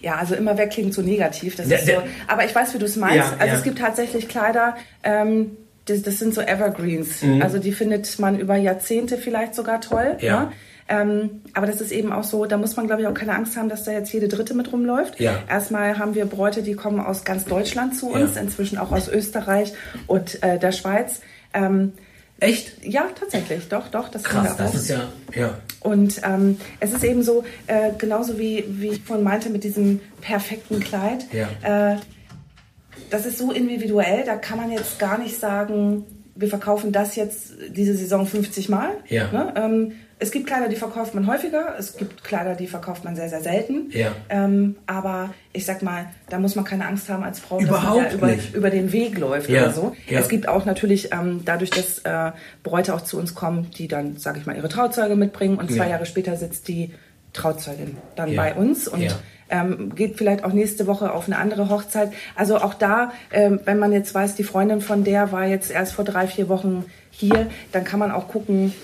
Ja, 0.00 0.16
also 0.16 0.34
immer 0.34 0.56
weg 0.56 0.70
klingt 0.70 0.94
so 0.94 1.02
negativ. 1.02 1.56
Das 1.56 1.68
der, 1.68 1.78
ist 1.80 1.86
so, 1.86 1.94
aber 2.26 2.44
ich 2.44 2.54
weiß, 2.54 2.74
wie 2.74 2.78
du 2.78 2.86
es 2.86 2.96
meinst. 2.96 3.16
Ja, 3.16 3.36
also 3.38 3.46
ja. 3.46 3.54
es 3.54 3.62
gibt 3.62 3.78
tatsächlich 3.78 4.28
Kleider, 4.28 4.76
ähm, 5.02 5.56
das, 5.86 6.02
das 6.02 6.18
sind 6.18 6.34
so 6.34 6.40
Evergreens. 6.40 7.22
Mhm. 7.22 7.42
Also 7.42 7.58
die 7.58 7.72
findet 7.72 8.18
man 8.18 8.38
über 8.38 8.56
Jahrzehnte 8.56 9.18
vielleicht 9.18 9.54
sogar 9.54 9.80
toll. 9.80 10.16
Ja. 10.20 10.44
Ne? 10.44 10.52
Ähm, 10.90 11.42
aber 11.52 11.66
das 11.66 11.80
ist 11.80 11.92
eben 11.92 12.12
auch 12.12 12.24
so, 12.24 12.46
da 12.46 12.56
muss 12.56 12.76
man, 12.76 12.86
glaube 12.86 13.02
ich, 13.02 13.08
auch 13.08 13.14
keine 13.14 13.34
Angst 13.34 13.56
haben, 13.56 13.68
dass 13.68 13.84
da 13.84 13.92
jetzt 13.92 14.10
jede 14.12 14.28
Dritte 14.28 14.54
mit 14.54 14.72
rumläuft. 14.72 15.20
Ja. 15.20 15.42
Erstmal 15.48 15.98
haben 15.98 16.14
wir 16.14 16.24
Bräute, 16.24 16.62
die 16.62 16.74
kommen 16.74 17.00
aus 17.00 17.24
ganz 17.24 17.44
Deutschland 17.44 17.94
zu 17.94 18.10
uns, 18.10 18.36
ja. 18.36 18.40
inzwischen 18.40 18.78
auch 18.78 18.90
aus 18.90 19.08
Österreich 19.08 19.74
und 20.06 20.42
äh, 20.42 20.58
der 20.58 20.72
Schweiz. 20.72 21.20
Ähm, 21.52 21.92
Echt? 22.40 22.84
Ja, 22.84 23.06
tatsächlich, 23.18 23.68
doch, 23.68 23.88
doch. 23.88 24.08
Das 24.08 24.22
Krass, 24.22 24.56
das 24.56 24.74
ist 24.74 24.88
ja, 24.88 25.08
ja. 25.34 25.58
Und 25.80 26.20
ähm, 26.24 26.58
es 26.80 26.92
ist 26.92 27.04
eben 27.04 27.22
so, 27.22 27.44
äh, 27.66 27.92
genauso 27.96 28.38
wie, 28.38 28.64
wie 28.68 28.88
ich 28.88 29.02
vorhin 29.02 29.24
meinte 29.24 29.48
mit 29.50 29.64
diesem 29.64 30.00
perfekten 30.20 30.80
Kleid, 30.80 31.26
ja. 31.32 31.92
äh, 31.92 31.96
das 33.10 33.26
ist 33.26 33.38
so 33.38 33.52
individuell, 33.52 34.24
da 34.24 34.36
kann 34.36 34.58
man 34.58 34.70
jetzt 34.70 34.98
gar 34.98 35.18
nicht 35.18 35.38
sagen, 35.38 36.04
wir 36.34 36.48
verkaufen 36.48 36.92
das 36.92 37.16
jetzt 37.16 37.52
diese 37.70 37.94
Saison 37.94 38.26
50 38.26 38.68
Mal. 38.68 38.90
Ja. 39.08 39.30
Ne? 39.32 39.54
Ähm, 39.56 39.92
es 40.20 40.32
gibt 40.32 40.46
Kleider, 40.46 40.68
die 40.68 40.76
verkauft 40.76 41.14
man 41.14 41.26
häufiger, 41.26 41.76
es 41.78 41.96
gibt 41.96 42.24
Kleider, 42.24 42.54
die 42.54 42.66
verkauft 42.66 43.04
man 43.04 43.14
sehr, 43.14 43.28
sehr 43.28 43.40
selten. 43.40 43.90
Ja. 43.90 44.12
Ähm, 44.28 44.76
aber 44.86 45.30
ich 45.52 45.64
sag 45.64 45.82
mal, 45.82 46.06
da 46.28 46.38
muss 46.38 46.56
man 46.56 46.64
keine 46.64 46.86
Angst 46.86 47.08
haben 47.08 47.22
als 47.22 47.38
Frau, 47.38 47.60
Überhaupt 47.60 48.14
dass 48.14 48.20
man 48.20 48.34
über, 48.34 48.56
über, 48.56 48.70
den 48.70 48.92
Weg 48.92 49.18
läuft 49.18 49.48
ja. 49.48 49.62
oder 49.62 49.72
so. 49.72 49.96
Ja. 50.08 50.18
Es 50.18 50.28
gibt 50.28 50.48
auch 50.48 50.64
natürlich, 50.64 51.12
ähm, 51.12 51.42
dadurch, 51.44 51.70
dass 51.70 52.00
äh, 52.00 52.32
Bräute 52.64 52.94
auch 52.94 53.02
zu 53.02 53.18
uns 53.18 53.34
kommen, 53.34 53.70
die 53.76 53.86
dann, 53.86 54.16
sag 54.16 54.36
ich 54.36 54.46
mal, 54.46 54.56
ihre 54.56 54.68
Trauzeuge 54.68 55.14
mitbringen 55.14 55.56
und 55.56 55.70
zwei 55.70 55.88
Jahre 55.88 56.06
später 56.06 56.36
sitzt 56.36 56.66
die 56.68 56.92
Trauzeugin 57.32 57.96
dann 58.16 58.34
bei 58.34 58.54
uns 58.54 58.88
und 58.88 59.14
ähm, 59.50 59.94
geht 59.94 60.16
vielleicht 60.16 60.44
auch 60.44 60.52
nächste 60.52 60.86
Woche 60.86 61.12
auf 61.12 61.26
eine 61.26 61.38
andere 61.38 61.68
Hochzeit. 61.68 62.12
Also 62.34 62.58
auch 62.58 62.74
da, 62.74 63.12
ähm, 63.30 63.60
wenn 63.64 63.78
man 63.78 63.92
jetzt 63.92 64.14
weiß, 64.14 64.34
die 64.34 64.44
Freundin 64.44 64.80
von 64.80 65.04
der 65.04 65.32
war 65.32 65.46
jetzt 65.46 65.70
erst 65.70 65.92
vor 65.92 66.04
drei, 66.04 66.26
vier 66.26 66.48
Wochen 66.48 66.84
hier, 67.10 67.46
dann 67.72 67.84
kann 67.84 67.98
man 67.98 68.10
auch 68.10 68.28
gucken, 68.28 68.74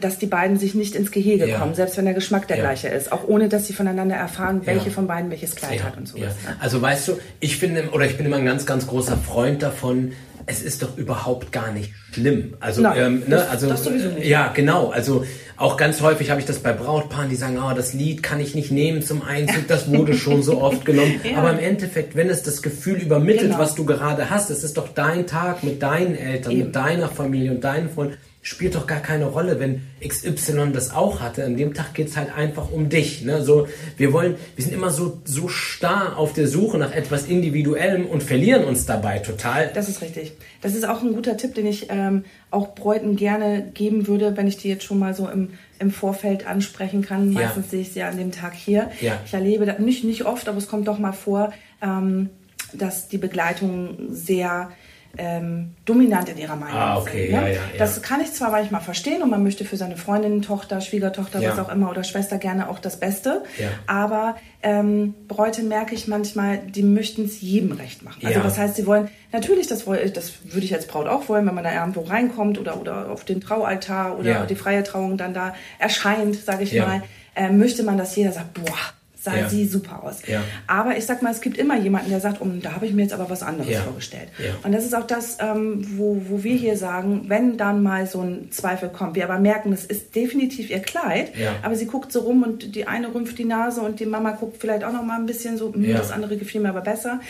dass 0.00 0.18
die 0.18 0.26
beiden 0.26 0.58
sich 0.58 0.74
nicht 0.74 0.94
ins 0.94 1.10
Gehege 1.10 1.48
ja. 1.48 1.58
kommen, 1.58 1.74
selbst 1.74 1.96
wenn 1.96 2.04
der 2.04 2.14
Geschmack 2.14 2.48
der 2.48 2.58
ja. 2.58 2.64
gleiche 2.64 2.88
ist, 2.88 3.12
auch 3.12 3.26
ohne 3.26 3.48
dass 3.48 3.66
sie 3.66 3.72
voneinander 3.72 4.16
erfahren, 4.16 4.62
welche 4.64 4.86
ja. 4.86 4.92
von 4.92 5.06
beiden 5.06 5.30
welches 5.30 5.56
Kleid 5.56 5.82
hat 5.82 5.96
und 5.96 6.08
so. 6.08 6.18
Also 6.60 6.82
weißt 6.82 7.08
du, 7.08 7.18
ich 7.40 7.56
finde 7.56 7.90
oder 7.92 8.06
ich 8.06 8.16
bin 8.16 8.26
immer 8.26 8.36
ein 8.36 8.44
ganz 8.44 8.66
ganz 8.66 8.86
großer 8.86 9.16
Freund 9.16 9.62
davon. 9.62 10.12
Es 10.46 10.62
ist 10.62 10.82
doch 10.82 10.96
überhaupt 10.96 11.52
gar 11.52 11.70
nicht 11.70 11.92
schlimm. 12.12 12.54
Also, 12.60 12.80
Nein, 12.80 12.98
ähm, 12.98 13.22
ne, 13.28 13.46
also 13.50 13.68
das 13.68 13.84
sowieso 13.84 14.08
nicht. 14.08 14.26
ja, 14.26 14.48
genau. 14.48 14.88
Also 14.88 15.24
auch 15.56 15.76
ganz 15.76 16.00
häufig 16.00 16.30
habe 16.30 16.40
ich 16.40 16.46
das 16.46 16.60
bei 16.60 16.72
Brautpaaren, 16.72 17.28
die 17.28 17.36
sagen, 17.36 17.58
oh, 17.58 17.74
das 17.74 17.92
Lied 17.92 18.22
kann 18.22 18.40
ich 18.40 18.54
nicht 18.54 18.72
nehmen 18.72 19.02
zum 19.02 19.22
Einzug, 19.22 19.68
das 19.68 19.92
wurde 19.92 20.14
schon 20.14 20.42
so 20.42 20.60
oft 20.62 20.86
genommen. 20.86 21.20
Aber 21.36 21.52
im 21.52 21.58
Endeffekt, 21.58 22.16
wenn 22.16 22.30
es 22.30 22.42
das 22.42 22.62
Gefühl 22.62 22.96
übermittelt, 22.96 23.50
genau. 23.50 23.58
was 23.58 23.74
du 23.74 23.84
gerade 23.84 24.30
hast, 24.30 24.50
es 24.50 24.64
ist 24.64 24.78
doch 24.78 24.88
dein 24.88 25.26
Tag 25.26 25.62
mit 25.62 25.82
deinen 25.82 26.16
Eltern, 26.16 26.52
Eben. 26.52 26.64
mit 26.64 26.76
deiner 26.76 27.08
Familie 27.08 27.50
und 27.52 27.62
deinen 27.62 27.90
Freunden 27.90 28.16
spielt 28.42 28.74
doch 28.74 28.86
gar 28.86 29.00
keine 29.00 29.26
Rolle, 29.26 29.60
wenn 29.60 29.82
XY 30.06 30.72
das 30.72 30.94
auch 30.94 31.20
hatte. 31.20 31.44
An 31.44 31.56
dem 31.56 31.74
Tag 31.74 31.92
geht 31.92 32.08
es 32.08 32.16
halt 32.16 32.34
einfach 32.34 32.70
um 32.70 32.88
dich. 32.88 33.22
Ne? 33.22 33.42
So, 33.42 33.68
wir 33.98 34.14
wollen, 34.14 34.36
wir 34.56 34.64
sind 34.64 34.72
immer 34.72 34.90
so, 34.90 35.20
so 35.24 35.48
starr 35.48 36.16
auf 36.16 36.32
der 36.32 36.48
Suche 36.48 36.78
nach 36.78 36.92
etwas 36.92 37.26
Individuellem 37.26 38.06
und 38.06 38.22
verlieren 38.22 38.64
uns 38.64 38.86
dabei 38.86 39.18
total. 39.18 39.70
Das 39.74 39.90
ist 39.90 40.00
richtig. 40.00 40.32
Das 40.62 40.74
ist 40.74 40.88
auch 40.88 41.02
ein 41.02 41.12
guter 41.12 41.36
Tipp, 41.36 41.54
den 41.54 41.66
ich 41.66 41.88
ähm, 41.90 42.24
auch 42.50 42.74
Bräuten 42.74 43.16
gerne 43.16 43.70
geben 43.74 44.06
würde, 44.06 44.36
wenn 44.38 44.46
ich 44.46 44.56
die 44.56 44.68
jetzt 44.68 44.84
schon 44.84 44.98
mal 44.98 45.14
so 45.14 45.28
im, 45.28 45.50
im 45.78 45.90
Vorfeld 45.90 46.46
ansprechen 46.46 47.02
kann. 47.02 47.34
Meistens 47.34 47.66
ja. 47.66 47.70
sehe 47.70 47.80
ich 47.82 47.92
sie 47.92 47.98
ja 47.98 48.08
an 48.08 48.16
dem 48.16 48.32
Tag 48.32 48.54
hier. 48.54 48.90
Ja. 49.02 49.20
Ich 49.26 49.34
erlebe 49.34 49.66
das 49.66 49.78
nicht, 49.80 50.02
nicht 50.04 50.24
oft, 50.24 50.48
aber 50.48 50.56
es 50.56 50.66
kommt 50.66 50.88
doch 50.88 50.98
mal 50.98 51.12
vor, 51.12 51.52
ähm, 51.82 52.30
dass 52.72 53.08
die 53.08 53.18
Begleitung 53.18 53.96
sehr 54.10 54.70
ähm, 55.18 55.74
dominant 55.84 56.28
in 56.28 56.38
ihrer 56.38 56.56
Meinung 56.56 56.76
ah, 56.76 56.98
okay. 56.98 57.28
sind. 57.28 57.32
Ne? 57.32 57.42
Ja, 57.42 57.48
ja, 57.48 57.54
ja. 57.54 57.78
Das 57.78 58.00
kann 58.02 58.20
ich 58.20 58.32
zwar 58.32 58.50
manchmal 58.50 58.80
verstehen 58.80 59.22
und 59.22 59.30
man 59.30 59.42
möchte 59.42 59.64
für 59.64 59.76
seine 59.76 59.96
Freundin, 59.96 60.42
Tochter, 60.42 60.80
Schwiegertochter, 60.80 61.42
was 61.42 61.58
auch 61.58 61.70
immer 61.70 61.90
oder 61.90 62.04
Schwester 62.04 62.38
gerne 62.38 62.68
auch 62.68 62.78
das 62.78 63.00
Beste, 63.00 63.42
aber 63.86 64.36
ähm, 64.62 65.14
Bräute 65.26 65.62
merke 65.62 65.94
ich 65.94 66.06
manchmal, 66.06 66.58
die 66.58 66.82
möchten 66.82 67.24
es 67.24 67.40
jedem 67.40 67.72
recht 67.72 68.02
machen. 68.02 68.24
Also 68.24 68.40
das 68.40 68.58
heißt, 68.58 68.76
sie 68.76 68.86
wollen, 68.86 69.08
natürlich, 69.32 69.66
das, 69.66 69.84
das 69.84 70.32
würde 70.44 70.64
ich 70.64 70.74
als 70.74 70.86
Braut 70.86 71.06
auch 71.06 71.28
wollen, 71.28 71.46
wenn 71.46 71.54
man 71.54 71.64
da 71.64 71.72
irgendwo 71.72 72.02
reinkommt 72.02 72.58
oder, 72.58 72.80
oder 72.80 73.10
auf 73.10 73.24
den 73.24 73.40
Traualtar 73.40 74.18
oder 74.18 74.46
die 74.46 74.56
freie 74.56 74.82
Trauung 74.82 75.16
dann 75.16 75.34
da 75.34 75.54
erscheint, 75.78 76.36
sage 76.36 76.64
ich 76.64 76.78
mal, 76.78 77.02
äh, 77.34 77.50
möchte 77.50 77.82
man, 77.82 77.96
dass 77.96 78.16
jeder 78.16 78.32
sagt, 78.32 78.54
boah, 78.54 78.76
sah 79.20 79.36
ja. 79.36 79.48
sie 79.48 79.66
super 79.66 80.02
aus. 80.02 80.26
Ja. 80.26 80.42
Aber 80.66 80.96
ich 80.96 81.04
sag 81.04 81.20
mal, 81.22 81.30
es 81.30 81.40
gibt 81.40 81.58
immer 81.58 81.76
jemanden, 81.76 82.10
der 82.10 82.20
sagt, 82.20 82.40
um, 82.40 82.62
da 82.62 82.72
habe 82.72 82.86
ich 82.86 82.92
mir 82.92 83.02
jetzt 83.02 83.12
aber 83.12 83.28
was 83.28 83.42
anderes 83.42 83.70
ja. 83.70 83.82
vorgestellt. 83.82 84.28
Und 84.62 84.72
das 84.72 84.84
ist 84.84 84.94
auch 84.94 85.06
das, 85.06 85.36
ähm, 85.40 85.86
wo, 85.98 86.22
wo 86.28 86.42
wir 86.42 86.56
hier 86.56 86.76
sagen, 86.76 87.24
wenn 87.28 87.56
dann 87.56 87.82
mal 87.82 88.06
so 88.06 88.22
ein 88.22 88.50
Zweifel 88.50 88.88
kommt, 88.88 89.16
wir 89.16 89.24
aber 89.24 89.38
merken, 89.38 89.70
das 89.70 89.84
ist 89.84 90.14
definitiv 90.16 90.70
ihr 90.70 90.80
Kleid, 90.80 91.32
aber 91.62 91.74
sie 91.74 91.86
guckt 91.86 92.12
so 92.12 92.20
rum 92.20 92.42
und 92.42 92.74
die 92.74 92.86
eine 92.86 93.14
rümpft 93.14 93.38
die 93.38 93.44
Nase 93.44 93.82
und 93.82 94.00
die 94.00 94.06
Mama 94.06 94.32
guckt 94.32 94.56
vielleicht 94.58 94.84
auch 94.84 94.92
noch 94.92 95.04
mal 95.04 95.18
ein 95.18 95.26
bisschen 95.26 95.58
so, 95.58 95.72
hm, 95.72 95.92
das 95.92 96.10
andere 96.10 96.36
gefiel 96.36 96.60
mir 96.60 96.70
aber 96.70 96.80
besser. 96.80 97.20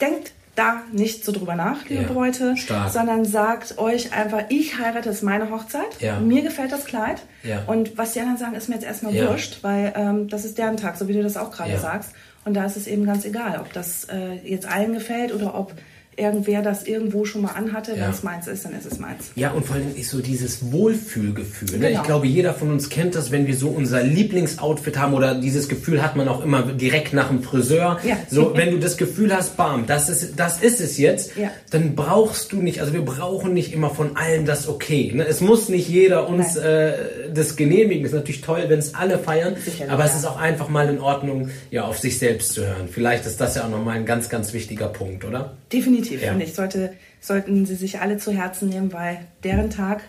Denkt 0.00 0.32
da 0.54 0.82
nicht 0.92 1.24
so 1.24 1.32
drüber 1.32 1.54
nach, 1.54 1.88
liebe 1.88 2.02
ja, 2.02 2.08
Bräute, 2.08 2.56
stark. 2.56 2.90
sondern 2.90 3.24
sagt 3.24 3.78
euch 3.78 4.12
einfach, 4.12 4.44
ich 4.50 4.78
heirate, 4.78 5.08
das 5.08 5.16
ist 5.16 5.22
meine 5.22 5.50
Hochzeit, 5.50 6.00
ja. 6.00 6.20
mir 6.20 6.42
gefällt 6.42 6.72
das 6.72 6.84
Kleid 6.84 7.22
ja. 7.42 7.62
und 7.66 7.96
was 7.96 8.12
die 8.12 8.20
anderen 8.20 8.38
sagen, 8.38 8.54
ist 8.54 8.68
mir 8.68 8.74
jetzt 8.74 8.84
erstmal 8.84 9.14
wurscht, 9.14 9.62
weil 9.62 9.92
ähm, 9.96 10.28
das 10.28 10.44
ist 10.44 10.58
deren 10.58 10.76
Tag, 10.76 10.96
so 10.96 11.08
wie 11.08 11.14
du 11.14 11.22
das 11.22 11.36
auch 11.36 11.50
gerade 11.50 11.78
sagst 11.78 12.12
und 12.44 12.54
da 12.54 12.64
ist 12.64 12.76
es 12.76 12.86
eben 12.86 13.06
ganz 13.06 13.24
egal, 13.24 13.58
ob 13.60 13.72
das 13.72 14.04
äh, 14.04 14.34
jetzt 14.44 14.66
allen 14.66 14.92
gefällt 14.92 15.32
oder 15.32 15.54
ob 15.54 15.74
irgendwer 16.16 16.62
das 16.62 16.84
irgendwo 16.84 17.24
schon 17.24 17.42
mal 17.42 17.52
anhatte. 17.52 17.92
Ja. 17.92 18.04
Wenn 18.04 18.10
es 18.10 18.22
meins 18.22 18.46
ist, 18.46 18.64
dann 18.64 18.74
ist 18.74 18.86
es 18.86 18.98
meins. 18.98 19.30
Ja, 19.34 19.52
und 19.52 19.64
vor 19.64 19.76
allem 19.76 19.96
ist 19.96 20.10
so 20.10 20.20
dieses 20.20 20.70
Wohlfühlgefühl. 20.72 21.78
Ne? 21.78 21.88
Genau. 21.88 22.00
Ich 22.00 22.06
glaube, 22.06 22.26
jeder 22.26 22.52
von 22.52 22.70
uns 22.70 22.90
kennt 22.90 23.14
das, 23.14 23.30
wenn 23.30 23.46
wir 23.46 23.56
so 23.56 23.68
unser 23.68 24.02
Lieblingsoutfit 24.02 24.98
haben 24.98 25.14
oder 25.14 25.34
dieses 25.34 25.68
Gefühl 25.68 26.02
hat 26.02 26.16
man 26.16 26.28
auch 26.28 26.44
immer 26.44 26.62
direkt 26.62 27.14
nach 27.14 27.28
dem 27.28 27.42
Friseur. 27.42 27.98
Ja. 28.04 28.16
So, 28.28 28.54
wenn 28.56 28.70
du 28.70 28.78
das 28.78 28.96
Gefühl 28.96 29.34
hast, 29.34 29.56
bam, 29.56 29.86
das 29.86 30.08
ist, 30.08 30.38
das 30.38 30.62
ist 30.62 30.80
es 30.80 30.98
jetzt, 30.98 31.36
ja. 31.36 31.50
dann 31.70 31.94
brauchst 31.94 32.52
du 32.52 32.56
nicht, 32.56 32.80
also 32.80 32.92
wir 32.92 33.04
brauchen 33.04 33.54
nicht 33.54 33.72
immer 33.72 33.90
von 33.90 34.16
allen 34.16 34.44
das 34.44 34.68
okay. 34.68 35.12
Ne? 35.14 35.26
Es 35.26 35.40
muss 35.40 35.68
nicht 35.68 35.88
jeder 35.88 36.28
uns 36.28 36.56
äh, 36.56 36.92
das 37.32 37.56
genehmigen. 37.56 38.04
ist 38.04 38.12
natürlich 38.12 38.42
toll, 38.42 38.64
wenn 38.68 38.78
es 38.78 38.94
alle 38.94 39.18
feiern, 39.18 39.56
Sicherlich, 39.64 39.90
aber 39.90 40.04
es 40.04 40.14
ist 40.14 40.26
auch 40.26 40.38
einfach 40.38 40.68
mal 40.68 40.88
in 40.88 41.00
Ordnung, 41.00 41.50
ja, 41.70 41.84
auf 41.84 41.98
sich 41.98 42.18
selbst 42.18 42.52
zu 42.52 42.66
hören. 42.66 42.88
Vielleicht 42.90 43.24
ist 43.24 43.40
das 43.40 43.54
ja 43.54 43.64
auch 43.64 43.70
nochmal 43.70 43.96
ein 43.96 44.04
ganz, 44.06 44.28
ganz 44.28 44.52
wichtiger 44.52 44.88
Punkt, 44.88 45.24
oder? 45.24 45.56
Definitiv 45.72 46.01
definitiv, 46.02 46.22
ja. 46.22 46.30
finde 46.30 46.44
ich. 46.44 46.54
Sollte, 46.54 46.92
sollten 47.20 47.66
sie 47.66 47.74
sich 47.74 48.00
alle 48.00 48.18
zu 48.18 48.32
Herzen 48.32 48.68
nehmen, 48.68 48.92
weil 48.92 49.18
deren 49.44 49.70
Tag 49.70 50.02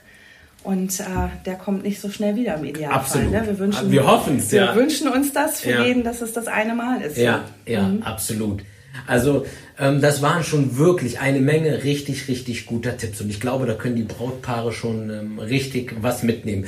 und 0.64 1.00
äh, 1.00 1.04
der 1.46 1.56
kommt 1.56 1.84
nicht 1.84 2.00
so 2.00 2.10
schnell 2.10 2.36
wieder 2.36 2.56
im 2.56 2.64
Idealfall. 2.64 3.00
Absolut. 3.00 3.32
Ne? 3.32 3.44
Wir, 3.46 3.60
wünschen, 3.60 3.92
wir 3.92 4.08
hoffen 4.08 4.38
es, 4.38 4.52
ja. 4.52 4.74
Wir 4.74 4.82
wünschen 4.82 5.08
uns 5.10 5.34
das 5.34 5.62
für 5.62 5.72
ja. 5.72 5.86
jeden, 5.86 6.04
dass 6.04 6.22
es 6.22 6.34
das 6.34 6.48
eine 6.48 6.74
Mal 6.74 7.02
ist. 7.02 7.18
Ja, 7.18 7.44
ja, 7.66 7.84
mhm. 7.84 8.04
absolut. 8.04 8.64
Also 9.08 9.46
ähm, 9.78 10.02
das 10.02 10.22
waren 10.22 10.44
schon 10.44 10.78
wirklich 10.78 11.20
eine 11.20 11.40
Menge 11.40 11.84
richtig, 11.84 12.28
richtig 12.28 12.66
guter 12.66 12.96
Tipps. 12.96 13.20
Und 13.22 13.30
ich 13.30 13.42
glaube, 13.42 13.66
da 13.66 13.74
können 13.74 13.96
die 13.96 14.04
Brautpaare 14.04 14.72
schon 14.72 15.10
ähm, 15.10 15.40
richtig 15.40 15.96
was 16.02 16.24
mitnehmen. 16.24 16.66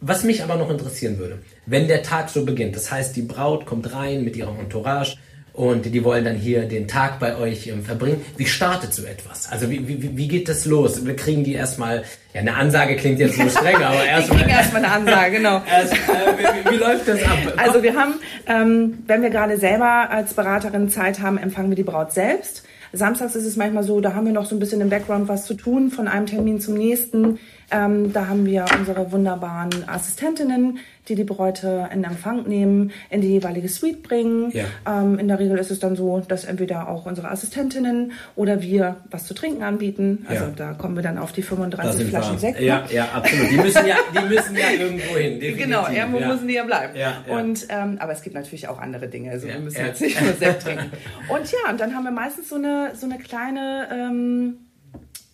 Was 0.00 0.24
mich 0.24 0.42
aber 0.42 0.56
noch 0.56 0.70
interessieren 0.70 1.18
würde, 1.18 1.40
wenn 1.66 1.88
der 1.88 2.02
Tag 2.02 2.30
so 2.30 2.46
beginnt, 2.46 2.74
das 2.74 2.90
heißt, 2.90 3.14
die 3.16 3.22
Braut 3.22 3.66
kommt 3.66 3.92
rein 3.92 4.24
mit 4.24 4.34
ihrer 4.34 4.58
Entourage, 4.58 5.18
und 5.52 5.84
die 5.86 6.04
wollen 6.04 6.24
dann 6.24 6.36
hier 6.36 6.62
den 6.62 6.88
Tag 6.88 7.18
bei 7.18 7.36
euch 7.36 7.66
ähm, 7.66 7.82
verbringen. 7.82 8.24
Wie 8.36 8.46
startet 8.46 8.94
so 8.94 9.04
etwas? 9.04 9.50
Also 9.50 9.70
wie, 9.70 9.86
wie, 9.86 10.16
wie 10.16 10.28
geht 10.28 10.48
das 10.48 10.64
los? 10.66 11.04
Wir 11.04 11.16
kriegen 11.16 11.44
die 11.44 11.54
erstmal, 11.54 12.04
ja 12.32 12.40
eine 12.40 12.54
Ansage 12.54 12.96
klingt 12.96 13.18
jetzt 13.18 13.36
so 13.36 13.48
streng, 13.48 13.76
aber 13.76 14.04
erstmal... 14.06 14.38
wir 14.38 14.44
kriegen 14.44 14.56
erstmal 14.56 14.84
eine 14.84 14.92
Ansage, 14.94 15.36
genau. 15.36 15.62
Erst, 15.70 15.92
äh, 15.92 15.96
wie, 16.38 16.70
wie, 16.70 16.76
läuft 16.76 17.08
das 17.08 17.22
ab? 17.22 17.38
Also 17.56 17.82
wir 17.82 17.94
haben, 17.94 18.14
ähm, 18.46 18.98
wenn 19.06 19.22
wir 19.22 19.30
gerade 19.30 19.58
selber 19.58 20.10
als 20.10 20.34
Beraterin 20.34 20.88
Zeit 20.88 21.20
haben, 21.20 21.38
empfangen 21.38 21.70
wir 21.70 21.76
die 21.76 21.82
Braut 21.82 22.12
selbst. 22.12 22.64
Samstags 22.92 23.36
ist 23.36 23.46
es 23.46 23.56
manchmal 23.56 23.84
so, 23.84 24.00
da 24.00 24.14
haben 24.14 24.26
wir 24.26 24.32
noch 24.32 24.46
so 24.46 24.56
ein 24.56 24.58
bisschen 24.58 24.80
im 24.80 24.90
Background 24.90 25.28
was 25.28 25.46
zu 25.46 25.54
tun, 25.54 25.90
von 25.90 26.08
einem 26.08 26.26
Termin 26.26 26.60
zum 26.60 26.74
nächsten. 26.74 27.38
Ähm, 27.70 28.12
da 28.12 28.28
haben 28.28 28.46
wir 28.46 28.64
unsere 28.78 29.12
wunderbaren 29.12 29.88
Assistentinnen, 29.88 30.78
die 31.08 31.14
die 31.14 31.24
Bräute 31.24 31.88
in 31.92 32.04
Empfang 32.04 32.48
nehmen, 32.48 32.92
in 33.10 33.20
die 33.20 33.28
jeweilige 33.28 33.68
Suite 33.68 34.02
bringen. 34.02 34.52
Ja. 34.52 34.64
Ähm, 34.86 35.18
in 35.18 35.28
der 35.28 35.38
Regel 35.38 35.58
ist 35.58 35.70
es 35.70 35.80
dann 35.80 35.96
so, 35.96 36.20
dass 36.20 36.44
entweder 36.44 36.88
auch 36.88 37.06
unsere 37.06 37.30
Assistentinnen 37.30 38.12
oder 38.36 38.62
wir 38.62 38.96
was 39.10 39.26
zu 39.26 39.34
trinken 39.34 39.62
anbieten. 39.62 40.24
Also 40.28 40.44
ja. 40.44 40.50
da 40.50 40.72
kommen 40.72 40.96
wir 40.96 41.02
dann 41.02 41.18
auf 41.18 41.32
die 41.32 41.42
35 41.42 42.08
Flaschen 42.08 42.38
Sekt. 42.38 42.60
Ja, 42.60 42.84
ja, 42.90 43.08
absolut. 43.12 43.50
Die 43.50 43.56
müssen 43.56 43.86
ja, 43.86 43.96
die 44.14 44.34
müssen 44.34 44.56
ja 44.56 44.70
irgendwo 44.70 45.16
hin. 45.16 45.34
Definitiv. 45.40 45.64
Genau, 45.64 45.88
irgendwo 45.88 46.20
müssen 46.20 46.48
die 46.48 46.54
ja 46.54 46.64
bleiben. 46.64 46.96
Ja, 46.96 47.24
Und, 47.28 47.66
ähm, 47.68 47.96
aber 47.98 48.12
es 48.12 48.22
gibt 48.22 48.36
natürlich 48.36 48.68
auch 48.68 48.78
andere 48.78 49.08
Dinge. 49.08 49.30
Also 49.30 49.48
wir 49.48 49.58
müssen 49.58 49.84
jetzt 49.84 50.00
nicht 50.00 50.20
nur 50.20 50.32
Sekt 50.34 50.62
trinken. 50.62 50.90
Und 51.28 51.50
ja, 51.50 51.70
und 51.70 51.80
dann 51.80 51.94
haben 51.94 52.04
wir 52.04 52.10
meistens 52.10 52.48
so 52.48 52.56
eine, 52.56 52.92
so 52.94 53.06
eine 53.06 53.18
kleine... 53.18 54.60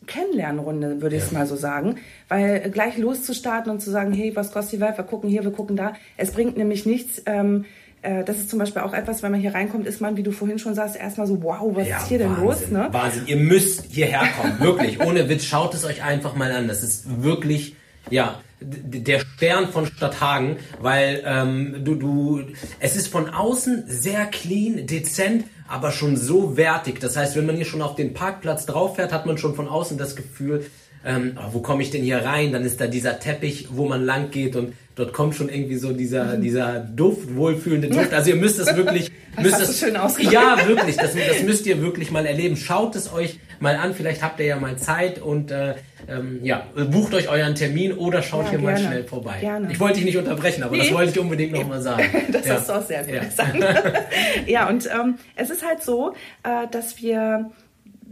Kennenlernrunde, 0.06 1.02
würde 1.02 1.16
ich 1.16 1.22
es 1.22 1.32
mal 1.32 1.46
so 1.46 1.56
sagen. 1.56 1.96
Weil 2.28 2.70
gleich 2.70 2.98
loszustarten 2.98 3.70
und 3.70 3.80
zu 3.80 3.90
sagen, 3.90 4.12
hey, 4.12 4.34
was 4.34 4.52
kostet 4.52 4.74
die 4.74 4.80
Welt, 4.80 4.96
wir 4.96 5.04
gucken 5.04 5.28
hier, 5.28 5.44
wir 5.44 5.52
gucken 5.52 5.76
da. 5.76 5.94
Es 6.16 6.32
bringt 6.32 6.56
nämlich 6.56 6.86
nichts. 6.86 7.22
Ähm, 7.26 7.64
äh, 8.02 8.24
das 8.24 8.38
ist 8.38 8.50
zum 8.50 8.58
Beispiel 8.58 8.82
auch 8.82 8.92
etwas, 8.92 9.22
wenn 9.22 9.32
man 9.32 9.40
hier 9.40 9.54
reinkommt, 9.54 9.86
ist 9.86 10.00
man, 10.00 10.16
wie 10.16 10.22
du 10.22 10.30
vorhin 10.30 10.58
schon 10.58 10.74
sagst, 10.74 10.96
erstmal 10.96 11.26
so, 11.26 11.42
wow, 11.42 11.74
was 11.74 11.88
ja, 11.88 11.98
ist 11.98 12.08
hier 12.08 12.20
Wahnsinn, 12.20 12.36
denn 12.36 12.44
los? 12.44 12.70
Ne? 12.70 12.88
Wahnsinn, 12.92 13.22
ihr 13.26 13.36
müsst 13.36 13.86
hierher 13.90 14.28
kommen, 14.40 14.60
wirklich. 14.60 15.00
Ohne 15.00 15.28
Witz, 15.28 15.44
schaut 15.44 15.74
es 15.74 15.84
euch 15.84 16.02
einfach 16.02 16.36
mal 16.36 16.52
an. 16.52 16.68
Das 16.68 16.82
ist 16.82 17.22
wirklich, 17.22 17.76
ja, 18.10 18.40
der 18.60 19.20
Stern 19.20 19.68
von 19.68 19.86
Stadthagen, 19.86 20.56
weil 20.80 21.22
ähm, 21.26 21.84
du, 21.84 21.94
du, 21.94 22.42
es 22.80 22.96
ist 22.96 23.08
von 23.08 23.28
außen 23.28 23.84
sehr 23.86 24.26
clean, 24.26 24.86
dezent, 24.86 25.44
aber 25.68 25.92
schon 25.92 26.16
so 26.16 26.56
wertig. 26.56 27.00
Das 27.00 27.16
heißt, 27.16 27.36
wenn 27.36 27.46
man 27.46 27.56
hier 27.56 27.66
schon 27.66 27.82
auf 27.82 27.96
den 27.96 28.14
Parkplatz 28.14 28.66
drauf 28.66 28.96
fährt, 28.96 29.12
hat 29.12 29.26
man 29.26 29.36
schon 29.36 29.54
von 29.54 29.68
außen 29.68 29.98
das 29.98 30.16
Gefühl, 30.16 30.64
ähm, 31.06 31.38
oh, 31.38 31.48
wo 31.52 31.60
komme 31.60 31.82
ich 31.82 31.90
denn 31.90 32.02
hier 32.02 32.18
rein? 32.18 32.52
Dann 32.52 32.64
ist 32.64 32.80
da 32.80 32.88
dieser 32.88 33.18
Teppich, 33.20 33.68
wo 33.70 33.86
man 33.86 34.04
lang 34.04 34.30
geht 34.30 34.56
und 34.56 34.74
dort 34.96 35.12
kommt 35.12 35.36
schon 35.36 35.48
irgendwie 35.48 35.76
so 35.76 35.92
dieser, 35.92 36.36
mhm. 36.36 36.42
dieser 36.42 36.80
Duft, 36.80 37.36
wohlfühlende 37.36 37.88
Duft. 37.88 38.12
Also 38.12 38.30
ihr 38.30 38.36
müsst 38.36 38.58
es 38.58 38.74
wirklich, 38.76 39.12
das 39.36 39.44
müsst 39.44 39.60
es, 39.60 39.78
schön 39.78 39.94
ja 39.94 40.58
wirklich, 40.66 40.96
das, 40.96 41.14
das 41.14 41.42
müsst 41.44 41.66
ihr 41.66 41.80
wirklich 41.80 42.10
mal 42.10 42.26
erleben. 42.26 42.56
Schaut 42.56 42.96
es 42.96 43.12
euch 43.12 43.38
mal 43.60 43.76
an, 43.76 43.94
vielleicht 43.94 44.22
habt 44.22 44.40
ihr 44.40 44.46
ja 44.46 44.56
mal 44.58 44.76
Zeit 44.78 45.20
und 45.20 45.50
äh, 45.50 45.74
ähm, 46.08 46.40
ja, 46.42 46.66
bucht 46.90 47.14
euch 47.14 47.28
euren 47.28 47.54
Termin 47.54 47.92
oder 47.92 48.22
schaut 48.22 48.44
ja, 48.46 48.50
hier 48.50 48.58
gerne. 48.58 48.80
mal 48.80 48.86
schnell 48.86 49.04
vorbei. 49.04 49.38
Gerne. 49.40 49.70
Ich 49.70 49.80
wollte 49.80 49.96
dich 49.96 50.04
nicht 50.04 50.16
unterbrechen, 50.16 50.62
aber 50.62 50.76
nee. 50.76 50.82
das 50.82 50.92
wollte 50.92 51.12
ich 51.12 51.18
unbedingt 51.18 51.52
nochmal 51.52 51.80
sagen. 51.80 52.04
das 52.32 52.46
ja. 52.46 52.54
hast 52.54 52.68
du 52.68 52.72
auch 52.72 52.82
sehr 52.82 53.04
gut 53.04 53.14
ja. 53.14 53.24
gesagt. 53.24 53.56
ja, 54.46 54.68
und 54.68 54.86
ähm, 54.86 55.16
es 55.36 55.50
ist 55.50 55.64
halt 55.64 55.82
so, 55.82 56.14
äh, 56.42 56.66
dass 56.70 57.00
wir 57.00 57.50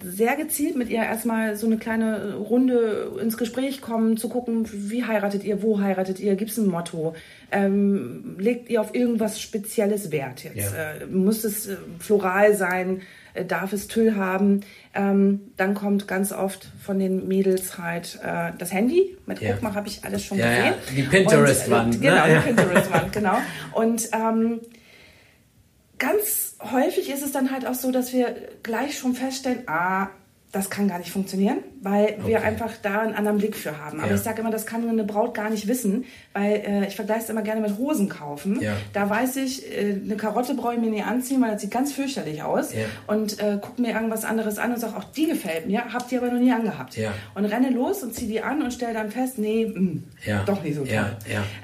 sehr 0.04 0.36
gezielt 0.36 0.76
mit 0.76 0.90
ihr 0.90 1.02
erstmal 1.02 1.56
so 1.56 1.66
eine 1.66 1.78
kleine 1.78 2.34
Runde 2.34 3.12
ins 3.20 3.36
Gespräch 3.36 3.80
kommen, 3.80 4.16
zu 4.16 4.28
gucken, 4.28 4.68
wie 4.70 5.04
heiratet 5.04 5.44
ihr, 5.44 5.62
wo 5.62 5.80
heiratet 5.80 6.20
ihr, 6.20 6.36
gibt 6.36 6.50
es 6.50 6.58
ein 6.58 6.66
Motto, 6.66 7.14
ähm, 7.50 8.36
legt 8.38 8.68
ihr 8.68 8.80
auf 8.80 8.94
irgendwas 8.94 9.40
Spezielles 9.40 10.10
Wert 10.10 10.44
jetzt, 10.44 10.74
ja. 10.74 10.92
äh, 10.92 11.06
muss 11.06 11.44
es 11.44 11.68
äh, 11.68 11.76
floral 11.98 12.54
sein, 12.54 13.00
äh, 13.32 13.44
darf 13.44 13.72
es 13.72 13.88
Tüll 13.88 14.16
haben, 14.16 14.60
ähm, 14.94 15.52
dann 15.56 15.74
kommt 15.74 16.06
ganz 16.06 16.32
oft 16.32 16.70
von 16.82 16.98
den 16.98 17.26
Mädels 17.26 17.78
halt 17.78 18.18
äh, 18.22 18.52
das 18.58 18.72
Handy, 18.72 19.16
mit 19.26 19.40
ja. 19.40 19.52
guck 19.52 19.62
mal, 19.62 19.74
habe 19.74 19.88
ich 19.88 20.04
alles 20.04 20.24
schon 20.24 20.38
ja, 20.38 20.48
gesehen. 20.48 20.74
Die 20.96 21.02
Pinterest-Wand. 21.02 21.96
Äh, 21.96 21.98
genau, 21.98 22.26
ne? 22.26 22.34
die 22.34 22.46
Pinterest-Wand, 22.48 23.12
genau. 23.12 23.38
Und 23.72 24.08
ähm, 24.12 24.60
ganz 25.98 26.53
häufig 26.72 27.10
ist 27.10 27.22
es 27.22 27.32
dann 27.32 27.50
halt 27.50 27.66
auch 27.66 27.74
so, 27.74 27.90
dass 27.90 28.12
wir 28.12 28.34
gleich 28.62 28.98
schon 28.98 29.14
feststellen, 29.14 29.64
ah, 29.66 30.08
das 30.54 30.70
kann 30.70 30.86
gar 30.86 30.98
nicht 30.98 31.10
funktionieren, 31.10 31.58
weil 31.80 32.04
okay. 32.04 32.26
wir 32.26 32.42
einfach 32.42 32.70
da 32.80 33.00
einen 33.00 33.14
anderen 33.14 33.38
Blick 33.38 33.56
für 33.56 33.76
haben. 33.84 33.98
Aber 33.98 34.10
ja. 34.10 34.14
ich 34.14 34.20
sage 34.20 34.40
immer, 34.40 34.52
das 34.52 34.66
kann 34.66 34.88
eine 34.88 35.02
Braut 35.02 35.34
gar 35.34 35.50
nicht 35.50 35.66
wissen, 35.66 36.04
weil 36.32 36.62
äh, 36.64 36.86
ich 36.86 36.94
vergleiche 36.94 37.24
es 37.24 37.30
immer 37.30 37.42
gerne 37.42 37.60
mit 37.60 37.76
Hosen 37.76 38.08
kaufen. 38.08 38.60
Ja. 38.60 38.76
Da 38.92 39.10
weiß 39.10 39.36
ich, 39.36 39.68
äh, 39.76 39.96
eine 40.04 40.16
Karotte 40.16 40.54
brauche 40.54 40.74
ich 40.74 40.80
mir 40.80 40.90
nicht 40.90 41.04
anziehen, 41.04 41.42
weil 41.42 41.50
das 41.50 41.62
sieht 41.62 41.72
ganz 41.72 41.92
fürchterlich 41.92 42.44
aus. 42.44 42.72
Ja. 42.72 42.84
Und 43.08 43.40
äh, 43.40 43.58
gucke 43.60 43.82
mir 43.82 43.94
irgendwas 43.94 44.24
anderes 44.24 44.58
an 44.58 44.72
und 44.72 44.78
sage, 44.78 44.96
auch 44.96 45.04
die 45.04 45.26
gefällt 45.26 45.66
mir, 45.66 45.92
habt 45.92 46.12
ihr 46.12 46.22
aber 46.22 46.30
noch 46.30 46.40
nie 46.40 46.52
angehabt. 46.52 46.96
Und 47.34 47.44
renne 47.46 47.70
los 47.70 48.04
und 48.04 48.14
ziehe 48.14 48.30
die 48.30 48.40
an 48.40 48.62
und 48.62 48.72
stelle 48.72 48.94
dann 48.94 49.10
fest, 49.10 49.38
nee, 49.38 49.66
mh, 49.66 49.74
hm, 49.74 50.04
doch 50.46 50.62
nicht 50.62 50.76
so 50.76 50.84
toll. 50.84 51.16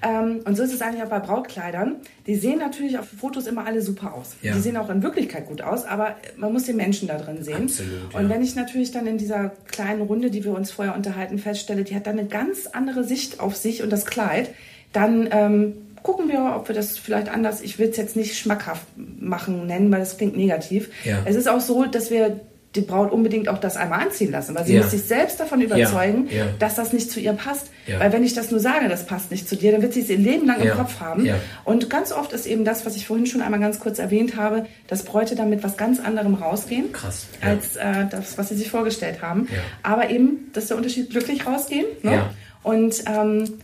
Ähm, 0.02 0.40
und 0.44 0.56
so 0.56 0.64
ist 0.64 0.74
es 0.74 0.82
eigentlich 0.82 1.04
auch 1.04 1.08
bei 1.08 1.20
Brautkleidern. 1.20 1.96
Die 2.26 2.34
sehen 2.34 2.58
natürlich 2.58 2.98
auf 2.98 3.06
Fotos 3.06 3.46
immer 3.46 3.66
alle 3.66 3.82
super 3.82 4.14
aus. 4.14 4.34
Die 4.42 4.58
sehen 4.58 4.76
auch 4.76 4.90
in 4.90 5.02
Wirklichkeit 5.02 5.46
gut 5.46 5.62
aus, 5.62 5.84
aber 5.84 6.16
man 6.36 6.52
muss 6.52 6.64
den 6.64 6.76
Menschen 6.76 7.06
da 7.06 7.16
drin 7.16 7.42
sehen. 7.42 7.64
Absolut, 7.64 8.14
und 8.14 8.28
wenn 8.28 8.42
ich 8.42 8.56
natürlich 8.56 8.79
natürlich 8.80 8.92
dann 8.92 9.06
in 9.06 9.18
dieser 9.18 9.52
kleinen 9.70 10.02
Runde, 10.02 10.30
die 10.30 10.44
wir 10.44 10.54
uns 10.54 10.70
vorher 10.70 10.94
unterhalten, 10.94 11.38
feststelle, 11.38 11.84
die 11.84 11.94
hat 11.94 12.06
dann 12.06 12.18
eine 12.18 12.28
ganz 12.28 12.66
andere 12.66 13.04
Sicht 13.04 13.38
auf 13.38 13.56
sich 13.56 13.82
und 13.82 13.90
das 13.90 14.06
Kleid, 14.06 14.50
dann 14.92 15.28
ähm, 15.30 15.74
gucken 16.02 16.28
wir, 16.28 16.54
ob 16.56 16.68
wir 16.68 16.74
das 16.74 16.96
vielleicht 16.96 17.28
anders, 17.28 17.60
ich 17.60 17.78
will 17.78 17.90
es 17.90 17.98
jetzt 17.98 18.16
nicht 18.16 18.38
schmackhaft 18.38 18.86
machen 18.96 19.66
nennen, 19.66 19.92
weil 19.92 20.00
das 20.00 20.16
klingt 20.16 20.36
negativ. 20.36 20.88
Ja. 21.04 21.22
Es 21.26 21.36
ist 21.36 21.48
auch 21.48 21.60
so, 21.60 21.84
dass 21.84 22.10
wir 22.10 22.40
die 22.76 22.82
Braut 22.82 23.10
unbedingt 23.10 23.48
auch 23.48 23.58
das 23.58 23.76
einmal 23.76 24.00
anziehen 24.00 24.30
lassen, 24.30 24.54
weil 24.54 24.64
sie 24.64 24.74
ja. 24.74 24.82
muss 24.82 24.92
sich 24.92 25.02
selbst 25.02 25.40
davon 25.40 25.60
überzeugen, 25.60 26.28
ja. 26.30 26.44
Ja. 26.44 26.46
dass 26.60 26.76
das 26.76 26.92
nicht 26.92 27.10
zu 27.10 27.18
ihr 27.18 27.32
passt. 27.32 27.70
Weil 27.98 28.12
wenn 28.12 28.22
ich 28.22 28.34
das 28.34 28.52
nur 28.52 28.60
sage, 28.60 28.88
das 28.88 29.06
passt 29.06 29.32
nicht 29.32 29.48
zu 29.48 29.56
dir, 29.56 29.72
dann 29.72 29.82
wird 29.82 29.92
sie 29.92 30.02
es 30.02 30.08
ihr 30.08 30.18
Leben 30.18 30.46
lang 30.46 30.60
im 30.60 30.70
Kopf 30.70 31.00
haben. 31.00 31.28
Und 31.64 31.90
ganz 31.90 32.12
oft 32.12 32.32
ist 32.32 32.46
eben 32.46 32.64
das, 32.64 32.86
was 32.86 32.94
ich 32.94 33.06
vorhin 33.06 33.26
schon 33.26 33.42
einmal 33.42 33.58
ganz 33.58 33.80
kurz 33.80 33.98
erwähnt 33.98 34.36
habe, 34.36 34.66
dass 34.86 35.02
Bräute 35.02 35.34
dann 35.34 35.50
mit 35.50 35.64
was 35.64 35.76
ganz 35.76 35.98
anderem 35.98 36.34
rausgehen, 36.34 36.92
Krass. 36.92 37.26
als 37.40 37.74
äh, 37.74 38.06
das, 38.08 38.38
was 38.38 38.50
sie 38.50 38.54
sich 38.54 38.70
vorgestellt 38.70 39.22
haben. 39.22 39.48
Aber 39.82 40.10
eben, 40.10 40.50
dass 40.52 40.68
der 40.68 40.76
Unterschied 40.76 41.10
glücklich 41.10 41.46
rausgehen. 41.46 41.86
Ne? 42.02 42.12
Und 42.62 43.02
ähm, 43.06 43.58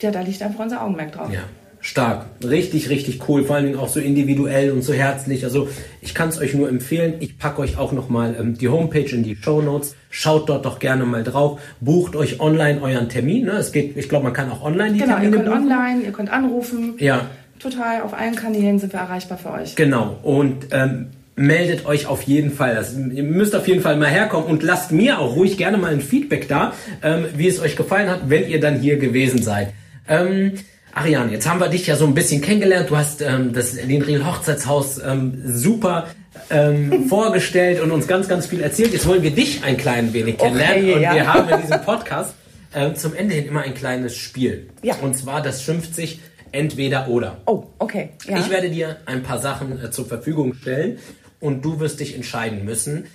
ja, 0.00 0.10
da 0.12 0.20
liegt 0.20 0.42
einfach 0.42 0.60
unser 0.60 0.82
Augenmerk 0.82 1.12
drauf. 1.12 1.32
Stark, 1.80 2.26
richtig, 2.44 2.90
richtig 2.90 3.28
cool, 3.28 3.44
vor 3.44 3.56
allen 3.56 3.66
Dingen 3.66 3.78
auch 3.78 3.88
so 3.88 4.00
individuell 4.00 4.72
und 4.72 4.82
so 4.82 4.92
herzlich. 4.92 5.44
Also 5.44 5.68
ich 6.00 6.14
kann 6.14 6.28
es 6.28 6.38
euch 6.40 6.54
nur 6.54 6.68
empfehlen. 6.68 7.14
Ich 7.20 7.38
packe 7.38 7.60
euch 7.60 7.78
auch 7.78 7.92
nochmal 7.92 8.34
ähm, 8.38 8.58
die 8.58 8.68
Homepage 8.68 9.08
in 9.14 9.22
die 9.22 9.36
Show 9.36 9.62
Notes. 9.62 9.94
Schaut 10.10 10.48
dort 10.48 10.64
doch 10.64 10.78
gerne 10.80 11.04
mal 11.04 11.22
drauf. 11.22 11.60
Bucht 11.80 12.16
euch 12.16 12.40
online 12.40 12.82
euren 12.82 13.08
Termin. 13.08 13.44
Ne? 13.46 13.52
Es 13.52 13.70
geht, 13.72 13.96
ich 13.96 14.08
glaube, 14.08 14.24
man 14.24 14.32
kann 14.32 14.50
auch 14.50 14.62
online 14.62 14.92
die 14.94 14.98
genau, 15.00 15.14
Termine 15.14 15.30
Genau, 15.30 15.44
ihr 15.44 15.52
könnt 15.52 15.64
buchen. 15.64 15.72
online, 15.72 16.02
ihr 16.02 16.12
könnt 16.12 16.32
anrufen. 16.32 16.94
Ja. 16.98 17.26
Total, 17.60 18.02
auf 18.02 18.14
allen 18.14 18.34
Kanälen 18.36 18.78
sind 18.78 18.92
wir 18.92 19.00
erreichbar 19.00 19.38
für 19.38 19.52
euch. 19.52 19.74
Genau. 19.76 20.18
Und 20.22 20.66
ähm, 20.72 21.08
meldet 21.36 21.86
euch 21.86 22.06
auf 22.06 22.22
jeden 22.22 22.50
Fall. 22.50 22.74
Das, 22.74 22.94
ihr 22.94 23.22
müsst 23.22 23.54
auf 23.54 23.68
jeden 23.68 23.80
Fall 23.80 23.96
mal 23.96 24.08
herkommen 24.08 24.48
und 24.48 24.62
lasst 24.62 24.92
mir 24.92 25.18
auch 25.20 25.36
ruhig 25.36 25.56
gerne 25.56 25.76
mal 25.76 25.92
ein 25.92 26.00
Feedback 26.00 26.48
da, 26.48 26.72
ähm, 27.02 27.26
wie 27.36 27.46
es 27.46 27.60
euch 27.60 27.76
gefallen 27.76 28.10
hat, 28.10 28.28
wenn 28.28 28.48
ihr 28.48 28.60
dann 28.60 28.80
hier 28.80 28.98
gewesen 28.98 29.42
seid. 29.42 29.72
Ähm, 30.08 30.52
Ariane, 30.98 31.30
jetzt 31.30 31.48
haben 31.48 31.60
wir 31.60 31.68
dich 31.68 31.86
ja 31.86 31.94
so 31.94 32.06
ein 32.06 32.14
bisschen 32.14 32.40
kennengelernt. 32.40 32.90
Du 32.90 32.96
hast 32.96 33.20
ähm, 33.20 33.52
das 33.52 33.74
Linriel 33.74 34.26
Hochzeitshaus 34.26 34.98
ähm, 34.98 35.40
super 35.46 36.08
ähm, 36.50 37.04
vorgestellt 37.08 37.80
und 37.80 37.92
uns 37.92 38.08
ganz, 38.08 38.26
ganz 38.26 38.46
viel 38.46 38.60
erzählt. 38.60 38.92
Jetzt 38.92 39.06
wollen 39.06 39.22
wir 39.22 39.30
dich 39.30 39.62
ein 39.62 39.76
klein 39.76 40.12
wenig 40.12 40.38
kennenlernen. 40.38 40.84
Okay, 40.84 40.94
und 40.94 41.02
ja. 41.02 41.14
wir 41.14 41.32
haben 41.32 41.48
in 41.50 41.60
diesem 41.62 41.80
Podcast 41.84 42.34
ähm, 42.74 42.96
zum 42.96 43.14
Ende 43.14 43.36
hin 43.36 43.46
immer 43.46 43.60
ein 43.60 43.74
kleines 43.74 44.16
Spiel. 44.16 44.70
Ja. 44.82 44.96
Und 44.96 45.16
zwar 45.16 45.40
das 45.40 45.62
schimpft 45.62 45.94
sich 45.94 46.18
entweder 46.50 47.06
oder. 47.06 47.42
Oh, 47.46 47.66
okay. 47.78 48.10
Ja. 48.26 48.40
Ich 48.40 48.50
werde 48.50 48.68
dir 48.68 48.96
ein 49.06 49.22
paar 49.22 49.38
Sachen 49.38 49.80
äh, 49.80 49.92
zur 49.92 50.06
Verfügung 50.06 50.54
stellen 50.54 50.98
und 51.38 51.64
du 51.64 51.78
wirst 51.78 52.00
dich 52.00 52.16
entscheiden 52.16 52.64
müssen, 52.64 53.06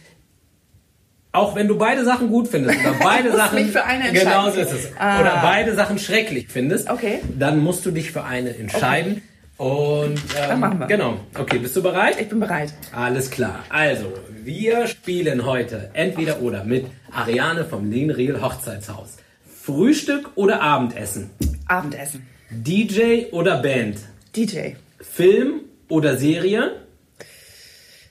auch 1.33 1.55
wenn 1.55 1.67
du 1.67 1.77
beide 1.77 2.05
Sachen 2.05 2.29
gut 2.29 2.47
findest 2.47 2.79
oder 2.79 2.95
beide 3.03 3.35
Sachen 3.35 3.63
mich 3.63 3.71
für 3.71 3.83
eine 3.83 4.13
genau 4.13 4.49
so 4.51 4.61
ist 4.61 4.71
es 4.71 4.89
ah. 4.97 5.19
oder 5.19 5.39
beide 5.41 5.73
Sachen 5.75 5.99
schrecklich 5.99 6.45
findest, 6.47 6.89
okay. 6.89 7.19
dann 7.37 7.59
musst 7.59 7.85
du 7.85 7.91
dich 7.91 8.11
für 8.11 8.23
eine 8.23 8.55
entscheiden. 8.55 9.13
Okay. 9.13 9.21
Und 9.57 10.17
ähm, 10.17 10.47
dann 10.47 10.59
machen 10.59 10.79
wir. 10.79 10.87
Genau. 10.87 11.19
Okay, 11.37 11.59
bist 11.59 11.75
du 11.75 11.83
bereit? 11.83 12.19
Ich 12.19 12.29
bin 12.29 12.39
bereit. 12.39 12.73
Alles 12.91 13.29
klar. 13.29 13.63
Also, 13.69 14.11
wir 14.43 14.87
spielen 14.87 15.45
heute 15.45 15.91
entweder 15.93 16.41
oder 16.41 16.63
mit 16.63 16.87
Ariane 17.11 17.63
vom 17.63 17.89
Lenriel 17.89 18.41
Hochzeitshaus. 18.41 19.17
Frühstück 19.61 20.31
oder 20.35 20.61
Abendessen? 20.61 21.29
Abendessen. 21.67 22.27
DJ 22.49 23.25
oder 23.31 23.61
Band? 23.61 23.97
DJ. 24.35 24.71
Film 24.99 25.61
oder 25.87 26.17
Serie? 26.17 26.75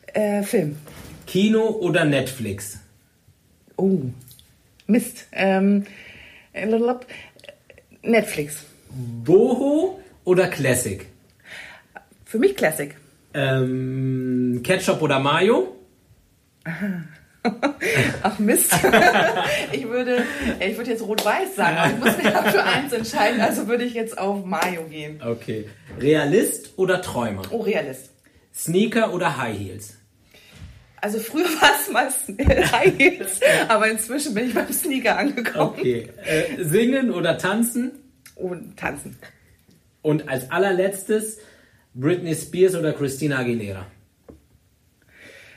Äh, 0.06 0.42
Film. 0.42 0.76
Kino 1.26 1.68
oder 1.68 2.04
Netflix? 2.04 2.81
Oh, 3.76 4.00
Mist. 4.86 5.26
Ähm, 5.32 5.84
Netflix. 8.02 8.64
Boho 9.24 10.00
oder 10.24 10.48
Classic? 10.48 11.06
Für 12.24 12.38
mich 12.38 12.56
Classic. 12.56 12.96
Ähm, 13.34 14.60
Ketchup 14.62 15.00
oder 15.02 15.18
Mayo? 15.18 15.76
Ach 18.22 18.38
Mist. 18.38 18.72
ich 19.72 19.88
würde, 19.88 20.24
ich 20.60 20.76
würde 20.76 20.90
jetzt 20.90 21.02
rot-weiß 21.02 21.56
sagen, 21.56 21.76
aber 21.76 21.92
ich 21.92 21.98
muss 21.98 22.16
mich 22.16 22.52
für 22.52 22.62
eins 22.62 22.92
entscheiden, 22.92 23.40
also 23.40 23.66
würde 23.66 23.84
ich 23.84 23.94
jetzt 23.94 24.16
auf 24.16 24.44
Mayo 24.44 24.84
gehen. 24.84 25.20
Okay. 25.24 25.68
Realist 25.98 26.74
oder 26.76 27.02
Träumer? 27.02 27.42
Oh, 27.50 27.60
Realist. 27.62 28.10
Sneaker 28.54 29.12
oder 29.12 29.38
High 29.38 29.58
Heels? 29.58 29.98
Also 31.02 31.18
früher 31.18 31.44
war 31.60 31.70
es 31.78 31.88
mal 31.90 32.08
High 32.72 32.96
Heels, 32.96 33.40
aber 33.68 33.90
inzwischen 33.90 34.34
bin 34.34 34.48
ich 34.48 34.54
beim 34.54 34.72
Sneaker 34.72 35.18
angekommen. 35.18 35.74
Okay. 35.78 36.08
Äh, 36.24 36.62
singen 36.62 37.10
oder 37.10 37.36
tanzen? 37.36 37.90
Und 38.36 38.78
tanzen. 38.78 39.18
Und 40.00 40.28
als 40.28 40.50
allerletztes 40.50 41.38
Britney 41.92 42.34
Spears 42.34 42.76
oder 42.76 42.92
Christina 42.92 43.38
Aguilera? 43.38 43.86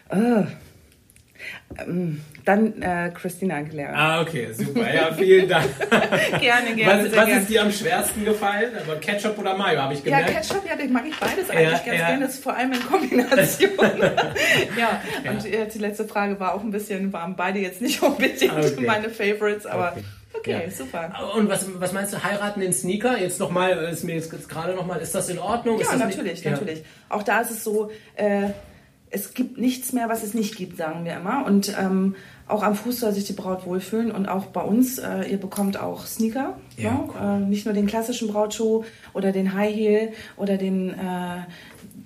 Oh. 0.10 0.46
Ähm, 1.80 2.22
dann 2.46 2.82
äh, 2.82 3.12
Christina 3.14 3.56
Aguilera. 3.56 3.94
Ah, 3.94 4.22
okay, 4.22 4.54
super. 4.54 4.94
Ja, 4.94 5.12
vielen 5.14 5.50
Dank. 5.50 5.68
gerne, 6.40 6.76
gerne. 6.76 7.06
Was, 7.06 7.16
was 7.16 7.30
ist 7.30 7.50
dir 7.50 7.64
am 7.64 7.72
schwersten 7.72 8.24
gefallen? 8.24 8.72
Aber 8.84 8.98
Ketchup 8.98 9.38
oder 9.40 9.58
Mayo, 9.58 9.82
habe 9.82 9.96
ich 9.96 10.04
gemerkt. 10.04 10.30
Ja, 10.30 10.36
Ketchup, 10.36 10.64
ja, 10.68 10.76
den 10.76 10.94
mag 10.94 11.06
ich 11.08 11.20
beides 11.20 11.50
eigentlich 11.50 11.64
ja, 11.64 11.72
ganz 11.72 11.86
ja. 11.86 12.08
gerne. 12.08 12.26
Das 12.26 12.36
ist 12.36 12.44
vor 12.44 12.56
allem 12.56 12.74
in 12.74 12.86
Kombination. 12.86 13.72
ja, 14.78 15.02
ja, 15.24 15.32
und 15.32 15.46
äh, 15.46 15.68
die 15.68 15.80
letzte 15.80 16.06
Frage 16.06 16.40
war 16.40 16.54
auch 16.54 16.62
ein 16.62 16.72
bisschen, 16.72 17.12
waren 17.14 17.36
beide 17.36 17.60
jetzt 17.60 17.82
nicht 17.82 18.02
unbedingt 18.04 18.54
okay. 18.54 18.86
meine 18.86 19.10
Favorites, 19.10 19.66
aber... 19.66 19.94
Okay. 19.94 20.04
Okay, 20.38 20.66
ja. 20.66 20.70
super. 20.70 21.14
Und 21.36 21.50
was, 21.50 21.66
was 21.80 21.94
meinst 21.94 22.14
du, 22.14 22.22
heiraten 22.22 22.62
in 22.62 22.74
Sneaker? 22.74 23.18
Jetzt 23.18 23.40
nochmal, 23.40 23.72
ist 23.92 24.04
mir 24.04 24.16
jetzt 24.16 24.50
gerade 24.50 24.74
nochmal, 24.74 25.00
ist 25.00 25.16
das 25.16 25.30
in 25.30 25.40
Ordnung? 25.40 25.80
Ja, 25.80 25.96
natürlich, 25.96 26.44
natürlich. 26.44 26.84
Auch 27.08 27.24
da 27.24 27.40
ist 27.40 27.52
es 27.52 27.64
so, 27.64 27.90
äh, 28.16 28.50
es 29.12 29.34
gibt 29.34 29.58
nichts 29.58 29.94
mehr, 29.94 30.10
was 30.10 30.24
es 30.24 30.34
nicht 30.34 30.56
gibt, 30.56 30.78
sagen 30.78 31.06
wir 31.06 31.16
immer. 31.16 31.46
Und 31.46 31.76
ähm, 31.80 32.16
auch 32.48 32.64
am 32.64 32.76
Fuß 32.76 33.00
soll 33.00 33.14
sich 33.14 33.26
die 33.26 33.34
Braut 33.34 33.66
wohlfühlen 33.66 34.12
und 34.12 34.28
auch 34.28 34.48
bei 34.48 34.62
uns, 34.62 35.00
äh, 35.00 35.24
ihr 35.30 35.38
bekommt 35.38 35.80
auch 35.80 36.06
Sneaker, 36.06 36.58
ja, 36.78 36.92
ne? 36.92 37.00
cool. 37.08 37.22
äh, 37.22 37.40
nicht 37.40 37.66
nur 37.66 37.74
den 37.74 37.88
klassischen 37.88 38.28
Brautschuh 38.28 38.84
oder 39.14 39.32
den 39.32 39.54
High 39.54 39.74
Heel 39.74 40.14
oder 40.38 40.58
den 40.58 40.90
äh, 40.90 41.44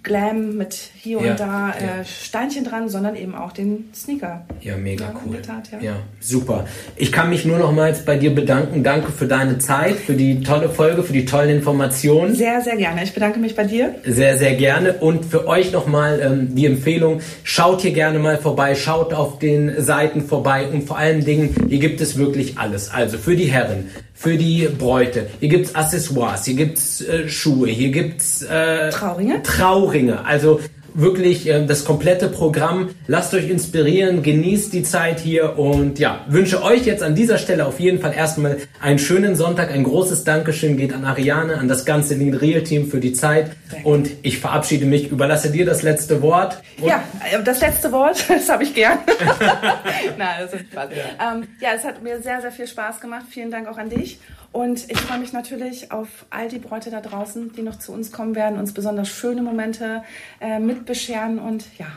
Glam 0.03 0.55
mit 0.55 0.91
hier 0.95 1.21
ja, 1.21 1.31
und 1.31 1.39
da 1.39 1.71
äh, 1.71 1.85
ja. 1.99 2.03
Steinchen 2.05 2.63
dran, 2.63 2.89
sondern 2.89 3.15
eben 3.15 3.35
auch 3.35 3.51
den 3.51 3.89
Sneaker. 3.93 4.45
Ja, 4.61 4.77
mega 4.77 5.05
ja, 5.05 5.13
cool. 5.25 5.41
Tat, 5.41 5.69
ja. 5.81 5.97
super. 6.19 6.65
Ich 6.95 7.11
kann 7.11 7.29
mich 7.29 7.45
nur 7.45 7.57
nochmals 7.57 8.05
bei 8.05 8.17
dir 8.17 8.33
bedanken. 8.33 8.83
Danke 8.83 9.11
für 9.11 9.27
deine 9.27 9.57
Zeit, 9.57 9.95
für 9.95 10.13
die 10.13 10.41
tolle 10.41 10.69
Folge, 10.69 11.03
für 11.03 11.13
die 11.13 11.25
tollen 11.25 11.49
Informationen. 11.49 12.35
Sehr, 12.35 12.61
sehr 12.61 12.77
gerne. 12.77 13.03
Ich 13.03 13.13
bedanke 13.13 13.39
mich 13.39 13.55
bei 13.55 13.65
dir. 13.65 13.95
Sehr, 14.05 14.37
sehr 14.37 14.55
gerne. 14.55 14.93
Und 14.93 15.25
für 15.25 15.47
euch 15.47 15.71
nochmal 15.71 16.21
ähm, 16.21 16.55
die 16.55 16.65
Empfehlung, 16.65 17.21
schaut 17.43 17.81
hier 17.81 17.93
gerne 17.93 18.19
mal 18.19 18.37
vorbei, 18.37 18.75
schaut 18.75 19.13
auf 19.13 19.39
den 19.39 19.81
Seiten 19.81 20.21
vorbei 20.21 20.67
und 20.71 20.83
vor 20.83 20.97
allen 20.97 21.25
Dingen, 21.25 21.55
hier 21.67 21.79
gibt 21.79 21.99
es 21.99 22.17
wirklich 22.17 22.57
alles. 22.57 22.89
Also 22.91 23.17
für 23.17 23.35
die 23.35 23.45
Herren, 23.45 23.89
für 24.19 24.35
die 24.35 24.67
Bräute. 24.67 25.29
Hier 25.39 25.47
gibt's 25.47 25.75
Accessoires, 25.75 26.43
hier 26.43 26.55
gibt's 26.55 26.99
äh, 26.99 27.29
Schuhe, 27.29 27.69
hier 27.69 27.89
gibt's 27.89 28.41
äh, 28.41 28.89
Trauringe. 28.89 29.41
Trauringe. 29.43 30.25
Also 30.25 30.59
wirklich 31.01 31.47
äh, 31.47 31.65
das 31.65 31.85
komplette 31.85 32.27
Programm. 32.27 32.89
Lasst 33.07 33.33
euch 33.33 33.49
inspirieren, 33.49 34.23
genießt 34.23 34.73
die 34.73 34.83
Zeit 34.83 35.19
hier 35.19 35.57
und 35.57 35.99
ja, 35.99 36.25
wünsche 36.27 36.63
euch 36.63 36.85
jetzt 36.85 37.03
an 37.03 37.15
dieser 37.15 37.37
Stelle 37.37 37.65
auf 37.65 37.79
jeden 37.79 37.99
Fall 37.99 38.13
erstmal 38.13 38.57
einen 38.81 38.99
schönen 38.99 39.35
Sonntag. 39.35 39.71
Ein 39.71 39.83
großes 39.83 40.23
Dankeschön 40.23 40.77
geht 40.77 40.93
an 40.93 41.05
Ariane, 41.05 41.57
an 41.57 41.67
das 41.67 41.85
ganze 41.85 42.15
Lean 42.15 42.33
Real 42.33 42.63
Team 42.63 42.89
für 42.89 42.99
die 42.99 43.13
Zeit 43.13 43.51
und 43.83 44.09
ich 44.21 44.39
verabschiede 44.39 44.85
mich, 44.85 45.11
überlasse 45.11 45.51
dir 45.51 45.65
das 45.65 45.83
letzte 45.83 46.21
Wort. 46.21 46.61
ja, 46.77 47.03
äh, 47.31 47.41
das 47.43 47.61
letzte 47.61 47.91
Wort, 47.91 48.25
das 48.27 48.49
habe 48.49 48.63
ich 48.63 48.73
gern. 48.73 48.99
Nein, 50.17 50.35
das 50.41 50.53
ist 50.53 50.71
Spaß. 50.71 50.89
Ja. 50.91 51.33
Ähm, 51.33 51.47
ja, 51.59 51.69
es 51.75 51.83
hat 51.83 52.03
mir 52.03 52.21
sehr, 52.21 52.41
sehr 52.41 52.51
viel 52.51 52.67
Spaß 52.67 52.99
gemacht. 52.99 53.25
Vielen 53.29 53.51
Dank 53.51 53.67
auch 53.67 53.77
an 53.77 53.89
dich. 53.89 54.19
Und 54.51 54.89
ich 54.89 54.99
freue 54.99 55.19
mich 55.19 55.31
natürlich 55.31 55.91
auf 55.91 56.07
all 56.31 56.47
die 56.47 56.57
Bräute 56.57 56.89
da 56.89 57.01
draußen, 57.01 57.53
die 57.53 57.61
noch 57.61 57.77
zu 57.77 57.91
uns 57.91 58.11
kommen 58.11 58.33
werden, 58.33 58.57
uns 58.57 58.73
besonders 58.73 59.07
schöne 59.07 59.43
Momente 59.43 60.03
äh, 60.39 60.57
mitbescheren. 60.89 61.39
Und 61.39 61.77
ja, 61.77 61.87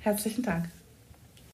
herzlichen 0.00 0.42
Dank. 0.42 0.68